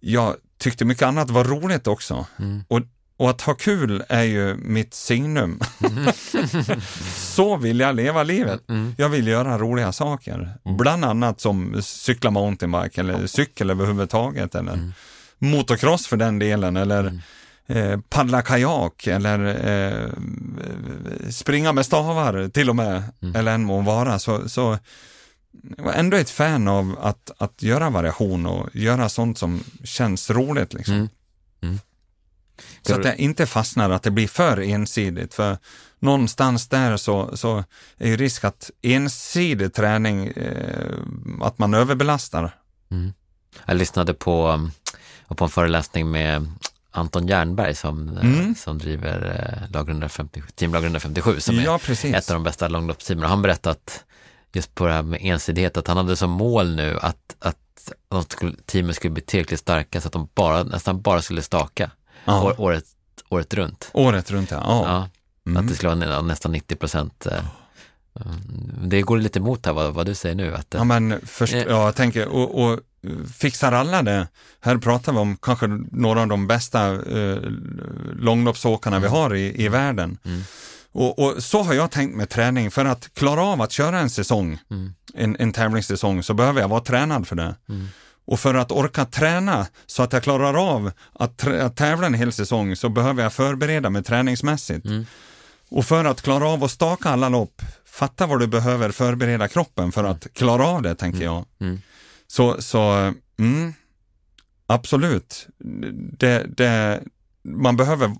jag 0.00 0.36
tyckte 0.58 0.84
mycket 0.84 1.02
annat 1.02 1.30
var 1.30 1.44
roligt 1.44 1.86
också. 1.86 2.26
Mm. 2.38 2.64
Och 2.68 2.80
och 3.16 3.30
att 3.30 3.40
ha 3.40 3.54
kul 3.54 4.04
är 4.08 4.22
ju 4.22 4.54
mitt 4.56 4.94
signum. 4.94 5.60
så 7.16 7.56
vill 7.56 7.80
jag 7.80 7.96
leva 7.96 8.22
livet. 8.22 8.68
Mm. 8.68 8.94
Jag 8.98 9.08
vill 9.08 9.26
göra 9.26 9.58
roliga 9.58 9.92
saker. 9.92 10.52
Mm. 10.64 10.76
Bland 10.76 11.04
annat 11.04 11.40
som 11.40 11.82
cykla 11.82 12.30
mountainbike 12.30 13.00
eller 13.00 13.26
cykel 13.26 13.70
överhuvudtaget 13.70 14.54
eller 14.54 14.72
mm. 14.72 14.92
motocross 15.38 16.06
för 16.06 16.16
den 16.16 16.38
delen 16.38 16.76
eller 16.76 17.00
mm. 17.00 17.20
eh, 17.66 18.00
paddla 18.08 18.42
kajak 18.42 19.06
eller 19.06 19.68
eh, 19.68 20.10
springa 21.30 21.72
med 21.72 21.86
stavar 21.86 22.48
till 22.48 22.70
och 22.70 22.76
med, 22.76 23.02
mm. 23.22 23.36
eller 23.36 23.54
en 23.54 23.64
må 23.64 23.80
vara. 23.80 24.18
Så, 24.18 24.48
så 24.48 24.78
jag 25.76 25.84
var 25.84 25.92
ändå 25.92 26.16
ett 26.16 26.30
fan 26.30 26.68
av 26.68 26.96
att, 27.00 27.30
att 27.38 27.62
göra 27.62 27.90
variation 27.90 28.46
och 28.46 28.76
göra 28.76 29.08
sånt 29.08 29.38
som 29.38 29.64
känns 29.84 30.30
roligt. 30.30 30.74
Liksom. 30.74 31.08
Så 32.82 32.94
att 32.94 33.02
det 33.02 33.16
inte 33.16 33.46
fastnar, 33.46 33.90
att 33.90 34.02
det 34.02 34.10
blir 34.10 34.28
för 34.28 34.60
ensidigt. 34.60 35.34
För 35.34 35.58
någonstans 35.98 36.68
där 36.68 36.96
så, 36.96 37.36
så 37.36 37.64
är 37.98 38.08
ju 38.08 38.16
risk 38.16 38.44
att 38.44 38.70
ensidig 38.82 39.74
träning, 39.74 40.26
eh, 40.26 40.94
att 41.40 41.58
man 41.58 41.74
överbelastar. 41.74 42.54
Mm. 42.90 43.12
Jag 43.66 43.76
lyssnade 43.76 44.14
på, 44.14 44.48
um, 44.48 44.70
på 45.36 45.44
en 45.44 45.50
föreläsning 45.50 46.10
med 46.10 46.52
Anton 46.90 47.26
Jernberg 47.26 47.74
som, 47.74 48.16
eh, 48.16 48.24
mm. 48.24 48.54
som 48.54 48.78
driver 48.78 49.48
eh, 49.64 49.70
lag 49.72 49.88
157, 49.88 50.48
Team 50.54 50.72
Lag 50.72 50.82
157 50.82 51.40
som 51.40 51.56
ja, 51.56 51.80
är 51.88 52.14
ett 52.14 52.30
av 52.30 52.34
de 52.34 52.44
bästa 52.44 52.68
långloppsteamen. 52.68 53.28
Han 53.28 53.42
berättade 53.42 53.72
att 53.72 54.04
just 54.52 54.74
på 54.74 54.86
det 54.86 54.92
här 54.92 55.02
med 55.02 55.20
ensidighet, 55.22 55.76
att 55.76 55.86
han 55.86 55.96
hade 55.96 56.16
som 56.16 56.30
mål 56.30 56.76
nu 56.76 56.98
att, 57.02 57.36
att 57.38 57.92
teamet 58.66 58.96
skulle 58.96 59.10
bli 59.10 59.22
tillräckligt 59.22 59.60
starka 59.60 60.00
så 60.00 60.06
att 60.06 60.12
de 60.12 60.28
bara, 60.34 60.62
nästan 60.62 61.02
bara 61.02 61.22
skulle 61.22 61.42
staka 61.42 61.90
ja. 62.24 62.54
året, 62.58 62.84
året 63.28 63.54
runt. 63.54 63.90
Året 63.92 64.30
runt, 64.30 64.50
ja. 64.50 64.60
ja. 64.64 65.08
Mm. 65.46 65.60
Att 65.60 65.68
det 65.68 65.74
skulle 65.74 66.06
vara 66.06 66.22
nästan 66.22 66.52
90 66.52 66.76
procent. 66.76 67.26
Eh, 67.26 67.44
mm. 68.24 68.88
Det 68.88 69.02
går 69.02 69.18
lite 69.18 69.38
emot 69.38 69.66
här 69.66 69.72
vad, 69.72 69.94
vad 69.94 70.06
du 70.06 70.14
säger 70.14 70.34
nu. 70.34 70.54
Att, 70.54 70.66
ja, 70.70 70.84
men 70.84 71.20
först, 71.26 71.54
eh, 71.54 71.62
ja, 71.62 71.84
jag 71.84 71.94
tänker, 71.94 72.28
och, 72.28 72.62
och 72.64 72.80
fixar 73.34 73.72
alla 73.72 74.02
det? 74.02 74.28
Här 74.60 74.78
pratar 74.78 75.12
vi 75.12 75.18
om 75.18 75.36
kanske 75.36 75.66
några 75.92 76.20
av 76.20 76.28
de 76.28 76.46
bästa 76.46 76.92
eh, 76.92 77.38
långloppsåkarna 78.16 78.96
mm. 78.96 79.10
vi 79.10 79.16
har 79.18 79.34
i, 79.34 79.64
i 79.64 79.68
världen. 79.68 80.18
Mm. 80.24 80.42
Och, 80.92 81.18
och, 81.18 81.42
så 81.42 81.62
har 81.62 81.74
jag 81.74 81.90
tänkt 81.90 82.16
med 82.16 82.28
träning, 82.28 82.70
för 82.70 82.84
att 82.84 83.14
klara 83.14 83.42
av 83.42 83.62
att 83.62 83.72
köra 83.72 83.98
en 83.98 84.10
säsong, 84.10 84.58
mm. 84.70 84.92
en, 85.14 85.36
en 85.38 85.52
tävlingssäsong, 85.52 86.22
så 86.22 86.34
behöver 86.34 86.60
jag 86.60 86.68
vara 86.68 86.80
tränad 86.80 87.26
för 87.26 87.36
det. 87.36 87.54
Mm. 88.22 88.34
Och 88.34 88.40
för 88.40 88.54
att 88.54 88.72
orka 88.72 89.04
träna 89.04 89.66
så 89.86 90.02
att 90.02 90.12
jag 90.12 90.22
klarar 90.22 90.74
av 90.74 90.92
att, 91.12 91.46
att 91.46 91.76
tävla 91.76 92.06
en 92.06 92.14
hel 92.14 92.32
säsong 92.32 92.76
så 92.76 92.88
behöver 92.88 93.22
jag 93.22 93.32
förbereda 93.32 93.90
mig 93.90 94.02
träningsmässigt. 94.02 94.86
Mm. 94.86 95.06
Och 95.68 95.84
för 95.84 96.04
att 96.04 96.22
klara 96.22 96.48
av 96.48 96.64
att 96.64 96.70
staka 96.70 97.08
alla 97.08 97.28
lopp, 97.28 97.62
fatta 97.86 98.26
vad 98.26 98.40
du 98.40 98.46
behöver 98.46 98.90
förbereda 98.90 99.48
kroppen 99.48 99.92
för 99.92 100.04
att 100.04 100.26
klara 100.32 100.66
av 100.66 100.82
det, 100.82 100.94
tänker 100.94 101.24
jag. 101.24 101.44
Mm. 101.60 101.80
Så, 102.26 102.62
så 102.62 103.12
mm, 103.38 103.74
absolut, 104.66 105.46
det, 106.18 106.46
det, 106.56 107.02
man 107.44 107.76
behöver 107.76 108.10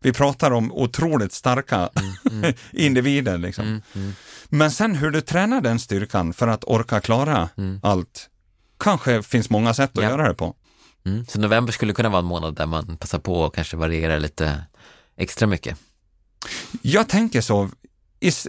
vi 0.00 0.12
pratar 0.12 0.50
om 0.50 0.72
otroligt 0.72 1.32
starka 1.32 1.90
mm. 2.30 2.54
individer. 2.72 3.38
Liksom. 3.38 3.64
Mm, 3.64 3.82
mm, 3.94 4.12
Men 4.48 4.70
sen 4.70 4.94
hur 4.94 5.10
du 5.10 5.20
tränar 5.20 5.60
den 5.60 5.78
styrkan 5.78 6.32
för 6.32 6.48
att 6.48 6.64
orka 6.64 7.00
klara 7.00 7.48
mm, 7.56 7.80
allt, 7.82 8.28
kanske 8.78 9.22
finns 9.22 9.50
många 9.50 9.74
sätt 9.74 9.98
att 9.98 10.04
Ja. 10.04 10.10
göra 10.10 10.28
det 10.28 10.34
på. 10.34 10.54
mm. 11.06 11.26
Så 11.26 11.40
november 11.40 11.72
skulle 11.72 11.92
kunna 11.92 12.08
vara 12.08 12.18
en 12.18 12.24
månad 12.24 12.54
där 12.54 12.66
man 12.66 12.96
passar 12.96 13.18
på 13.18 13.40
och 13.40 13.54
kanske 13.54 13.76
varierar 13.76 14.18
lite 14.20 14.64
extra 15.16 15.46
mycket. 15.46 15.78
Jag 16.82 17.08
tänker 17.08 17.40
så, 17.40 17.70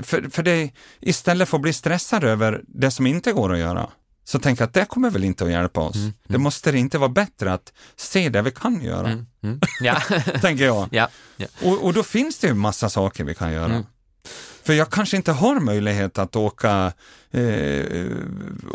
för, 0.04 0.30
för 0.30 0.44
det, 0.44 0.72
istället 1.00 1.50
för 1.50 1.58
att 1.58 1.62
bli 1.62 1.74
stressad 1.74 2.24
över 2.24 2.62
det 2.68 2.92
som 2.92 3.08
inte 3.08 3.32
går 3.32 3.54
att 3.54 3.60
göra, 3.60 3.90
så 4.24 4.40
tänker 4.40 4.62
jag 4.62 4.68
att 4.68 4.74
det 4.74 4.86
kommer 4.86 5.10
väl 5.10 5.24
inte 5.24 5.44
att 5.46 5.52
hjälpa 5.52 5.80
oss. 5.82 5.96
Mm, 5.96 6.14
Det 6.28 6.38
måste 6.38 6.72
det 6.72 6.78
inte 6.80 6.98
vara 6.98 7.10
bättre 7.10 7.54
att 7.54 7.74
se 7.96 8.30
det 8.30 8.42
vi 8.42 8.52
kan 8.52 8.82
göra, 8.82 9.08
Mm, 9.12 9.26
mm. 9.44 9.60
Ja, 9.82 10.02
tänker 10.42 10.66
jag. 10.66 10.88
ja, 10.92 11.10
ja. 11.38 11.48
Och, 11.64 11.84
och 11.86 11.94
då 11.94 12.04
finns 12.04 12.40
det 12.40 12.48
ju 12.48 12.54
massa 12.54 12.90
saker 12.90 13.24
vi 13.24 13.36
kan 13.36 13.52
göra. 13.54 13.84
Mm. 14.60 14.66
För 14.66 14.74
jag 14.74 14.90
kanske 14.90 15.18
inte 15.18 15.32
har 15.32 15.60
möjlighet 15.60 16.18
att 16.18 16.36
åka, 16.36 16.94
eh, 17.32 18.06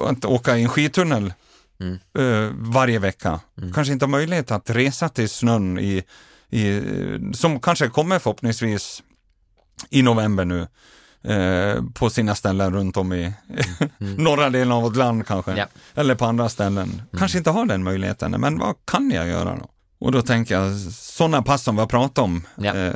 att 0.09 0.25
åka 0.25 0.57
i 0.59 0.63
en 0.63 0.69
skitunnel 0.69 1.33
Mm. 1.81 1.99
eh, 2.19 2.51
varje 2.55 2.99
vecka. 2.99 3.41
Mm. 3.59 3.73
Kanske 3.73 3.93
inte 3.93 4.05
har 4.05 4.11
möjlighet 4.11 4.51
att 4.51 4.71
resa 4.71 5.09
till 5.09 5.29
snön 5.29 5.79
i, 5.79 6.03
i, 6.51 6.81
som 7.35 7.61
kanske 7.61 7.89
kommer 7.89 8.19
förhoppningsvis 8.19 9.03
i 9.91 10.03
november 10.03 10.45
nu. 10.45 10.67
Eh, 11.33 11.83
på 11.95 12.11
sina 12.11 12.35
ställen 12.35 12.75
runt 12.75 12.97
om 12.97 13.13
i 13.13 13.33
norra 13.99 14.51
delen 14.51 14.73
av 14.73 14.83
vårt 14.83 14.97
land 14.97 15.27
kanske. 15.27 15.51
Mm. 15.51 15.59
Ja. 15.95 16.01
Eller 16.01 16.15
på 16.15 16.25
andra 16.25 16.49
ställen. 16.49 17.03
Kanske 17.19 17.39
inte 17.39 17.51
har 17.51 17.67
den 17.67 17.83
möjligheten, 17.85 18.31
men 18.39 18.59
vad 18.59 18.75
kan 18.85 19.11
jag 19.11 19.27
göra 19.29 19.57
då? 19.57 19.69
Och 19.99 20.13
då 20.13 20.23
tänker 20.23 20.55
jag, 20.55 20.73
sådana 20.93 21.43
pass 21.43 21.63
som 21.63 21.75
vi 21.77 21.81
har 21.81 21.87
pratat 21.87 22.19
om, 22.19 22.47
Ja. 22.57 22.75
eh, 22.75 22.93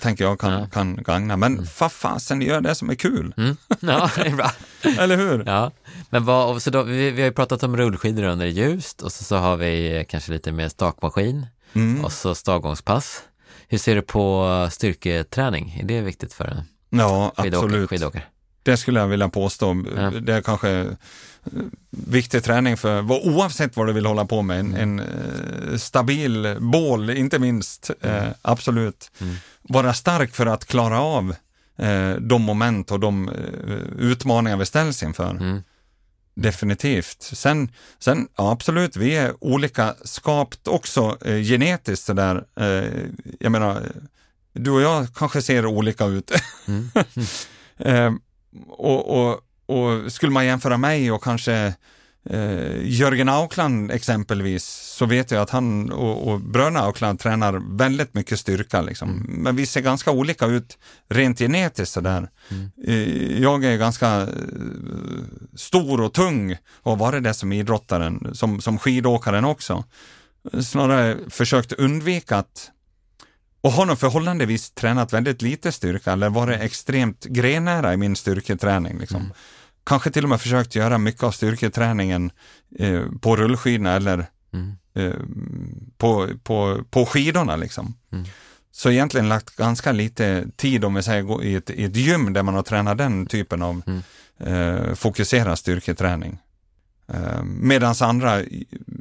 tänker 0.00 0.24
jag 0.24 0.40
kan, 0.40 0.52
Ja. 0.52 0.66
kan 0.72 0.96
gagna. 1.02 1.36
Men 1.36 1.66
vad 1.80 1.92
fasen, 1.92 2.42
gör 2.42 2.60
det 2.60 2.74
som 2.74 2.90
är 2.90 2.94
kul, 2.94 3.34
Mm. 3.36 3.56
ja 3.80 4.10
det 4.16 4.20
är 4.26 4.36
bra. 4.36 4.50
eller 4.98 5.16
hur? 5.16 5.42
Ja, 5.46 5.72
men 6.10 6.24
vad, 6.24 6.62
så 6.62 6.70
då, 6.70 6.82
vi, 6.82 7.10
vi 7.10 7.22
har 7.22 7.28
ju 7.28 7.34
pratat 7.34 7.62
om 7.62 7.76
rullskidor 7.76 8.22
under 8.24 8.46
ljust 8.46 9.02
och 9.02 9.12
så, 9.12 9.24
så 9.24 9.36
har 9.36 9.56
vi 9.56 10.04
kanske 10.08 10.32
lite 10.32 10.52
mer 10.52 10.68
stakmaskin 10.68 11.46
Mm. 11.72 12.04
och 12.04 12.12
så 12.12 12.34
stavgångspass. 12.34 13.22
Hur 13.68 13.78
ser 13.78 13.94
du 13.94 14.02
på 14.02 14.68
styrketräning? 14.72 15.78
Är 15.80 15.84
det 15.86 16.00
viktigt 16.00 16.32
för 16.32 16.44
en 16.44 16.62
Ja, 17.00 17.32
skidåkare? 17.36 17.64
absolut. 17.64 17.90
skidåkare? 17.90 18.22
Det 18.62 18.76
skulle 18.76 19.00
jag 19.00 19.06
vilja 19.06 19.28
påstå. 19.28 19.84
Ja. 19.96 20.10
Det 20.10 20.34
är 20.34 20.40
kanske 20.40 20.70
eh, 20.70 20.86
viktig 21.90 22.44
träning 22.44 22.76
för 22.76 23.12
oavsett 23.12 23.76
vad 23.76 23.86
du 23.86 23.92
vill 23.92 24.06
hålla 24.06 24.24
på 24.24 24.42
med. 24.42 24.60
En, 24.60 24.74
en 24.74 25.00
eh, 25.00 25.76
stabil 25.76 26.56
bål, 26.60 27.10
inte 27.10 27.38
minst. 27.38 27.90
Eh, 28.00 28.28
absolut. 28.42 29.10
Mm. 29.20 29.36
Vara 29.62 29.94
stark 29.94 30.34
för 30.34 30.46
att 30.46 30.64
klara 30.64 31.00
av 31.00 31.34
eh, 31.78 32.12
de 32.12 32.42
moment 32.42 32.90
och 32.90 33.00
de 33.00 33.28
eh, 33.28 33.34
utmaningar 33.98 34.56
vi 34.56 34.66
ställs 34.66 35.02
inför. 35.02 35.30
Mm. 35.30 35.62
Definitivt. 36.34 37.22
Sen, 37.22 37.72
sen 37.98 38.28
ja, 38.36 38.52
absolut, 38.52 38.96
vi 38.96 39.16
är 39.16 39.44
olika 39.44 39.94
skapt 40.04 40.68
också 40.68 41.18
eh, 41.24 41.42
genetiskt 41.42 42.06
sådär. 42.06 42.44
Eh, 42.56 42.92
jag 43.40 43.52
menar, 43.52 43.82
du 44.52 44.70
och 44.70 44.80
jag 44.80 45.14
kanske 45.14 45.42
ser 45.42 45.66
olika 45.66 46.04
ut. 46.04 46.30
Mm. 46.66 46.90
eh, 47.78 48.12
och, 48.68 49.18
och, 49.18 49.40
och 49.68 50.12
skulle 50.12 50.32
man 50.32 50.46
jämföra 50.46 50.76
mig 50.76 51.10
och 51.12 51.22
kanske 51.22 51.74
eh, 52.30 52.82
Jörgen 52.82 53.28
Aukland 53.28 53.90
exempelvis, 53.90 54.64
så 54.64 55.06
vet 55.06 55.30
jag 55.30 55.42
att 55.42 55.50
han 55.50 55.92
och, 55.92 56.28
och 56.28 56.40
bröderna 56.40 56.80
Aukland 56.80 57.20
tränar 57.20 57.76
väldigt 57.76 58.14
mycket 58.14 58.40
styrka. 58.40 58.82
Liksom. 58.82 59.26
Men 59.28 59.56
vi 59.56 59.66
ser 59.66 59.80
ganska 59.80 60.10
olika 60.10 60.46
ut 60.46 60.78
rent 61.08 61.38
genetiskt 61.38 61.94
sådär. 61.94 62.28
Mm. 62.48 62.70
Eh, 62.86 63.42
Jag 63.42 63.64
är 63.64 63.76
ganska 63.76 64.20
eh, 64.20 64.28
stor 65.56 66.00
och 66.00 66.12
tung 66.12 66.56
och 66.82 66.90
har 66.90 66.96
varit 66.96 67.24
det 67.24 67.34
som 67.34 67.52
idrottaren, 67.52 68.30
som, 68.34 68.60
som 68.60 68.78
skidåkaren 68.78 69.44
också. 69.44 69.84
Snarare 70.62 71.16
försökt 71.30 71.72
undvika 71.72 72.36
att 72.36 72.70
och 73.60 73.72
har 73.72 73.86
nog 73.86 73.98
förhållandevis 73.98 74.70
tränat 74.70 75.12
väldigt 75.12 75.42
lite 75.42 75.72
styrka 75.72 76.12
eller 76.12 76.30
varit 76.30 76.60
extremt 76.60 77.24
grenära 77.24 77.94
i 77.94 77.96
min 77.96 78.16
styrketräning. 78.16 78.98
Liksom. 78.98 79.20
Mm. 79.20 79.32
Kanske 79.88 80.10
till 80.10 80.22
och 80.24 80.28
med 80.30 80.40
försökt 80.40 80.74
göra 80.74 80.98
mycket 80.98 81.22
av 81.22 81.30
styrketräningen 81.30 82.30
eh, 82.78 83.02
på 83.20 83.36
rullskidorna 83.36 83.92
eller 83.92 84.26
Mm. 84.52 84.72
eh, 84.94 85.12
på, 85.98 86.28
på, 86.42 86.84
på 86.90 87.06
skidorna. 87.06 87.56
Liksom. 87.56 87.94
Mm. 88.12 88.24
Så 88.70 88.90
egentligen 88.90 89.28
lagt 89.28 89.56
ganska 89.56 89.92
lite 89.92 90.46
tid, 90.56 90.84
om 90.84 90.94
vi 90.94 91.02
säger, 91.02 91.22
gå 91.22 91.42
i 91.42 91.54
ett, 91.54 91.70
i 91.70 91.84
ett 91.84 91.96
gym 91.96 92.32
där 92.32 92.42
man 92.42 92.54
har 92.54 92.62
tränat 92.62 92.98
den 92.98 93.26
typen 93.26 93.62
av 93.62 93.82
Mm. 93.86 94.02
eh, 94.88 94.94
fokuserad 94.94 95.58
styrketräning. 95.58 96.38
Eh, 97.12 97.42
Medan 97.44 97.94
andra 98.00 98.42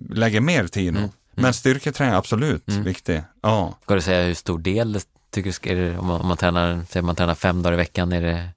lägger 0.10 0.42
mer 0.42 0.68
tid. 0.68 0.94
nog. 0.94 1.02
Mm. 1.02 1.12
Men 1.34 1.54
styrketräning 1.54 2.14
är 2.14 2.18
absolut 2.18 2.68
Mm. 2.70 2.84
viktig. 2.84 3.22
Ja. 3.42 3.78
Ska 3.84 3.96
du 3.96 4.02
säga 4.02 4.28
hur 4.28 4.34
stor 4.34 4.60
del 4.60 5.00
tycker 5.32 5.50
du 5.50 5.54
ska, 5.54 5.70
är 5.70 5.76
det, 5.76 5.98
om, 5.98 6.08
man, 6.08 6.22
om 6.22 6.28
man 6.28 6.38
tränar, 6.38 7.02
man 7.02 7.16
tränar 7.16 7.36
fem 7.36 7.62
dagar 7.64 7.74
i 7.74 7.78
veckan, 7.78 8.14
är 8.14 8.22
det 8.22 8.50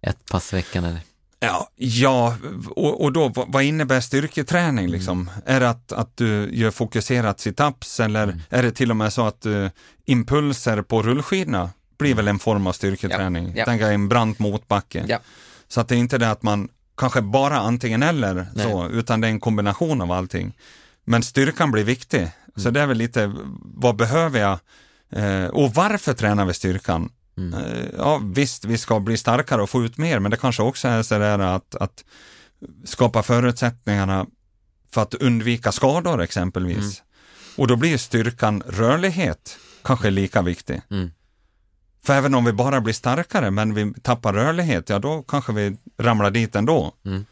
ett 0.00 0.26
pass 0.30 0.52
i 0.52 0.56
veckan 0.56 0.84
eller? 0.84 1.00
Ja, 1.44 1.68
ja 1.76 2.36
och, 2.70 3.02
och 3.04 3.12
då 3.12 3.32
vad 3.34 3.62
innebär 3.62 4.00
styrketräning 4.00 4.88
liksom? 4.88 5.30
Är 5.46 5.60
det 5.60 5.68
att, 5.70 5.92
att 5.92 6.16
du 6.16 6.50
gör 6.52 6.70
fokuserat 6.70 7.40
situps 7.40 8.00
eller 8.00 8.22
Mm. 8.22 8.40
är 8.50 8.62
det 8.62 8.70
till 8.72 8.90
och 8.90 8.96
med 8.96 9.12
så 9.12 9.26
att 9.26 9.40
du, 9.40 9.70
impulser 10.04 10.82
på 10.82 11.02
rullskidorna 11.02 11.70
blir 11.98 12.14
väl 12.14 12.28
en 12.28 12.38
form 12.38 12.66
av 12.66 12.72
styrketräning? 12.72 13.46
Ja, 13.46 13.52
ja. 13.56 13.64
Tänk 13.64 13.80
dig 13.82 13.94
en 13.94 14.08
brant 14.08 14.38
motbacke. 14.38 15.04
Ja. 15.08 15.18
Så 15.68 15.80
att 15.80 15.88
det 15.88 15.94
är 15.94 15.98
inte 15.98 16.18
det 16.18 16.30
att 16.30 16.42
man 16.42 16.68
kanske 16.96 17.20
bara 17.22 17.58
antingen 17.60 18.02
eller 18.02 18.34
Nej. 18.54 18.64
så, 18.70 18.88
utan 18.88 19.20
det 19.20 19.26
är 19.26 19.30
en 19.30 19.40
kombination 19.40 20.00
av 20.00 20.12
allting. 20.12 20.56
Men 21.04 21.22
styrkan 21.22 21.70
blir 21.72 21.84
viktig. 21.84 22.28
Så 22.56 22.60
Mm. 22.60 22.72
det 22.74 22.80
är 22.80 22.86
väl 22.86 22.98
lite, 22.98 23.32
vad 23.64 23.96
behöver 23.96 24.40
jag? 24.40 24.58
Eh, 25.12 25.46
och 25.46 25.74
varför 25.74 26.12
tränar 26.12 26.44
vi 26.44 26.54
styrkan? 26.54 27.10
Mm. 27.36 27.54
Eh, 27.54 27.88
Ja, 27.98 28.20
visst, 28.24 28.64
vi 28.64 28.78
ska 28.78 29.00
bli 29.00 29.16
starkare 29.16 29.62
och 29.62 29.70
få 29.70 29.84
ut 29.84 29.98
mer, 29.98 30.18
men 30.18 30.30
det 30.30 30.36
kanske 30.36 30.62
också 30.62 30.88
är 30.88 31.02
så 31.02 31.18
där 31.18 31.38
att, 31.38 31.74
att 31.74 32.04
skapa 32.84 33.22
förutsättningarna 33.22 34.26
för 34.90 35.02
att 35.02 35.14
undvika 35.14 35.72
skador 35.72 36.22
exempelvis. 36.22 36.76
Mm. 36.76 37.56
Och 37.56 37.66
då 37.66 37.76
blir 37.76 37.98
styrkan 37.98 38.62
rörlighet 38.66 39.58
kanske 39.82 40.10
lika 40.10 40.42
viktig. 40.42 40.82
Mm. 40.90 41.10
För 42.04 42.14
även 42.14 42.34
om 42.34 42.44
vi 42.44 42.52
bara 42.52 42.80
blir 42.80 42.94
starkare 42.94 43.50
men 43.50 43.74
vi 43.74 43.94
tappar 44.02 44.32
rörlighet, 44.32 44.88
ja 44.88 44.98
då 44.98 45.22
kanske 45.22 45.52
vi 45.52 45.76
ramlar 45.98 46.30
dit 46.30 46.56
ändå. 46.56 46.94
Mm. 47.04 47.26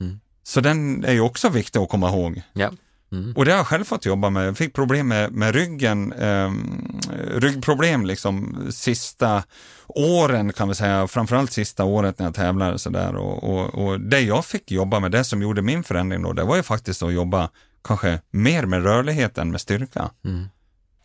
Mm. 0.00 0.20
Så 0.42 0.60
den 0.60 1.04
är 1.04 1.12
ju 1.12 1.20
också 1.20 1.48
viktig 1.48 1.80
att 1.80 1.88
komma 1.88 2.08
ihåg. 2.08 2.42
Ja. 2.52 2.70
Mm. 3.12 3.32
Och 3.36 3.44
det 3.44 3.50
har 3.50 3.58
jag 3.58 3.66
själv 3.66 3.84
fått 3.84 4.06
jobba 4.06 4.30
med. 4.30 4.46
Jag 4.46 4.56
fick 4.56 4.74
problem 4.74 5.08
med, 5.08 5.32
med 5.32 5.54
ryggen, 5.54 6.12
ehm, 6.12 7.00
ryggproblem 7.34 8.06
liksom 8.06 8.66
sista 8.70 9.42
åren 9.86 10.52
kan 10.52 10.68
vi 10.68 10.74
säga, 10.74 11.08
framförallt 11.08 11.52
sista 11.52 11.84
året 11.84 12.18
när 12.18 12.26
jag 12.26 12.34
tävlade 12.34 12.78
så 12.78 12.90
där. 12.90 13.16
Och, 13.16 13.44
och, 13.44 13.74
och 13.74 14.00
det 14.00 14.20
jag 14.20 14.44
fick 14.44 14.70
jobba 14.70 15.00
med, 15.00 15.10
det 15.10 15.24
som 15.24 15.42
gjorde 15.42 15.62
min 15.62 15.84
förändring 15.84 16.22
då, 16.22 16.32
det 16.32 16.44
var 16.44 16.56
ju 16.56 16.62
faktiskt 16.62 17.02
att 17.02 17.12
jobba 17.12 17.50
kanske 17.84 18.20
mer 18.30 18.66
med 18.66 18.82
rörlighet 18.82 19.38
än 19.38 19.50
med 19.50 19.60
styrka. 19.60 20.10
Mm. 20.24 20.48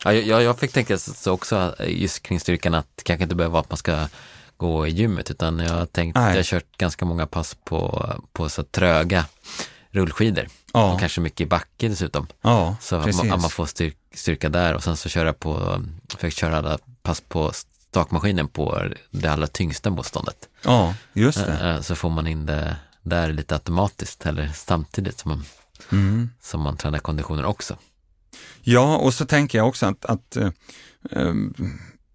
Ja, 0.03 0.13
jag, 0.13 0.43
jag 0.43 0.59
fick 0.59 0.71
tänka 0.71 0.97
så 0.97 1.13
så 1.13 1.31
också 1.31 1.75
eh, 1.79 2.01
just 2.01 2.23
kring 2.23 2.39
styrkan 2.39 2.73
att 2.73 2.87
det 2.95 3.03
kanske 3.03 3.23
inte 3.23 3.35
behöver 3.35 3.53
vara 3.53 3.61
att 3.61 3.69
man 3.69 3.77
ska 3.77 4.07
gå 4.57 4.87
i 4.87 4.89
gymmet 4.89 5.31
utan 5.31 5.59
jag 5.59 5.73
har 5.73 5.85
tänkt, 5.85 6.15
Nej. 6.15 6.29
jag 6.29 6.35
har 6.35 6.43
kört 6.43 6.77
ganska 6.77 7.05
många 7.05 7.25
pass 7.25 7.57
på, 7.63 8.09
på 8.33 8.49
så 8.49 8.63
tröga 8.63 9.25
rullskidor 9.91 10.47
Ja, 10.75 10.93
och 10.93 10.99
kanske 10.99 11.21
mycket 11.21 11.41
i 11.41 11.45
backe 11.45 11.87
dessutom. 11.87 12.27
ja 12.41 12.75
Så 12.81 12.95
att 12.95 13.15
man, 13.15 13.31
att 13.31 13.41
man 13.41 13.49
får 13.49 13.65
styrk, 13.65 13.97
styrka 14.13 14.49
där 14.49 14.73
och 14.75 14.83
sen 14.83 14.97
så 14.97 15.09
köra 15.09 15.33
på, 15.33 15.81
försökt 16.09 16.37
köra 16.37 16.57
alla 16.57 16.77
pass 17.01 17.21
på 17.21 17.51
stakmaskinen 17.53 18.47
på 18.47 18.83
det 19.11 19.27
allra 19.27 19.47
tyngsta 19.47 19.89
motståndet. 19.89 20.49
Ja, 20.63 20.95
just 21.13 21.37
det. 21.45 21.53
Eh, 21.53 21.69
eh, 21.75 21.81
Så 21.81 21.95
får 21.95 22.09
man 22.09 22.27
in 22.27 22.45
det 22.45 22.75
där 23.01 23.33
lite 23.33 23.53
automatiskt 23.55 24.25
eller 24.25 24.51
samtidigt 24.55 25.19
som 25.19 25.29
man, 25.31 25.45
Mm. 25.91 26.29
som 26.41 26.61
man 26.61 26.77
tränar 26.77 26.99
konditionen 26.99 27.45
också. 27.45 27.77
Ja, 28.61 28.97
och 28.97 29.13
så 29.13 29.25
tänker 29.25 29.57
jag 29.57 29.67
också 29.67 29.85
att, 29.85 30.05
att 30.05 30.35
eh, 30.35 30.49
eh, 31.11 31.33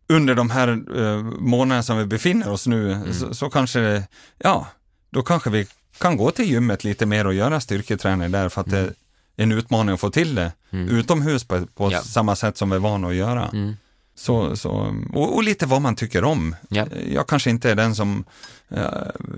under 0.08 0.34
de 0.34 0.50
här 0.50 0.68
eh, 0.96 1.22
månaderna 1.22 1.82
som 1.82 1.98
vi 1.98 2.04
befinner 2.06 2.48
oss 2.50 2.66
nu, 2.66 2.92
Mm. 2.92 3.14
så, 3.14 3.34
så 3.34 3.50
kanske, 3.50 4.06
ja, 4.38 4.66
då 5.10 5.22
kanske 5.22 5.50
vi 5.50 5.66
kan 5.98 6.16
gå 6.16 6.30
till 6.30 6.44
gymmet 6.50 6.84
lite 6.84 7.06
mer 7.06 7.26
och 7.26 7.34
göra 7.34 7.60
styrketräning 7.60 8.30
där 8.30 8.48
för 8.48 8.60
att 8.60 8.70
det 8.70 8.78
är 8.78 8.92
en 9.36 9.52
utmaning 9.52 9.94
att 9.94 10.00
få 10.00 10.10
till 10.10 10.34
det 10.34 10.52
Mm. 10.70 10.88
utomhus 10.88 11.44
på, 11.44 11.66
på 11.66 11.92
Ja. 11.92 12.00
samma 12.02 12.36
sätt 12.36 12.56
som 12.56 12.70
vi 12.70 12.76
är 12.76 12.80
vana 12.80 13.08
att 13.08 13.14
göra. 13.14 13.48
Mm. 13.52 13.76
Så, 14.14 14.56
så, 14.56 14.96
och, 15.14 15.34
och 15.36 15.42
lite 15.42 15.66
vad 15.66 15.82
man 15.82 15.96
tycker 15.96 16.24
om. 16.24 16.56
Ja. 16.68 16.86
Jag 17.10 17.26
kanske 17.26 17.50
inte 17.50 17.70
är 17.70 17.74
den 17.74 17.94
som 17.94 18.24
eh, 18.70 18.82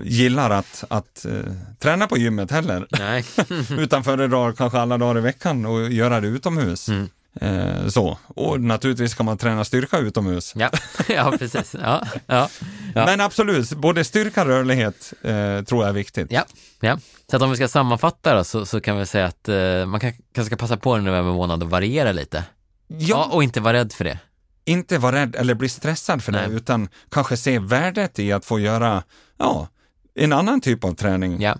gillar 0.03 0.49
att, 0.49 0.83
att 0.89 1.25
eh, 1.25 1.53
träna 1.79 2.07
på 2.07 2.17
gymmet 2.17 2.51
heller, 2.51 2.87
Nej. 2.99 3.25
utan 3.79 4.03
föredrar 4.03 4.51
kanske 4.51 4.79
alla 4.79 4.97
dagar 4.97 5.17
i 5.17 5.21
veckan 5.21 5.65
och 5.65 5.91
göra 5.91 6.21
det 6.21 6.27
utomhus. 6.27 6.89
Mm. 6.89 7.09
Eh, 7.35 7.87
så. 7.87 8.17
Och 8.27 8.61
naturligtvis 8.61 9.13
kan 9.13 9.25
man 9.25 9.37
träna 9.37 9.63
styrka 9.63 9.97
utomhus. 9.97 10.53
Ja, 10.55 10.69
ja 11.07 11.33
precis. 11.39 11.75
Ja, 11.81 12.07
ja, 12.25 12.49
ja. 12.95 13.05
Men 13.05 13.21
absolut, 13.21 13.73
både 13.73 14.03
styrka 14.03 14.41
och 14.41 14.47
rörlighet 14.47 15.13
eh, 15.21 15.61
tror 15.63 15.81
jag 15.81 15.89
är 15.89 15.93
viktigt. 15.93 16.27
Ja, 16.31 16.45
ja. 16.79 16.97
Så 17.31 17.35
att 17.35 17.41
om 17.41 17.49
vi 17.49 17.55
ska 17.55 17.67
sammanfatta 17.67 18.35
då, 18.35 18.43
så, 18.43 18.65
så 18.65 18.81
kan 18.81 18.97
vi 18.97 19.05
säga 19.05 19.25
att 19.25 19.49
eh, 19.49 19.85
man 19.85 19.99
kan, 19.99 20.13
kanske 20.33 20.45
ska 20.45 20.55
passa 20.55 20.77
på 20.77 20.97
i 20.97 21.01
november 21.01 21.33
månad 21.33 21.63
och 21.63 21.69
variera 21.69 22.11
lite. 22.11 22.43
Ja. 22.87 23.29
och 23.31 23.43
inte 23.43 23.59
vara 23.59 23.73
rädd 23.73 23.93
för 23.93 24.03
det. 24.03 24.19
Inte 24.65 24.97
vara 24.97 25.15
rädd 25.15 25.35
eller 25.35 25.53
bli 25.53 25.69
stressad 25.69 26.23
för 26.23 26.31
Nej. 26.31 26.49
det, 26.49 26.55
utan 26.55 26.89
kanske 27.09 27.37
se 27.37 27.59
värdet 27.59 28.19
i 28.19 28.31
att 28.31 28.45
få 28.45 28.59
göra, 28.59 29.03
ja, 29.37 29.67
en 30.15 30.33
annan 30.33 30.61
typ 30.61 30.83
av 30.83 30.93
träning. 30.93 31.41
Ja. 31.41 31.57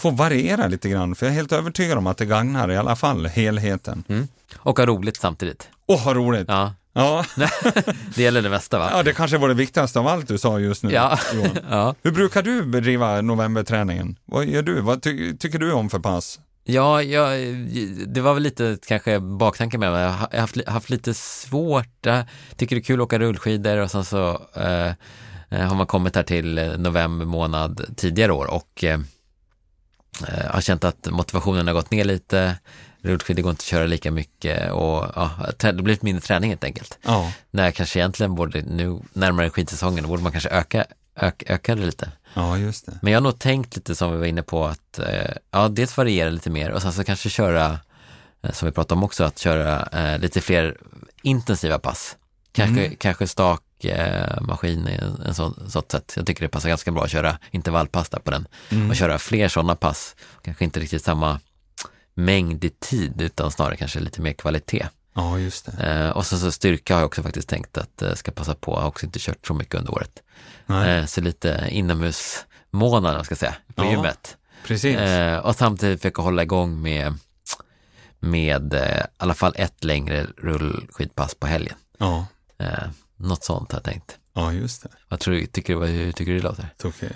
Få 0.00 0.10
variera 0.10 0.66
lite 0.66 0.88
grann, 0.88 1.14
för 1.14 1.26
jag 1.26 1.30
är 1.32 1.36
helt 1.36 1.52
övertygad 1.52 1.98
om 1.98 2.06
att 2.06 2.16
det 2.18 2.24
gagnar 2.26 2.70
i 2.70 2.76
alla 2.76 2.96
fall 2.96 3.26
helheten. 3.26 4.04
Mm. 4.08 4.28
Och 4.56 4.78
ha 4.78 4.86
roligt 4.86 5.16
samtidigt. 5.16 5.68
Och 5.86 5.98
ha 5.98 6.14
roligt! 6.14 6.44
Ja, 6.48 6.74
Ja. 6.92 7.24
det 8.14 8.22
gäller 8.22 8.42
det 8.42 8.48
mesta 8.50 8.78
va? 8.78 8.88
ja, 8.92 9.02
det 9.02 9.12
kanske 9.12 9.38
var 9.38 9.48
det 9.48 9.54
viktigaste 9.54 9.98
av 9.98 10.06
allt 10.06 10.28
du 10.28 10.38
sa 10.38 10.58
just 10.58 10.82
nu, 10.82 10.90
Ja. 10.92 11.18
Johan. 11.34 11.58
Ja, 11.70 11.94
Hur 12.02 12.10
brukar 12.10 12.42
du 12.42 12.62
bedriva 12.62 13.20
novemberträningen? 13.20 14.16
Vad 14.24 14.46
gör 14.46 14.62
du? 14.62 14.80
Vad 14.80 15.02
ty 15.02 15.36
tycker 15.36 15.58
du 15.58 15.72
om 15.72 15.90
för 15.90 15.98
pass? 15.98 16.40
ja 16.64 17.02
jag, 17.02 17.38
det 18.06 18.20
var 18.20 18.34
väl 18.34 18.42
lite 18.42 18.78
kanske 18.86 19.20
baktanken 19.20 19.80
med 19.80 19.92
mig. 19.92 20.02
Jag 20.02 20.10
har 20.10 20.38
haft, 20.40 20.68
haft 20.68 20.90
lite 20.90 21.14
svårt, 21.14 21.88
jag 22.02 22.24
tycker 22.56 22.76
det 22.76 22.80
är 22.80 22.84
kul 22.84 23.00
att 23.00 23.04
åka 23.04 23.18
rullskidor 23.18 23.76
och 23.78 23.90
sen 23.90 24.04
så 24.04 24.28
eh, 24.54 24.92
har 25.68 25.74
man 25.74 25.86
kommit 25.86 26.16
här 26.16 26.22
till 26.22 26.58
eh, 26.58 26.66
november 26.78 27.26
månad 27.26 27.94
tidigare 27.96 28.32
år 28.32 28.50
och 28.54 28.84
eh, 28.84 28.98
eh, 30.28 30.50
har 30.50 30.60
känt 30.60 30.84
att 30.84 31.06
motivationen 31.10 31.66
har 31.66 31.74
gått 31.74 31.90
ner 31.90 32.04
lite, 32.04 32.56
rullskidor 33.02 33.42
går 33.42 33.50
inte 33.50 33.60
att 33.60 33.64
köra 33.66 33.86
lika 33.86 34.10
mycket 34.10 34.72
och 34.72 35.06
ja, 35.16 35.30
det 35.58 35.72
blir 35.72 35.94
lite 35.94 36.04
mindre 36.04 36.22
träning 36.22 36.50
helt 36.50 36.64
enkelt. 36.64 36.98
Ja, 37.02 37.32
När 37.50 37.70
kanske 37.70 37.98
egentligen 37.98 38.34
borde, 38.34 38.62
nu 38.62 39.00
närmare 39.12 39.50
skidsäsongen, 39.50 40.08
borde 40.08 40.22
man 40.22 40.32
kanske 40.32 40.50
öka, 40.50 40.86
öka, 41.16 41.54
öka 41.54 41.74
det 41.74 41.86
lite. 41.86 42.10
ja 42.34 42.58
just 42.58 42.86
det. 42.86 42.98
Men 43.02 43.12
jag 43.12 43.20
har 43.20 43.24
nog 43.24 43.38
tänkt 43.38 43.76
lite 43.76 43.94
som 43.94 44.12
vi 44.12 44.18
var 44.18 44.26
inne 44.26 44.42
på 44.42 44.66
att, 44.66 44.98
eh, 44.98 45.30
ja, 45.50 45.68
dels 45.68 45.96
variera 45.96 46.30
lite 46.30 46.50
mer 46.50 46.70
och 46.70 46.82
sen 46.82 46.92
så 46.92 47.04
kanske 47.04 47.28
köra, 47.30 47.78
eh, 48.42 48.52
som 48.52 48.66
vi 48.66 48.72
pratade 48.72 48.94
om 48.98 49.04
också, 49.04 49.24
att 49.24 49.38
köra 49.38 49.88
eh, 49.92 50.18
lite 50.18 50.40
fler 50.40 50.76
intensiva 51.22 51.78
pass. 51.78 52.16
Kanske, 52.52 52.84
Mm. 52.84 52.96
kanske 52.96 53.26
stak 53.26 53.62
maskin 54.40 54.88
i 54.88 55.00
en, 55.26 55.34
sån, 55.34 55.70
sånt 55.70 55.90
sätt. 55.92 56.12
Jag 56.16 56.26
tycker 56.26 56.42
det 56.42 56.48
passar 56.48 56.68
ganska 56.68 56.92
bra 56.92 57.04
att 57.04 57.10
köra 57.10 57.38
intervallpass 57.50 58.08
där 58.08 58.18
på 58.18 58.30
den 58.30 58.46
Mm. 58.70 58.90
och 58.90 58.96
köra 58.96 59.18
fler 59.18 59.48
sådana 59.48 59.74
pass. 59.76 60.16
Kanske 60.42 60.64
inte 60.64 60.80
riktigt 60.80 61.04
samma 61.04 61.40
mängd 62.14 62.64
i 62.64 62.70
tid 62.70 63.20
utan 63.22 63.50
snarare 63.50 63.76
kanske 63.76 64.00
lite 64.00 64.20
mer 64.20 64.32
kvalitet. 64.32 64.86
Ja, 65.14 65.38
just 65.38 65.66
det. 65.78 65.86
Eh, 66.04 66.10
och 66.10 66.26
så, 66.26 66.38
så 66.38 66.50
styrka 66.52 66.94
har 66.94 67.00
jag 67.00 67.06
också 67.06 67.22
faktiskt 67.22 67.48
tänkt 67.48 67.78
att 67.78 68.02
eh, 68.02 68.14
ska 68.14 68.30
passa 68.32 68.54
på. 68.54 68.72
Jag 68.72 68.80
har 68.80 68.88
också 68.88 69.06
inte 69.06 69.18
kört 69.18 69.46
så 69.46 69.54
mycket 69.54 69.74
under 69.74 69.92
året. 69.92 70.22
Eh, 70.68 71.04
så 71.06 71.20
lite 71.20 71.68
inomhusmånad, 71.70 73.16
vad 73.16 73.24
ska 73.24 73.32
jag 73.32 73.38
säga, 73.38 73.54
på 73.74 73.84
Ja. 73.84 73.90
gymmet. 73.90 74.36
precis. 74.66 74.96
Eh, 74.96 75.38
och 75.38 75.56
samtidigt 75.56 76.00
försöka 76.02 76.22
hålla 76.22 76.42
igång 76.42 76.82
med, 76.82 77.14
med 78.20 78.74
eh, 78.74 78.98
i 78.98 79.02
alla 79.16 79.34
fall 79.34 79.52
ett 79.56 79.84
längre 79.84 80.26
rullskidpass 80.36 81.34
på 81.34 81.46
helgen. 81.46 81.76
Ja, 81.98 82.26
Eh, 82.60 82.88
något 83.18 83.44
sånt 83.44 83.72
har 83.72 83.76
jag 83.78 83.84
tänkt. 83.84 84.16
ja 84.34 84.52
just 84.52 84.82
det. 84.82 84.88
Vad 85.08 85.20
tror 85.20 85.34
du, 85.34 85.46
tycker 85.46 85.76
du, 85.76 85.86
hur 85.86 86.12
tycker 86.12 86.32
du 86.32 86.38
det 86.38 86.44
låter? 86.44 86.68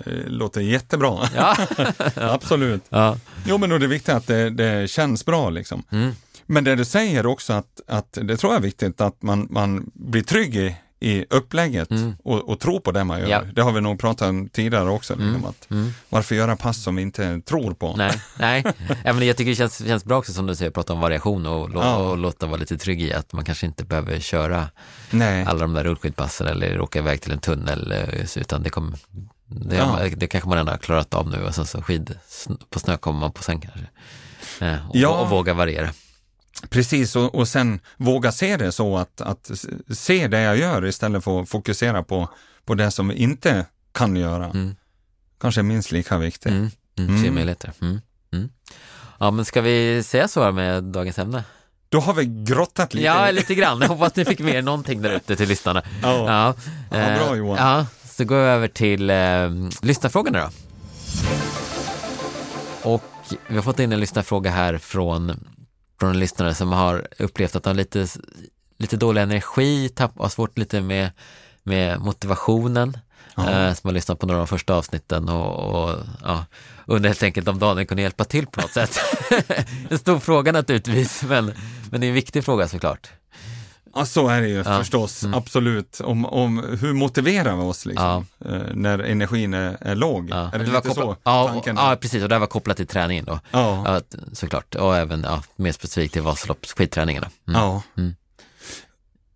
Det 0.05 0.29
låter 0.29 0.61
jättebra. 0.61 1.29
Ja, 1.35 1.57
Absolut. 2.15 2.83
ja. 2.89 3.17
Jo, 3.45 3.57
men 3.57 3.69
då 3.69 3.75
är 3.75 3.79
det 3.79 3.87
viktigt 3.87 4.13
att 4.13 4.27
det, 4.27 4.49
det 4.49 4.89
känns 4.89 5.25
bra 5.25 5.49
liksom. 5.49 5.83
Mm. 5.91 6.11
Men 6.45 6.63
det 6.63 6.75
du 6.75 6.85
säger 6.85 7.25
också 7.25 7.53
att, 7.53 7.81
att 7.87 8.17
det 8.21 8.37
tror 8.37 8.53
jag 8.53 8.59
är 8.59 8.63
viktigt 8.63 9.01
att 9.01 9.21
man, 9.21 9.47
man 9.49 9.91
blir 9.93 10.23
trygg 10.23 10.55
i, 10.55 10.75
i 11.03 11.25
upplägget 11.29 11.91
Mm. 11.91 12.15
och, 12.23 12.49
och 12.49 12.59
tror 12.59 12.79
på 12.79 12.91
det 12.91 13.03
man 13.03 13.19
gör. 13.19 13.27
Ja. 13.27 13.41
Det 13.53 13.61
har 13.61 13.71
vi 13.71 13.81
nog 13.81 13.99
pratat 13.99 14.29
om 14.29 14.49
tidigare 14.49 14.89
också. 14.89 15.15
Liksom, 15.15 15.45
att 15.45 15.71
Mm. 15.71 15.93
Varför 16.09 16.35
göra 16.35 16.55
pass 16.55 16.83
som 16.83 16.95
vi 16.95 17.01
inte 17.01 17.41
tror 17.41 17.73
på? 17.73 17.95
Nej, 17.97 18.21
nej. 18.39 18.63
men 19.03 19.27
jag 19.27 19.37
tycker 19.37 19.49
det 19.51 19.55
känns, 19.55 19.87
känns 19.87 20.05
bra 20.05 20.17
också 20.17 20.33
som 20.33 20.45
du 20.47 20.55
säger, 20.55 20.71
prata 20.71 20.93
om 20.93 20.99
variation 20.99 21.45
och, 21.45 21.69
Ja. 21.73 21.95
och 21.95 22.17
låta 22.17 22.45
vara 22.45 22.57
lite 22.57 22.77
trygg 22.77 23.01
i 23.01 23.13
att 23.13 23.33
man 23.33 23.45
kanske 23.45 23.65
inte 23.65 23.83
behöver 23.83 24.19
köra 24.19 24.69
Nej. 25.09 25.45
alla 25.45 25.59
de 25.59 25.73
där 25.73 25.83
rullskidpassen 25.83 26.47
eller 26.47 26.81
åka 26.81 26.99
iväg 26.99 27.21
till 27.21 27.31
en 27.31 27.39
tunnel 27.39 27.91
eh, 27.91 28.37
utan 28.37 28.63
det 28.63 28.69
kommer 28.69 28.97
det, 29.47 29.75
Ja. 29.75 29.99
det 30.17 30.27
kanske 30.27 30.49
man 30.49 30.57
redan 30.57 30.67
har 30.71 30.77
klarat 30.77 31.13
av 31.13 31.29
nu 31.29 31.43
och 31.45 31.55
sen 31.55 31.65
så 31.65 31.81
skid 31.81 32.15
på 32.69 32.79
snö 32.79 32.97
kommer 32.97 33.19
man 33.19 33.31
på 33.31 33.43
sen 33.43 33.61
kanske. 33.61 33.85
Eh, 34.65 34.89
och, 34.89 34.95
Ja. 34.95 35.09
och 35.09 35.29
våga 35.29 35.53
variera. 35.53 35.89
Precis, 36.69 37.15
och, 37.15 37.35
och 37.35 37.47
sen 37.47 37.79
våga 37.97 38.31
se 38.31 38.57
det 38.57 38.71
så 38.71 38.97
att, 38.97 39.21
att 39.21 39.51
se 39.91 40.27
det 40.27 40.41
jag 40.41 40.57
gör 40.57 40.85
istället 40.85 41.23
för 41.23 41.41
att 41.41 41.49
fokusera 41.49 42.03
på, 42.03 42.29
på 42.65 42.75
det 42.75 42.91
som 42.91 43.07
vi 43.07 43.15
inte 43.15 43.65
kan 43.91 44.15
göra. 44.15 44.45
Mm. 44.45 44.75
Kanske 45.41 45.63
minst 45.63 45.91
lika 45.91 46.17
viktigt. 46.17 46.51
Mm. 46.51 46.71
Mm. 46.97 47.09
Mm. 47.09 47.23
Se 47.23 47.31
möjligheter. 47.31 47.73
Mm. 47.81 48.01
Mm. 48.33 48.49
Ja 49.19 49.31
men 49.31 49.45
ska 49.45 49.61
vi 49.61 50.03
säga 50.03 50.27
så 50.27 50.43
här 50.43 50.51
med 50.51 50.83
dagens 50.83 51.19
ämne? 51.19 51.43
Då 51.89 51.99
har 51.99 52.13
vi 52.13 52.25
grottat 52.25 52.93
lite. 52.93 53.05
Ja, 53.05 53.31
lite 53.31 53.55
grann. 53.55 53.81
Jag 53.81 53.87
hoppas 53.87 54.15
ni 54.15 54.25
fick 54.25 54.39
med 54.39 54.55
er 54.55 54.61
någonting 54.61 55.01
där 55.01 55.11
ute 55.15 55.35
till 55.35 55.49
lyssnarna. 55.49 55.83
Ja. 56.01 56.25
Ja, 56.27 56.55
Ja, 56.91 56.97
eh, 56.97 57.17
bra, 57.25 57.35
Johan. 57.35 57.57
Ja, 57.57 57.85
så 58.05 58.23
går 58.25 58.35
vi 58.35 58.41
över 58.41 58.67
till 58.67 59.09
eh, 59.09 59.15
lyssnarfrågorna 59.81 60.39
då. 60.41 60.49
Och 62.89 63.03
vi 63.47 63.55
har 63.55 63.61
fått 63.63 63.79
in 63.79 63.91
en 63.91 63.99
lyssnarfråga 63.99 64.51
här 64.51 64.77
från, 64.77 65.47
från 66.03 66.19
lyssnare 66.19 66.53
som 66.53 66.71
har 66.71 67.07
upplevt 67.19 67.55
att 67.55 67.65
han 67.65 67.75
har 67.75 67.77
lite, 67.77 68.07
lite 68.77 68.97
dålig 68.97 69.21
energi, 69.21 69.89
tapp, 69.89 70.11
har 70.19 70.29
svårt 70.29 70.57
lite 70.57 70.81
med, 70.81 71.11
med 71.63 71.99
motivationen. 71.99 72.97
Eh, 73.37 73.73
som 73.73 73.87
har 73.87 73.91
lyssnat 73.91 74.19
på 74.19 74.25
några 74.25 74.41
av 74.41 74.47
de 74.47 74.49
första 74.49 74.75
avsnitten 74.75 75.29
och, 75.29 75.83
och 75.83 75.99
ja, 76.23 76.45
undrar 76.85 77.09
helt 77.09 77.23
enkelt 77.23 77.47
om 77.47 77.59
Daniel 77.59 77.87
kunde 77.87 78.03
hjälpa 78.03 78.23
till 78.23 78.47
på 78.47 78.61
något 78.61 78.71
sätt. 78.71 78.99
en 79.89 79.99
stor 79.99 80.19
fråga 80.19 80.51
naturligtvis, 80.51 81.23
men, 81.23 81.53
men 81.91 82.01
det 82.01 82.07
är 82.07 82.09
en 82.09 82.15
viktig 82.15 82.45
fråga 82.45 82.67
såklart. 82.67 83.09
Ja, 83.95 84.05
så 84.05 84.27
är 84.27 84.41
det 84.41 84.47
ju 84.47 84.55
Ja. 84.57 84.63
förstås, 84.63 85.23
Mm. 85.23 85.37
absolut. 85.37 85.99
Om, 86.03 86.25
om 86.25 86.77
hur 86.81 86.93
motiverar 86.93 87.55
vi 87.55 87.61
oss 87.61 87.85
liksom, 87.85 88.25
eh, 88.45 88.61
när 88.73 88.99
energin 88.99 89.53
är, 89.53 89.77
är 89.81 89.95
låg? 89.95 90.29
Ja, 90.29 90.35
är 90.53 90.59
det, 90.59 90.65
det 90.65 90.71
lite 90.71 90.81
så 90.89 90.93
kopplat, 90.95 91.19
ja, 91.23 91.43
och- 91.43 91.49
tanken? 91.49 91.75
ja, 91.75 91.95
precis, 92.01 92.23
och 92.23 92.29
det 92.29 92.35
här 92.35 92.39
var 92.39 92.47
kopplat 92.47 92.77
till 92.77 92.87
träningen 92.87 93.25
då. 93.25 93.39
ja. 93.51 93.83
Ja, 93.85 94.17
såklart. 94.33 94.75
Och 94.75 94.97
även 94.97 95.23
ja, 95.23 95.43
mer 95.55 95.71
specifikt 95.71 96.13
till 96.13 96.21
Vasaloppsskidträningarna. 96.21 97.29
Mm. 97.47 97.61
ja. 97.61 97.81
Mm. 97.97 98.15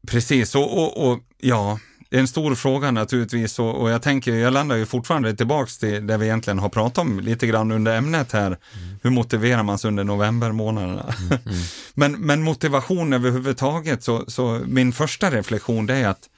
Precis, 0.08 0.56
och, 0.56 0.78
och, 0.78 1.08
och 1.12 1.20
ja, 1.38 1.80
det 2.10 2.16
är 2.16 2.20
en 2.20 2.28
stor 2.28 2.56
fråga 2.56 2.92
naturligtvis 2.92 3.60
och, 3.60 3.82
och 3.82 3.90
jag 3.90 4.02
tänker, 4.02 4.36
jag 4.36 4.54
landar 4.54 4.76
ju 4.76 4.86
fortfarande 4.86 5.36
tillbaks 5.36 5.78
till 5.78 6.08
det 6.08 6.18
vi 6.18 6.26
egentligen 6.26 6.60
har 6.60 6.70
pratat 6.70 6.98
om 6.98 7.20
lite 7.20 7.48
grann 7.48 7.72
under 7.72 7.98
ämnet 7.98 8.32
här. 8.32 8.58
Hur 9.04 9.10
motiverar 9.10 9.64
man 9.64 9.80
sig 9.80 9.88
under 9.88 10.04
novembermånaderna? 10.04 11.14
men, 11.94 12.12
men 12.12 12.44
motivation 12.44 13.14
överhuvudtaget, 13.14 14.04
så, 14.04 14.24
så 14.28 14.62
min 14.68 14.94
första 14.94 15.32
reflektion 15.32 15.86
det 15.86 15.96
är 15.96 16.08
att 16.08 16.30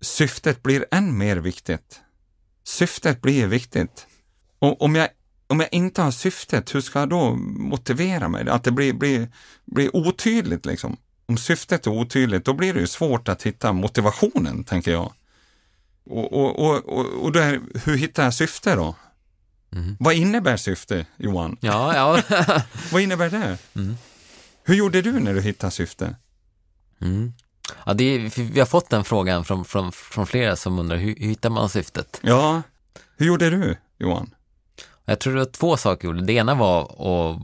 syftet 0.00 0.62
blir 0.62 0.84
än 0.90 1.18
mer 1.18 1.36
viktigt. 1.36 2.00
Syftet 2.64 3.22
blir 3.22 3.46
viktigt. 3.46 4.06
Och 4.58 4.82
om 4.82 4.94
jag, 4.94 5.08
om 5.46 5.60
jag 5.60 5.68
inte 5.72 6.02
har 6.02 6.10
syftet, 6.10 6.74
hur 6.74 6.80
ska 6.80 6.98
jag 6.98 7.08
då 7.08 7.34
motivera 7.44 8.28
mig? 8.28 8.48
Att 8.48 8.64
det 8.64 8.70
blir, 8.70 8.92
blir, 8.92 9.28
blir 9.64 9.96
otydligt 9.96 10.66
liksom. 10.66 10.96
Om 11.28 11.36
syftet 11.36 11.86
är 11.86 11.90
otydligt, 11.90 12.44
då 12.44 12.52
blir 12.52 12.74
det 12.74 12.80
ju 12.80 12.86
svårt 12.86 13.28
att 13.28 13.42
hitta 13.42 13.72
motivationen, 13.72 14.64
tänker 14.64 14.90
jag. 14.90 15.12
Och, 16.10 16.32
och, 16.32 16.58
och, 16.58 17.24
och, 17.24 17.32
då 17.32 17.40
är, 17.40 17.60
hur 17.84 17.96
hittar 17.96 18.24
jag 18.24 18.34
syfte 18.34 18.74
då? 18.74 18.96
Mm. 19.72 19.96
Vad 20.00 20.14
innebär 20.14 20.56
syfte, 20.56 21.06
Johan? 21.16 21.56
Ja, 21.60 21.96
ja. 21.96 22.38
Vad 22.92 23.02
innebär 23.02 23.30
det? 23.30 23.58
Mm. 23.74 23.96
Hur 24.64 24.74
gjorde 24.74 25.02
du 25.02 25.12
när 25.12 25.34
du 25.34 25.40
hittade 25.40 25.70
syfte? 25.70 26.16
Mm. 27.00 27.32
ja 27.84 27.94
det 27.94 28.04
är, 28.04 28.42
vi 28.52 28.58
har 28.58 28.66
fått 28.66 28.90
den 28.90 29.04
frågan 29.04 29.44
från, 29.44 29.64
från, 29.64 29.92
från 29.92 30.26
flera 30.26 30.56
som 30.56 30.78
undrar 30.78 30.96
hur, 30.96 31.14
hur 31.18 31.28
hittar 31.28 31.50
man 31.50 31.68
syftet? 31.68 32.20
Ja, 32.22 32.62
hur 33.16 33.26
gjorde 33.26 33.50
du, 33.50 33.76
Johan? 33.98 34.34
Jag 35.04 35.18
tror 35.18 35.32
det 35.32 35.38
var 35.38 35.46
två 35.46 35.76
saker. 35.76 36.12
Det 36.12 36.32
ena 36.32 36.54
var 36.54 36.82
att 36.82 37.42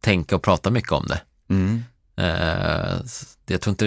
tänka 0.00 0.36
och 0.36 0.42
prata 0.42 0.70
mycket 0.70 0.92
om 0.92 1.06
det. 1.06 1.22
Mm. 1.48 1.84
Eh, 2.16 2.96
jag 3.46 3.60
tror 3.60 3.70
inte, 3.70 3.86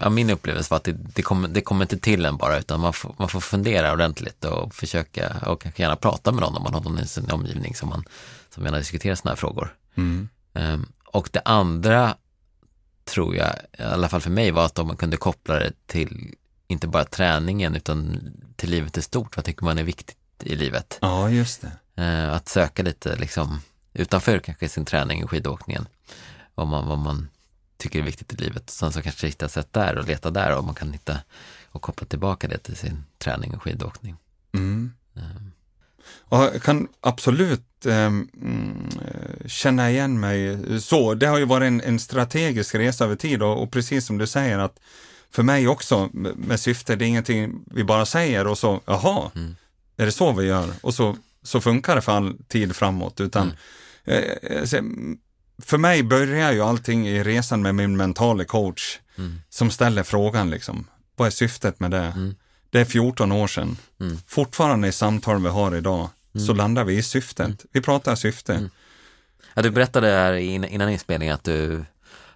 ja, 0.00 0.10
min 0.10 0.30
upplevelse 0.30 0.70
var 0.70 0.76
att 0.76 0.84
det, 0.84 0.92
det, 0.92 1.22
kommer, 1.22 1.48
det 1.48 1.60
kommer 1.60 1.84
inte 1.84 1.98
till 1.98 2.24
en 2.24 2.36
bara 2.36 2.58
utan 2.58 2.80
man 2.80 2.92
får, 2.92 3.14
man 3.18 3.28
får 3.28 3.40
fundera 3.40 3.92
ordentligt 3.92 4.44
och 4.44 4.74
försöka 4.74 5.36
och 5.46 5.62
kanske 5.62 5.82
gärna 5.82 5.96
prata 5.96 6.32
med 6.32 6.40
någon 6.40 6.56
om 6.56 6.62
man 6.62 6.74
har 6.74 6.80
någon 6.80 6.98
i 6.98 7.06
sin 7.06 7.30
omgivning 7.30 7.74
som 7.74 7.88
man 7.88 8.04
som 8.50 8.64
gärna 8.64 8.78
diskuterar 8.78 9.14
sådana 9.14 9.30
här 9.30 9.36
frågor. 9.36 9.76
Mm. 9.94 10.28
Ehm, 10.54 10.86
och 11.04 11.28
det 11.32 11.42
andra 11.44 12.16
tror 13.04 13.36
jag, 13.36 13.54
i 13.78 13.82
alla 13.82 14.08
fall 14.08 14.20
för 14.20 14.30
mig, 14.30 14.50
var 14.50 14.64
att 14.64 14.78
om 14.78 14.86
man 14.86 14.96
kunde 14.96 15.16
koppla 15.16 15.58
det 15.58 15.72
till 15.86 16.34
inte 16.68 16.88
bara 16.88 17.04
träningen 17.04 17.76
utan 17.76 18.20
till 18.56 18.70
livet 18.70 18.98
i 18.98 19.02
stort. 19.02 19.36
Vad 19.36 19.44
tycker 19.44 19.64
man 19.64 19.78
är 19.78 19.82
viktigt 19.82 20.16
i 20.42 20.54
livet? 20.54 20.98
Ja, 21.00 21.30
just 21.30 21.62
det. 21.62 22.02
Eh, 22.02 22.32
att 22.32 22.48
söka 22.48 22.82
lite 22.82 23.16
liksom 23.16 23.60
utanför 23.92 24.38
kanske 24.38 24.68
sin 24.68 24.84
träning 24.84 25.24
och 25.24 25.30
skidåkningen. 25.30 25.86
Vad 26.54 26.66
man, 26.66 26.88
vad 26.88 26.98
man 26.98 27.28
tycker 27.76 27.98
är 27.98 28.02
viktigt 28.02 28.32
i 28.32 28.36
livet. 28.36 28.70
Sen 28.70 28.92
så 28.92 29.02
kanske 29.02 29.26
hitta 29.26 29.48
sätt 29.48 29.72
där 29.72 29.98
och 29.98 30.06
leta 30.06 30.30
där 30.30 30.56
och 30.56 30.64
man 30.64 30.74
kan 30.74 30.92
hitta 30.92 31.18
och 31.70 31.82
koppla 31.82 32.06
tillbaka 32.06 32.48
det 32.48 32.58
till 32.58 32.76
sin 32.76 33.04
träning 33.18 33.54
och 33.54 33.62
skidåkning. 33.62 34.16
Mm. 34.54 34.92
Och 36.32 36.38
jag 36.38 36.62
kan 36.62 36.88
absolut 37.00 37.86
um, 37.86 38.28
känna 39.46 39.90
igen 39.90 40.20
mig 40.20 40.58
så. 40.80 41.14
Det 41.14 41.26
har 41.26 41.38
ju 41.38 41.44
varit 41.44 41.66
en, 41.66 41.80
en 41.80 41.98
strategisk 41.98 42.74
resa 42.74 43.04
över 43.04 43.16
tid 43.16 43.42
och, 43.42 43.62
och, 43.62 43.70
precis 43.70 44.06
som 44.06 44.18
du 44.18 44.26
säger 44.26 44.58
att 44.58 44.80
för 45.30 45.42
mig 45.42 45.68
också 45.68 46.10
med 46.36 46.60
syfte, 46.60 46.96
det 46.96 47.04
är 47.04 47.06
ingenting 47.06 47.64
vi 47.66 47.84
bara 47.84 48.06
säger 48.06 48.46
och 48.46 48.58
så, 48.58 48.80
jaha, 48.84 49.30
mm. 49.34 49.56
är 49.96 50.06
det 50.06 50.12
så 50.12 50.32
vi 50.32 50.46
gör? 50.46 50.68
Och 50.80 50.94
så, 50.94 51.16
så 51.42 51.60
funkar 51.60 51.96
det 51.96 52.02
för 52.02 52.12
all 52.12 52.36
tid 52.48 52.76
framåt, 52.76 53.20
utan 53.20 53.52
mm. 54.04 54.24
eh, 54.42 54.64
för 55.58 55.78
mig 55.78 56.02
börjar 56.02 56.52
ju 56.52 56.62
allting 56.62 57.08
i 57.08 57.22
resan 57.22 57.62
med 57.62 57.74
min 57.74 57.96
mentala 57.96 58.44
coach 58.44 58.98
mm. 59.18 59.40
som 59.48 59.70
ställer 59.70 60.02
frågan 60.02 60.50
liksom, 60.50 60.86
vad 61.16 61.26
är 61.26 61.30
syftet 61.30 61.80
med 61.80 61.90
det? 61.90 62.12
Mm. 62.16 62.34
Det 62.70 62.80
är 62.80 62.84
14 62.84 63.32
år 63.32 63.46
sedan. 63.46 63.76
Mm. 64.00 64.18
Fortfarande 64.26 64.88
i 64.88 64.92
samtal 64.92 65.42
vi 65.42 65.48
har 65.48 65.76
idag 65.76 66.08
så 66.32 66.44
mm. 66.44 66.56
landar 66.56 66.84
vi 66.84 66.96
i 66.96 67.02
syftet. 67.02 67.46
Mm. 67.46 67.56
Vi 67.72 67.80
pratar 67.80 68.14
syfte. 68.14 68.54
Mm. 68.54 68.70
Ja, 69.54 69.62
du 69.62 69.70
berättade 69.70 70.06
här 70.06 70.32
innan 70.32 70.90
inspelningen 70.90 71.34
att 71.34 71.44
du, 71.44 71.84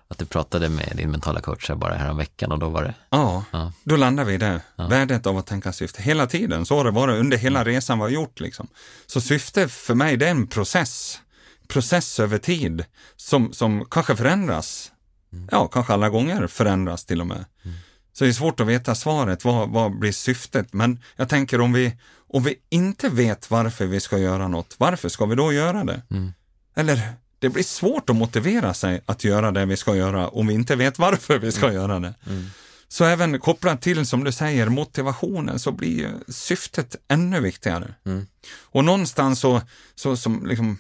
att 0.09 0.19
du 0.19 0.25
pratade 0.25 0.69
med 0.69 0.93
din 0.97 1.11
mentala 1.11 1.41
coach 1.41 1.71
bara 1.71 1.95
här 1.95 2.15
veckan 2.15 2.53
och 2.53 2.59
då 2.59 2.69
var 2.69 2.83
det? 2.83 2.95
Ja, 3.11 3.45
ja. 3.51 3.73
då 3.85 3.97
landar 3.97 4.25
vi 4.25 4.35
i 4.35 4.39
det. 4.39 4.61
Ja. 4.77 4.87
Värdet 4.87 5.27
av 5.27 5.39
att 5.39 5.47
tänka 5.47 5.73
syfte. 5.73 6.03
Hela 6.03 6.27
tiden, 6.27 6.67
så 6.67 6.77
har 6.77 6.85
det 6.85 6.91
varit 6.91 7.21
under 7.21 7.37
hela 7.37 7.65
resan 7.65 7.99
vi 7.99 8.03
har 8.03 8.11
gjort. 8.11 8.41
Liksom. 8.41 8.69
Så 9.07 9.21
syfte 9.21 9.69
för 9.69 9.95
mig, 9.95 10.17
det 10.17 10.27
är 10.27 10.31
en 10.31 10.47
process 10.47 11.21
process 11.69 12.21
över 12.21 12.39
tid 12.39 12.85
som, 13.17 13.53
som 13.53 13.85
kanske 13.91 14.17
förändras. 14.17 14.93
Mm. 15.33 15.49
Ja, 15.53 15.69
kanske 15.69 15.93
alla 15.93 16.09
gånger 16.09 16.47
förändras 16.47 17.05
till 17.05 17.21
och 17.21 17.27
med. 17.27 17.45
Mm. 17.65 17.77
Så 18.13 18.25
det 18.25 18.31
är 18.31 18.33
svårt 18.33 18.61
att 18.61 18.67
veta 18.67 18.95
svaret, 18.95 19.45
vad, 19.45 19.71
vad 19.71 19.99
blir 19.99 20.13
syftet? 20.13 20.73
Men 20.73 21.03
jag 21.17 21.29
tänker 21.29 21.61
om 21.61 21.73
vi, 21.73 21.97
om 22.29 22.43
vi 22.43 22.55
inte 22.69 23.09
vet 23.09 23.51
varför 23.51 23.87
vi 23.87 24.01
ska 24.01 24.19
göra 24.19 24.49
något, 24.49 24.75
varför 24.79 25.09
ska 25.09 25.27
vi 25.27 25.35
då 25.35 25.53
göra 25.53 25.85
det? 25.85 26.03
Mm. 26.11 26.33
Eller 26.77 27.13
det 27.39 27.49
blir 27.49 27.63
svårt 27.63 28.11
att 28.11 28.17
motivera 28.17 28.75
sig 28.75 29.01
att 29.07 29.25
göra 29.25 29.51
det 29.51 29.67
vi 29.67 29.77
ska 29.77 29.97
göra 29.97 30.29
om 30.29 30.47
vi 30.47 30.55
inte 30.55 30.77
vet 30.77 30.99
varför 30.99 31.39
vi 31.39 31.53
ska 31.53 31.65
mm. 31.65 31.75
göra 31.75 32.01
det. 32.01 32.15
Mm. 32.27 32.47
Så 32.89 33.05
även 33.05 33.41
kopplat 33.41 33.83
till, 33.83 34.07
som 34.07 34.25
du 34.25 34.33
säger, 34.33 34.69
motivationen 34.69 35.59
så 35.59 35.73
blir 35.73 36.11
syftet 36.29 36.97
ännu 37.09 37.41
viktigare. 37.41 37.95
Mm. 38.07 38.27
Och 38.63 38.85
någonstans 38.85 39.41
så, 39.41 39.63
så 39.95 40.17
som 40.17 40.47
liksom, 40.47 40.79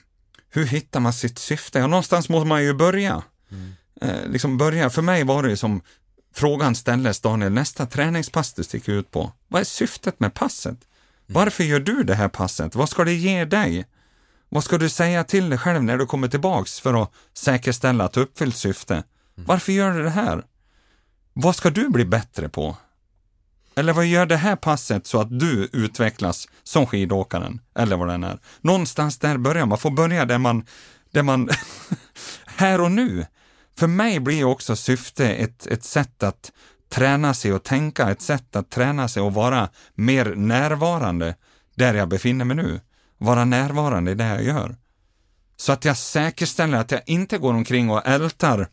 hur 0.57 0.67
hittar 0.67 1.01
man 1.01 1.13
sitt 1.13 1.39
syfte? 1.39 1.79
Ja, 1.79 1.87
någonstans 1.87 2.29
måste 2.29 2.47
man 2.47 2.65
ju 2.65 2.75
börja. 2.75 3.23
Mm. 3.51 3.73
Eh, 4.01 4.29
liksom 4.29 4.59
börja. 4.59 4.91
För 4.91 5.03
mig 5.03 5.25
var 5.25 5.43
det 5.43 5.51
ju 5.51 5.57
som 5.57 5.81
frågan 6.35 6.75
ställdes, 6.75 7.21
Daniel, 7.21 7.53
nästa 7.53 7.87
träningspass 7.87 8.55
du 8.55 8.65
sticker 8.65 8.93
ut 8.93 9.11
på. 9.11 9.33
Vad 9.49 9.61
är 9.61 9.65
syftet 9.65 10.21
med 10.21 10.35
passet? 10.35 10.69
Mm. 10.69 10.81
Varför 11.27 11.65
gör 11.65 11.81
du 11.81 12.03
det 12.03 12.15
här 12.15 12.29
passet? 12.29 12.75
Vad 12.75 12.89
ska 12.89 13.05
det 13.05 13.15
ge 13.15 13.45
dig? 13.45 13.87
Vad 14.49 14.65
ska 14.65 14.79
du 14.79 14.89
säga 14.89 15.25
till 15.25 15.51
dig 15.51 15.59
själv 15.59 15.83
när 15.83 15.99
du 15.99 16.07
kommer 16.07 16.29
tillbaks 16.29 16.81
för 16.81 17.03
att 17.03 17.13
säkerställa 17.35 18.05
att 18.05 18.13
du 18.13 18.21
uppfyllt 18.21 18.57
syfte? 18.57 18.95
Mm. 18.95 19.05
Varför 19.47 19.73
gör 19.73 19.93
du 19.93 20.03
det 20.03 20.11
här? 20.11 20.45
Vad 21.33 21.57
ska 21.57 21.71
du 21.71 21.89
bli 21.89 22.05
bättre 22.05 22.49
på? 22.49 22.77
Eller 23.79 23.93
vad 23.93 24.07
gör 24.07 24.27
det 24.27 24.37
här 24.37 24.57
passet 24.57 25.07
så 25.07 25.21
att 25.21 25.39
du 25.39 25.69
utvecklas 25.73 26.49
som 26.63 26.87
skidåkaren? 26.87 27.61
Eller 27.79 27.97
vad 27.97 28.09
den 28.09 28.25
är. 28.25 28.39
Någonstans 28.61 29.19
där 29.19 29.39
börjar 29.39 29.67
man. 29.67 29.79
får 29.79 29.91
börja 29.91 30.25
där 30.25 30.39
man, 30.39 30.67
där 31.11 31.23
man 31.23 31.49
här 32.47 32.81
och 32.81 32.93
nu. 32.93 33.27
För 33.79 33.87
mig 33.87 34.21
blir 34.21 34.45
också 34.45 34.77
syfte 34.77 35.29
ett, 35.35 35.67
ett 35.67 35.85
sätt 35.85 36.23
att 36.23 36.53
träna 36.89 37.35
sig 37.35 37.53
och 37.53 37.63
tänka, 37.63 38.11
ett 38.11 38.23
sätt 38.23 38.57
att 38.57 38.71
träna 38.71 39.09
sig 39.09 39.23
och 39.23 39.35
vara 39.35 39.69
mer 39.95 40.35
närvarande 40.35 41.35
där 41.75 41.95
jag 41.95 42.09
befinner 42.09 42.45
mig 42.45 42.57
nu. 42.57 42.81
Vara 43.19 43.45
närvarande 43.45 44.11
i 44.11 44.15
det 44.15 44.27
jag 44.27 44.43
gör. 44.45 44.77
Så 45.57 45.73
att 45.73 45.85
jag 45.85 45.97
säkerställer 45.97 46.79
att 46.79 46.91
jag 46.91 47.03
inte 47.07 47.39
går 47.39 47.55
omkring 47.55 47.91
och 47.91 48.07
ältar 48.07 48.69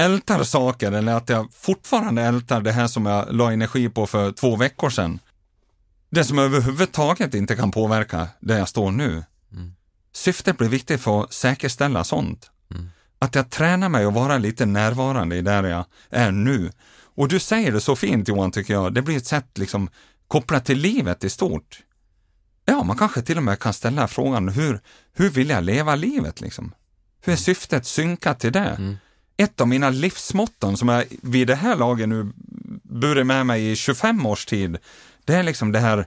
ältar 0.00 0.44
saker 0.44 0.92
eller 0.92 1.14
att 1.14 1.28
jag 1.28 1.52
fortfarande 1.52 2.22
ältar 2.22 2.60
det 2.60 2.72
här 2.72 2.86
som 2.86 3.06
jag 3.06 3.32
la 3.34 3.52
energi 3.52 3.88
på 3.88 4.06
för 4.06 4.32
två 4.32 4.56
veckor 4.56 4.90
sedan. 4.90 5.18
Det 6.10 6.24
som 6.24 6.38
överhuvudtaget 6.38 7.34
inte 7.34 7.56
kan 7.56 7.70
påverka 7.70 8.28
där 8.40 8.58
jag 8.58 8.68
står 8.68 8.90
nu. 8.90 9.24
Mm. 9.52 9.72
Syftet 10.12 10.58
blir 10.58 10.68
viktigt 10.68 11.00
för 11.00 11.24
att 11.24 11.32
säkerställa 11.32 12.04
sånt. 12.04 12.50
Mm. 12.74 12.88
Att 13.18 13.34
jag 13.34 13.50
tränar 13.50 13.88
mig 13.88 14.04
att 14.04 14.14
vara 14.14 14.38
lite 14.38 14.66
närvarande 14.66 15.36
i 15.36 15.42
där 15.42 15.64
jag 15.64 15.84
är 16.10 16.30
nu. 16.30 16.70
Och 17.14 17.28
du 17.28 17.38
säger 17.38 17.72
det 17.72 17.80
så 17.80 17.96
fint 17.96 18.28
Johan, 18.28 18.52
tycker 18.52 18.74
jag. 18.74 18.94
Det 18.94 19.02
blir 19.02 19.16
ett 19.16 19.26
sätt 19.26 19.58
liksom 19.58 19.88
kopplat 20.28 20.64
till 20.64 20.78
livet 20.78 21.24
i 21.24 21.30
stort. 21.30 21.80
Ja, 22.64 22.82
man 22.82 22.96
kanske 22.96 23.22
till 23.22 23.36
och 23.36 23.42
med 23.42 23.58
kan 23.58 23.72
ställa 23.72 24.08
frågan, 24.08 24.48
hur, 24.48 24.80
hur 25.12 25.30
vill 25.30 25.50
jag 25.50 25.64
leva 25.64 25.94
livet 25.94 26.40
liksom? 26.40 26.74
Hur 27.20 27.32
är 27.32 27.36
mm. 27.36 27.44
syftet 27.44 27.86
synkat 27.86 28.40
till 28.40 28.52
det? 28.52 28.76
Mm 28.78 28.96
ett 29.40 29.60
av 29.60 29.68
mina 29.68 29.90
livsmotton 29.90 30.76
som 30.76 30.88
jag 30.88 31.04
vid 31.22 31.46
det 31.46 31.54
här 31.54 31.76
laget 31.76 32.08
nu 32.08 32.32
burit 32.82 33.26
med 33.26 33.46
mig 33.46 33.70
i 33.70 33.76
25 33.76 34.26
års 34.26 34.46
tid, 34.46 34.78
det 35.24 35.34
är 35.34 35.42
liksom 35.42 35.72
det 35.72 35.78
här, 35.78 36.06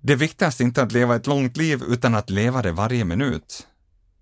det 0.00 0.14
viktigaste 0.14 0.62
är 0.62 0.64
inte 0.64 0.82
att 0.82 0.92
leva 0.92 1.16
ett 1.16 1.26
långt 1.26 1.56
liv 1.56 1.82
utan 1.88 2.14
att 2.14 2.30
leva 2.30 2.62
det 2.62 2.72
varje 2.72 3.04
minut. 3.04 3.66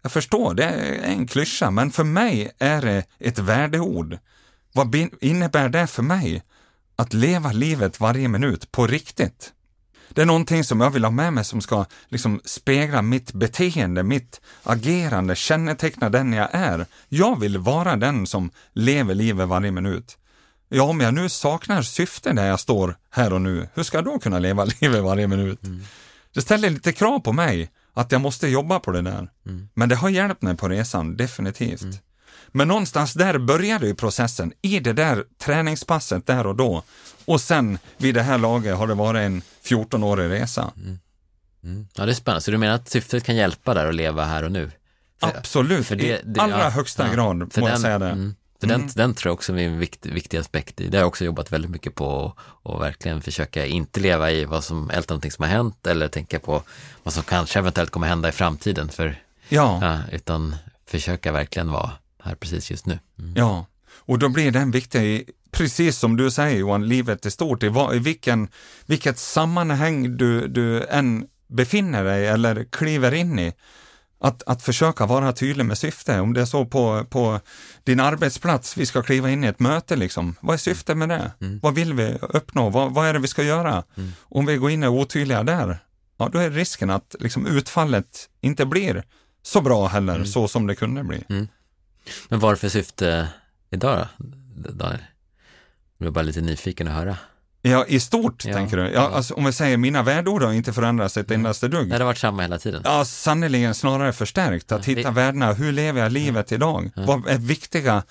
Jag 0.02 0.12
förstår, 0.12 0.54
det 0.54 0.64
är 0.64 1.02
en 1.02 1.26
klyscha, 1.26 1.70
men 1.70 1.90
för 1.90 2.04
mig 2.04 2.50
är 2.58 2.82
det 2.82 3.04
ett 3.18 3.38
värdeord. 3.38 4.18
Vad 4.72 4.94
innebär 5.20 5.68
det 5.68 5.86
för 5.86 6.02
mig? 6.02 6.42
Att 6.96 7.12
leva 7.12 7.52
livet 7.52 8.00
varje 8.00 8.28
minut 8.28 8.72
på 8.72 8.86
riktigt. 8.86 9.52
Det 10.16 10.22
är 10.22 10.26
någonting 10.26 10.64
som 10.64 10.80
jag 10.80 10.90
vill 10.90 11.04
ha 11.04 11.10
med 11.10 11.32
mig 11.32 11.44
som 11.44 11.60
ska 11.60 11.84
liksom 12.08 12.40
spegla 12.44 13.02
mitt 13.02 13.32
beteende, 13.32 14.02
mitt 14.02 14.40
agerande, 14.62 15.36
känneteckna 15.36 16.10
den 16.10 16.32
jag 16.32 16.48
är. 16.52 16.86
Jag 17.08 17.40
vill 17.40 17.58
vara 17.58 17.96
den 17.96 18.26
som 18.26 18.50
lever 18.72 19.14
livet 19.14 19.48
varje 19.48 19.70
minut. 19.70 20.18
Ja, 20.68 20.82
om 20.82 21.00
jag 21.00 21.14
nu 21.14 21.28
saknar 21.28 21.82
syfte 21.82 22.32
där 22.32 22.46
jag 22.46 22.60
står 22.60 22.96
här 23.10 23.32
och 23.32 23.40
nu, 23.40 23.68
hur 23.74 23.82
ska 23.82 23.96
jag 23.96 24.04
då 24.04 24.18
kunna 24.18 24.38
leva 24.38 24.64
livet 24.80 25.02
varje 25.02 25.26
minut? 25.26 25.64
Mm. 25.64 25.82
Det 26.34 26.40
ställer 26.40 26.70
lite 26.70 26.92
krav 26.92 27.20
på 27.20 27.32
mig 27.32 27.70
att 27.94 28.12
jag 28.12 28.20
måste 28.20 28.48
jobba 28.48 28.80
på 28.80 28.90
det 28.90 29.02
där. 29.02 29.30
Mm. 29.46 29.68
Men 29.74 29.88
det 29.88 29.96
har 29.96 30.08
hjälpt 30.08 30.42
mig 30.42 30.56
på 30.56 30.68
resan, 30.68 31.16
definitivt. 31.16 31.82
Mm. 31.82 31.96
Men 32.56 32.68
någonstans 32.68 33.14
där 33.14 33.38
började 33.38 33.86
ju 33.86 33.94
processen, 33.94 34.52
i 34.62 34.80
det 34.80 34.92
där 34.92 35.24
träningspasset 35.38 36.26
där 36.26 36.46
och 36.46 36.56
då. 36.56 36.82
Och 37.24 37.40
sen 37.40 37.78
vid 37.96 38.14
det 38.14 38.22
här 38.22 38.38
laget 38.38 38.76
har 38.76 38.86
det 38.86 38.94
varit 38.94 39.20
en 39.20 39.42
14-årig 39.64 40.30
resa. 40.30 40.72
Mm. 40.76 40.98
Mm. 41.64 41.88
Ja, 41.94 42.06
det 42.06 42.12
är 42.12 42.14
spännande. 42.14 42.40
Så 42.40 42.50
du 42.50 42.58
menar 42.58 42.74
att 42.74 42.88
syftet 42.88 43.24
kan 43.24 43.36
hjälpa 43.36 43.74
där 43.74 43.86
att 43.86 43.94
leva 43.94 44.24
här 44.24 44.42
och 44.42 44.52
nu? 44.52 44.70
För, 45.20 45.26
Absolut, 45.26 45.86
för 45.86 45.96
det, 45.96 46.20
det, 46.24 46.38
i 46.38 46.40
allra 46.40 46.58
ja, 46.58 46.68
högsta 46.68 47.06
ja, 47.06 47.12
grad 47.12 47.36
må 47.36 47.46
den, 47.54 47.64
jag 47.64 47.80
säga 47.80 47.98
det. 47.98 48.10
Mm, 48.10 48.34
för 48.60 48.66
den, 48.66 48.80
mm. 48.80 48.92
den 48.94 49.14
tror 49.14 49.30
jag 49.30 49.34
också 49.34 49.52
är 49.52 49.58
en 49.58 49.78
viktig, 49.78 50.12
viktig 50.12 50.38
aspekt 50.38 50.80
i. 50.80 50.88
Det 50.88 50.96
har 50.96 51.02
jag 51.02 51.08
också 51.08 51.24
jobbat 51.24 51.52
väldigt 51.52 51.70
mycket 51.70 51.94
på 51.94 52.34
och 52.38 52.80
verkligen 52.80 53.22
försöka 53.22 53.66
inte 53.66 54.00
leva 54.00 54.30
i 54.30 54.44
vad 54.44 54.64
som, 54.64 54.90
älta 54.90 55.14
någonting 55.14 55.30
som 55.30 55.42
har 55.42 55.50
hänt 55.50 55.86
eller 55.86 56.08
tänka 56.08 56.38
på 56.38 56.62
vad 57.02 57.14
som 57.14 57.22
kanske 57.22 57.58
eventuellt 57.58 57.90
kommer 57.90 58.06
hända 58.06 58.28
i 58.28 58.32
framtiden. 58.32 58.88
För, 58.88 59.22
ja. 59.48 59.78
ja 59.82 59.98
utan 60.12 60.56
försöka 60.86 61.32
verkligen 61.32 61.70
vara 61.70 61.92
här 62.26 62.34
precis 62.34 62.70
just 62.70 62.86
nu. 62.86 62.98
Mm. 63.18 63.32
Ja, 63.36 63.66
och 63.94 64.18
då 64.18 64.28
blir 64.28 64.50
den 64.50 64.70
viktig, 64.70 65.30
precis 65.50 65.98
som 65.98 66.16
du 66.16 66.30
säger 66.30 66.58
Johan, 66.58 66.88
livet 66.88 67.26
är 67.26 67.30
stort, 67.30 67.62
i, 67.62 67.66
i 67.94 67.98
vilken, 67.98 68.48
vilket 68.86 69.18
sammanhang 69.18 70.16
du, 70.16 70.48
du 70.48 70.84
än 70.84 71.26
befinner 71.48 72.04
dig 72.04 72.26
eller 72.26 72.64
kliver 72.64 73.14
in 73.14 73.38
i. 73.38 73.52
Att, 74.18 74.42
att 74.46 74.62
försöka 74.62 75.06
vara 75.06 75.32
tydlig 75.32 75.66
med 75.66 75.78
syfte, 75.78 76.20
om 76.20 76.32
det 76.32 76.40
är 76.40 76.44
så 76.44 76.66
på, 76.66 77.04
på 77.10 77.40
din 77.84 78.00
arbetsplats, 78.00 78.76
vi 78.76 78.86
ska 78.86 79.02
kliva 79.02 79.30
in 79.30 79.44
i 79.44 79.46
ett 79.46 79.60
möte 79.60 79.96
liksom. 79.96 80.34
Vad 80.40 80.54
är 80.54 80.58
syftet 80.58 80.96
med 80.96 81.08
det? 81.08 81.32
Mm. 81.40 81.60
Vad 81.62 81.74
vill 81.74 81.94
vi 81.94 82.18
uppnå? 82.20 82.70
Vad, 82.70 82.94
vad 82.94 83.06
är 83.06 83.12
det 83.12 83.18
vi 83.18 83.28
ska 83.28 83.42
göra? 83.42 83.84
Mm. 83.96 84.12
Om 84.20 84.46
vi 84.46 84.56
går 84.56 84.70
in 84.70 84.82
och 84.82 84.86
är 84.86 85.00
otydliga 85.00 85.42
där, 85.42 85.78
ja 86.16 86.28
då 86.32 86.38
är 86.38 86.50
risken 86.50 86.90
att 86.90 87.16
liksom 87.20 87.46
utfallet 87.46 88.28
inte 88.40 88.66
blir 88.66 89.04
så 89.42 89.60
bra 89.60 89.86
heller, 89.86 90.14
mm. 90.14 90.26
så 90.26 90.48
som 90.48 90.66
det 90.66 90.74
kunde 90.74 91.04
bli. 91.04 91.24
Men 92.28 92.38
vad 92.40 92.50
är 92.50 92.54
det 92.54 92.60
för 92.60 92.68
syfte 92.68 93.28
idag 93.70 94.06
då, 94.56 94.70
Daniel? 94.70 95.00
Jag 95.98 96.06
är 96.06 96.10
bara 96.10 96.22
lite 96.22 96.40
nyfiken 96.40 96.88
att 96.88 96.94
höra. 96.94 97.16
Ja, 97.62 97.84
i 97.88 98.00
stort 98.00 98.44
ja, 98.44 98.54
tänker 98.54 98.76
du? 98.76 98.82
Ja, 98.82 98.90
ja. 98.92 99.10
Alltså, 99.10 99.34
om 99.34 99.44
vi 99.44 99.52
säger 99.52 99.76
mina 99.76 100.02
värdeord 100.02 100.42
har 100.42 100.52
inte 100.52 100.72
förändrats 100.72 101.16
ett 101.16 101.30
endaste 101.30 101.68
dugg. 101.68 101.90
Det 101.90 101.96
har 101.96 102.04
varit 102.04 102.18
samma 102.18 102.42
hela 102.42 102.58
tiden. 102.58 102.82
Ja, 102.84 103.04
sannerligen 103.04 103.74
snarare 103.74 104.12
förstärkt. 104.12 104.72
Att 104.72 104.84
hitta 104.84 105.08
det... 105.08 105.14
värdena, 105.14 105.52
hur 105.52 105.72
lever 105.72 106.02
jag 106.02 106.12
livet 106.12 106.52
idag? 106.52 106.90
Vad 106.96 107.28
är 107.28 107.38
viktiga, 107.38 108.02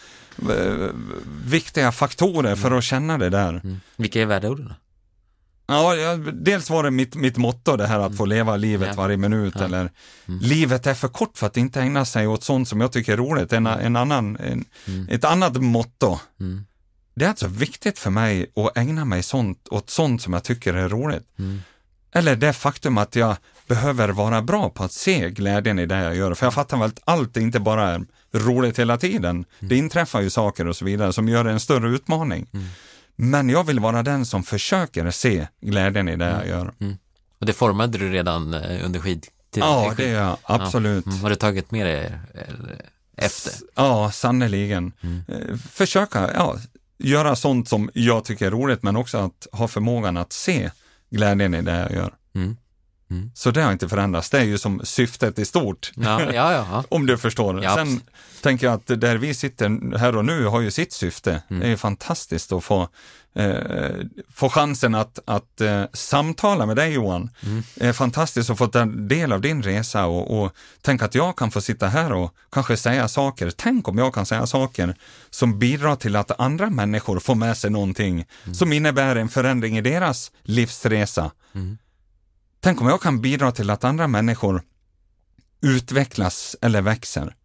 viktiga 1.46 1.92
faktorer 1.92 2.56
för 2.56 2.68
mm. 2.68 2.80
att 2.80 2.84
känna 2.84 3.18
det 3.18 3.30
där? 3.30 3.50
Mm. 3.50 3.80
Vilka 3.96 4.22
är 4.22 4.26
värdeorden? 4.26 4.74
Ja, 5.68 5.96
ja, 5.96 6.16
dels 6.34 6.70
var 6.70 6.84
det 6.84 6.92
mitt, 6.92 7.16
mitt 7.16 7.38
motto 7.38 7.78
det 7.78 7.88
här 7.88 8.00
att 8.00 8.18
få 8.18 8.26
leva 8.26 8.56
livet 8.56 8.88
Ja. 8.88 9.02
varje 9.02 9.18
minut 9.18 9.56
eller 9.56 9.92
livet 10.42 10.88
är 10.88 10.94
för 10.94 11.08
kort 11.08 11.38
för 11.38 11.48
att 11.48 11.58
inte 11.58 11.82
ägna 11.82 12.06
sig 12.06 12.28
åt 12.28 12.44
sånt 12.44 12.68
som 12.68 12.82
jag 12.82 12.92
tycker 12.92 13.14
är 13.14 13.18
roligt. 13.18 13.54
En, 13.54 13.68
en 13.68 13.96
annan, 13.96 14.38
en, 14.38 14.66
Ett 15.10 15.24
annat 15.24 15.58
motto. 15.62 16.20
Mm. 16.40 16.66
Det 17.16 17.26
är 17.26 17.30
alltså 17.30 17.48
viktigt 17.48 18.00
för 18.00 18.10
mig 18.10 18.52
att 18.56 18.78
ägna 18.78 19.06
mig 19.06 19.24
sånt, 19.24 19.68
åt 19.72 19.90
sånt 19.90 20.22
som 20.22 20.34
jag 20.34 20.44
tycker 20.44 20.74
är 20.74 20.90
roligt. 20.90 21.24
Mm. 21.40 21.62
Eller 22.12 22.36
det 22.36 22.54
faktum 22.54 22.98
att 22.98 23.16
jag 23.16 23.36
behöver 23.68 24.10
vara 24.10 24.42
bra 24.42 24.70
på 24.70 24.84
att 24.84 24.92
se 24.92 25.30
glädjen 25.30 25.80
i 25.80 25.86
det 25.86 26.04
jag 26.04 26.16
gör. 26.16 26.34
För 26.34 26.46
jag 26.46 26.54
fattar 26.54 26.78
väl 26.78 26.88
att 26.88 27.00
allt 27.06 27.38
inte 27.38 27.60
bara 27.60 27.90
är 27.90 28.06
roligt 28.34 28.80
hela 28.80 28.98
tiden. 28.98 29.30
Mm. 29.36 29.46
Det 29.60 29.76
inträffar 29.78 30.22
ju 30.22 30.30
saker 30.30 30.68
och 30.68 30.76
så 30.76 30.86
vidare 30.86 31.14
som 31.14 31.30
gör 31.30 31.44
det 31.44 31.52
en 31.52 31.60
större 31.60 31.90
utmaning. 31.90 32.48
Mm. 33.20 33.32
Men 33.32 33.50
jag 33.50 33.64
vill 33.64 33.80
vara 33.80 34.04
den 34.04 34.26
som 34.26 34.44
försöker 34.44 35.12
se 35.12 35.48
glädjen 35.62 36.10
i 36.10 36.16
det 36.16 36.26
jag 36.26 36.48
gör. 36.48 36.74
Och 37.40 37.46
det 37.46 37.54
formade 37.54 37.98
du 37.98 38.12
redan 38.12 38.54
eh, 38.54 38.86
under 38.86 39.00
skidtiden? 39.00 39.32
Ja, 39.54 39.90
skid- 39.90 39.98
det 39.98 40.12
är 40.12 40.22
jag 40.22 40.38
absolut. 40.44 41.06
Mm. 41.06 41.20
Har 41.20 41.30
du 41.30 41.36
tagit 41.36 41.72
med 41.72 41.86
det 41.86 42.20
eller, 42.34 42.82
efter? 43.18 43.54
Ja, 43.76 44.12
sannerligen. 44.12 44.92
Mm. 45.02 45.22
Eh, 45.28 45.58
Försöka 45.58 46.32
ja, 46.34 46.58
göra 46.98 47.36
sånt 47.36 47.70
som 47.70 47.90
jag 47.94 48.24
tycker 48.26 48.46
är 48.48 48.52
roligt, 48.52 48.84
men 48.84 48.96
också 48.96 49.18
att 49.18 49.48
ha 49.52 49.68
förmågan 49.68 50.18
att 50.18 50.34
se 50.34 50.72
glädjen 51.10 51.54
i 51.54 51.62
det 51.62 51.78
jag 51.80 51.92
gör. 51.92 52.14
Mm. 52.36 52.58
Mm. 53.12 53.32
Så 53.34 53.52
det 53.52 53.62
har 53.62 53.72
inte 53.72 53.90
förändrats. 53.90 54.30
Det 54.30 54.40
är 54.40 54.44
ju 54.44 54.58
som 54.58 54.82
syftet 54.84 55.40
i 55.40 55.46
stort. 55.46 55.92
Ja, 55.96 56.22
ja, 56.34 56.54
ja. 56.54 56.84
Om 56.90 57.06
du 57.06 57.18
förstår. 57.18 57.64
Ja, 57.64 57.76
Sen 57.76 58.02
tänker 58.42 58.68
jag 58.68 58.74
att 58.74 59.02
där 59.02 59.18
vi 59.18 59.34
sitter 59.34 59.98
här 59.98 60.18
och 60.18 60.26
nu 60.26 60.46
har 60.46 60.62
ju 60.62 60.72
sitt 60.72 60.94
syfte. 60.94 61.44
Mm. 61.50 61.60
Det 61.60 61.66
är 61.66 61.70
ju 61.70 61.78
fantastiskt 61.78 62.52
att 62.52 62.64
få, 62.64 62.88
eh, 63.36 63.56
få 64.34 64.50
chansen 64.50 64.96
att, 64.96 65.20
att 65.26 65.62
eh, 65.62 65.84
samtala 65.94 66.66
med 66.66 66.76
dig 66.76 66.94
Johan. 66.94 67.30
Mm. 67.44 67.64
Det 67.76 67.86
är 67.88 67.94
fantastiskt 67.94 68.50
att 68.50 68.58
få 68.58 68.68
ta 68.68 68.86
del 68.86 69.32
av 69.32 69.42
din 69.42 69.64
resa 69.64 70.06
och, 70.06 70.42
och 70.44 70.52
tänk 70.82 71.02
att 71.02 71.16
jag 71.16 71.36
kan 71.38 71.52
få 71.52 71.62
sitta 71.62 71.88
här 71.88 72.12
och 72.14 72.36
kanske 72.52 72.78
säga 72.78 73.08
saker. 73.08 73.52
Tänk 73.56 73.88
om 73.88 73.98
jag 73.98 74.14
kan 74.14 74.26
säga 74.26 74.48
saker 74.48 74.96
som 75.30 75.60
bidrar 75.60 75.96
till 75.96 76.16
att 76.16 76.40
andra 76.40 76.70
människor 76.70 77.20
får 77.20 77.36
med 77.36 77.58
sig 77.58 77.70
någonting 77.70 78.26
Mm. 78.44 78.56
som 78.56 78.74
innebär 78.74 79.16
en 79.16 79.30
förändring 79.30 79.78
i 79.78 79.82
deras 79.82 80.32
livsresa. 80.44 81.32
Mm. 81.56 81.78
Tänk 82.66 82.82
om 82.82 82.88
jag 82.88 83.02
kan 83.02 83.22
bidra 83.22 83.52
till 83.52 83.70
att 83.70 83.84
andra 83.84 84.08
människor 84.08 84.62
utvecklas 85.62 86.56
eller 86.62 86.82
växer. 86.82 87.36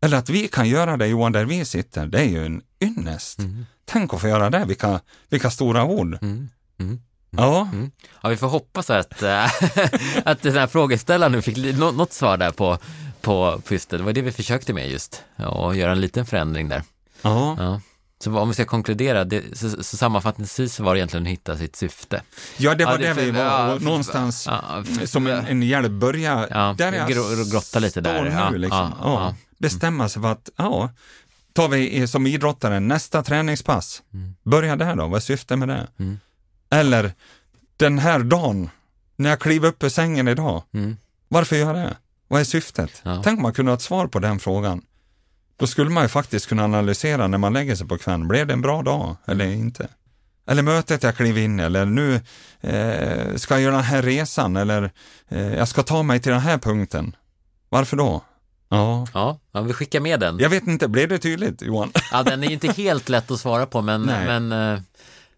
Eller 0.00 0.16
att 0.16 0.28
vi 0.28 0.48
kan 0.48 0.68
göra 0.68 0.96
det 0.96 1.06
Johan, 1.06 1.32
där 1.32 1.44
vi 1.44 1.64
sitter. 1.64 2.06
Det 2.06 2.18
är 2.20 2.24
ju 2.28 2.46
en 2.46 2.62
ynnest. 2.80 3.38
Mm. 3.38 3.66
Tänk 3.84 4.14
att 4.14 4.20
få 4.20 4.28
göra 4.28 4.50
det, 4.50 4.64
vilka, 4.64 5.00
vilka 5.28 5.50
stora 5.50 5.84
ord. 5.84 6.18
Mm. 6.22 6.48
Mm. 6.80 7.00
Ja, 7.30 7.68
Mm. 7.72 7.90
Ja, 8.22 8.28
vi 8.28 8.36
får 8.36 8.48
hoppas 8.48 8.90
att, 8.90 9.22
äh, 9.22 9.44
att 10.24 10.42
den 10.42 10.52
här 10.54 10.66
frågeställaren 10.66 11.32
nu 11.32 11.42
fick 11.42 11.78
nå- 11.78 11.90
något 11.92 12.12
svar 12.12 12.36
där 12.36 12.50
på, 12.50 12.78
på, 13.20 13.60
på 13.66 13.74
just 13.74 13.90
det. 13.90 13.96
Det 13.96 14.02
var 14.02 14.12
det 14.12 14.22
vi 14.22 14.32
försökte 14.32 14.72
med 14.72 14.90
just, 14.90 15.22
och 15.46 15.76
göra 15.76 15.92
en 15.92 16.00
liten 16.00 16.26
förändring 16.26 16.68
där. 16.68 16.82
ja. 17.22 17.56
Ja. 17.58 17.80
Så 18.22 18.38
om 18.38 18.48
vi 18.48 18.54
ska 18.54 18.64
konkludera, 18.64 19.24
det, 19.24 19.58
så, 19.58 19.82
så 19.82 19.96
sammanfattningsvis 19.96 20.80
var 20.80 20.94
det 20.94 20.98
egentligen 20.98 21.26
att 21.26 21.32
hitta 21.32 21.56
sitt 21.56 21.76
syfte. 21.76 22.22
ja 22.56 22.74
det 22.74 22.84
var 22.84 22.92
Ja, 22.92 22.98
det, 22.98 23.06
det- 23.14 23.14
vi 23.24 23.30
var. 23.30 23.40
ja, 23.44 23.78
någonstans 23.80 24.46
Ja, 24.46 24.84
f- 24.88 25.08
som 25.10 25.26
en, 25.26 25.46
en 25.46 25.62
hjälp 25.62 25.90
börja 25.92 26.46
Ja, 26.50 26.74
där 26.78 26.92
jag 26.92 27.08
gro- 27.10 27.50
grotta 27.52 27.78
lite 27.78 28.00
där, 28.00 28.50
nu. 28.52 28.58
Liksom. 28.58 28.92
ja. 29.00 29.34
Bestämma 29.58 30.08
sig 30.08 30.22
för 30.22 30.32
att, 30.32 30.50
ja, 30.56 30.90
tar 31.52 31.68
vi 31.68 32.06
som 32.08 32.26
idrottare 32.26 32.80
nästa 32.80 33.22
träningspass. 33.22 34.02
Mm. 34.14 34.34
Börja 34.42 34.76
där 34.76 34.96
då, 34.96 35.06
vad 35.06 35.16
är 35.16 35.20
syftet 35.20 35.58
med 35.58 35.68
det? 35.68 35.86
Mm. 35.98 36.18
Eller 36.70 37.12
den 37.76 37.98
här 37.98 38.18
dagen, 38.18 38.70
när 39.16 39.30
jag 39.30 39.40
kliver 39.40 39.68
upp 39.68 39.82
ur 39.82 39.88
sängen 39.88 40.28
idag, 40.28 40.62
Mm. 40.74 40.96
varför 41.28 41.56
gör 41.56 41.66
jag 41.74 41.86
det? 41.88 41.96
Vad 42.28 42.40
är 42.40 42.44
syftet? 42.44 43.02
Tänk 43.04 43.26
om 43.38 43.42
man 43.42 43.52
kunde 43.52 43.70
ha 43.70 43.76
ett 43.76 43.82
svar 43.82 44.06
på 44.06 44.18
den 44.18 44.38
frågan. 44.40 44.82
Då 45.62 45.66
skulle 45.66 45.90
man 45.90 46.02
ju 46.02 46.08
faktiskt 46.08 46.48
kunna 46.48 46.64
analysera 46.64 47.26
när 47.26 47.38
man 47.38 47.52
lägger 47.52 47.74
sig 47.74 47.88
på 47.88 47.98
kvällen, 47.98 48.28
blev 48.28 48.46
det 48.46 48.52
en 48.52 48.60
bra 48.60 48.82
dag 48.82 49.16
eller 49.26 49.44
inte? 49.46 49.88
Eller 50.46 50.62
mötet 50.62 51.02
jag 51.02 51.16
kliver 51.16 51.40
in 51.40 51.60
eller 51.60 51.84
nu 51.84 52.20
eh, 52.60 53.36
ska 53.36 53.54
jag 53.54 53.62
göra 53.62 53.74
den 53.74 53.84
här 53.84 54.02
resan, 54.02 54.56
eller 54.56 54.90
eh, 55.28 55.54
jag 55.54 55.68
ska 55.68 55.82
ta 55.82 56.02
mig 56.02 56.20
till 56.20 56.32
den 56.32 56.40
här 56.40 56.58
punkten. 56.58 57.16
Varför 57.68 57.96
då? 57.96 58.24
Ja, 58.68 59.06
Ja, 59.14 59.38
ja, 59.52 59.60
vi 59.60 59.72
skickar 59.72 60.00
med 60.00 60.20
den. 60.20 60.38
jag 60.38 60.50
vet 60.50 60.66
inte, 60.66 60.88
blev 60.88 61.08
det 61.08 61.18
tydligt 61.18 61.62
Johan? 61.62 61.92
Ja, 62.12 62.22
den 62.22 62.42
är 62.42 62.46
ju 62.46 62.52
inte 62.52 62.72
helt 62.72 63.08
lätt 63.08 63.30
att 63.30 63.40
svara 63.40 63.66
på, 63.66 63.82
men, 63.82 64.02
Nej. 64.06 64.26
men 64.26 64.52
eh, 64.52 64.80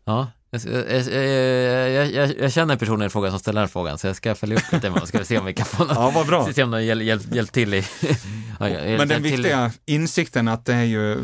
ja. 0.05 0.27
Jag, 0.55 1.93
jag, 1.93 2.11
jag, 2.13 2.39
jag, 2.39 2.53
känner 2.53 2.77
personen 2.77 3.07
i 3.07 3.11
frågan 3.11 3.31
som 3.31 3.41
ställer 3.41 3.61
den 3.61 3.69
frågan, 3.69 3.99
så 3.99 4.07
jag 4.07 4.17
ska 4.17 4.35
följa 4.35 4.57
upp 4.57 4.63
lite 4.73 4.81
med 4.87 4.93
honom, 4.93 5.07
ska 5.07 5.19
vi 5.19 5.25
se 5.25 5.39
om 5.39 5.45
vi 5.47 5.55
kan 5.55 5.67
få 5.67 5.85
något, 5.85 5.93
Ja, 5.97 6.11
vad 6.15 6.27
bra. 6.27 6.53
se 6.53 6.63
om 6.63 6.71
de 6.71 6.85
hjälpt 6.85 7.05
hjälp, 7.05 7.35
hjälp 7.35 7.53
till 7.53 7.75
i... 7.75 7.85
ja, 8.61 8.69
hjälp 8.69 8.99
Men 8.99 9.09
den 9.09 9.23
till- 9.23 9.33
viktiga 9.33 9.71
insikten 9.87 10.49
att 10.49 10.65
det 10.67 10.75
är 10.75 10.83
ju, 10.85 11.19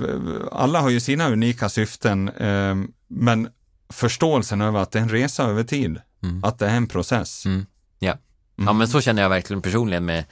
alla 0.52 0.80
har 0.80 0.90
ju 0.90 1.00
sina 1.00 1.28
unika 1.30 1.68
syften, 1.68 2.28
eh, 2.28 2.74
men 3.08 3.48
förståelsen 3.92 4.60
över 4.60 4.80
att 4.80 4.90
det 4.92 4.98
är 4.98 5.02
en 5.02 5.08
resa 5.08 5.44
över 5.44 5.64
tid, 5.64 5.98
Mm. 6.22 6.44
att 6.44 6.58
det 6.58 6.66
är 6.66 6.76
en 6.76 6.86
process. 6.86 7.46
Mm. 7.46 7.66
Ja. 7.98 8.16
ja, 8.56 8.72
men 8.72 8.88
så 8.88 9.00
känner 9.00 9.22
jag 9.22 9.28
verkligen 9.28 9.62
personligen 9.62 10.04
med, 10.04 10.24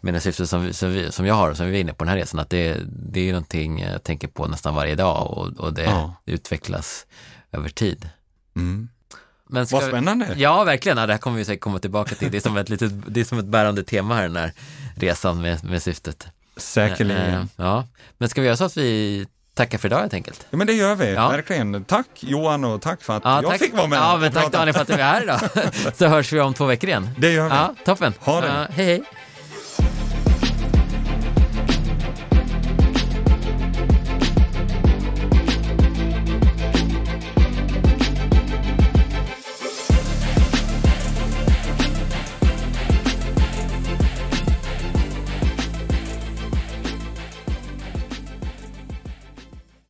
med 0.00 0.14
det 0.14 0.20
syftet 0.20 0.48
som, 0.48 0.72
som, 0.72 0.90
vi, 0.92 1.12
som 1.12 1.26
jag 1.26 1.34
har 1.34 1.50
och 1.50 1.56
som 1.56 1.66
vi 1.66 1.76
är 1.76 1.80
inne 1.80 1.92
på 1.92 2.04
den 2.04 2.08
här 2.10 2.16
resan, 2.16 2.40
att 2.40 2.50
det, 2.50 2.76
det 3.12 3.20
är 3.28 3.32
någonting 3.32 3.80
jag 3.80 4.02
tänker 4.02 4.28
på 4.28 4.46
nästan 4.46 4.74
varje 4.74 4.94
dag 4.94 5.30
och, 5.30 5.46
och 5.60 5.74
det 5.74 5.82
Ja. 5.84 6.14
utvecklas 6.26 7.06
över 7.52 7.68
tid. 7.68 8.08
Mm. 8.56 8.88
Men 9.48 9.66
ska 9.66 9.76
Vad 9.76 9.84
spännande. 9.88 10.28
Ja, 10.36 10.64
verkligen. 10.64 10.98
Ja, 10.98 11.06
det 11.06 11.12
här 11.12 11.18
kommer 11.18 11.36
vi 11.38 11.44
säkert 11.44 11.60
komma 11.60 11.78
tillbaka 11.78 12.14
till. 12.14 12.30
Det 12.30 12.36
är 12.36 12.40
som 12.40 12.56
ett, 12.56 12.68
litet, 12.68 12.92
det 13.06 13.20
är 13.20 13.24
som 13.24 13.38
ett 13.38 13.44
bärande 13.44 13.82
tema 13.82 14.14
här, 14.14 14.22
den 14.22 14.36
här 14.36 14.52
resan 14.96 15.40
med, 15.40 15.64
med 15.64 15.82
syftet. 15.82 16.26
Säkerligen. 16.56 17.34
Eh, 17.40 17.44
Ja, 17.56 17.86
men 18.18 18.28
ska 18.28 18.40
vi 18.40 18.46
göra 18.46 18.56
så 18.56 18.64
att 18.64 18.76
vi 18.76 19.26
tackar 19.54 19.78
för 19.78 19.88
idag 19.88 19.98
helt 20.00 20.14
enkelt? 20.14 20.46
Ja, 20.50 20.56
men 20.56 20.66
det 20.66 20.72
gör 20.72 20.94
vi, 20.94 21.12
Ja. 21.14 21.28
verkligen. 21.28 21.84
Tack 21.84 22.06
Johan 22.20 22.64
och 22.64 22.82
tack 22.82 23.02
för 23.02 23.16
att 23.16 23.24
Ja, 23.24 23.42
jag 23.42 23.50
tack. 23.50 23.60
fick 23.60 23.74
vara 23.74 23.86
med 23.86 23.96
Ja, 23.98 24.16
men 24.20 24.32
tack. 24.32 24.52
Daniel 24.52 24.74
för 24.74 24.82
att 24.82 24.88
du 24.88 24.94
är 24.94 24.98
här 24.98 25.22
idag. 25.22 25.40
Så 25.96 26.06
hörs 26.06 26.32
vi 26.32 26.40
om 26.40 26.54
två 26.54 26.66
veckor 26.66 26.88
igen. 26.88 27.10
Det 27.18 27.32
gör 27.32 27.44
vi. 27.44 27.50
Ja, 27.50 27.74
toppen. 27.84 28.14
Ha 28.20 28.40
det. 28.40 28.46
Ja, 28.46 28.66
hej, 28.70 28.86
hej. 28.86 29.02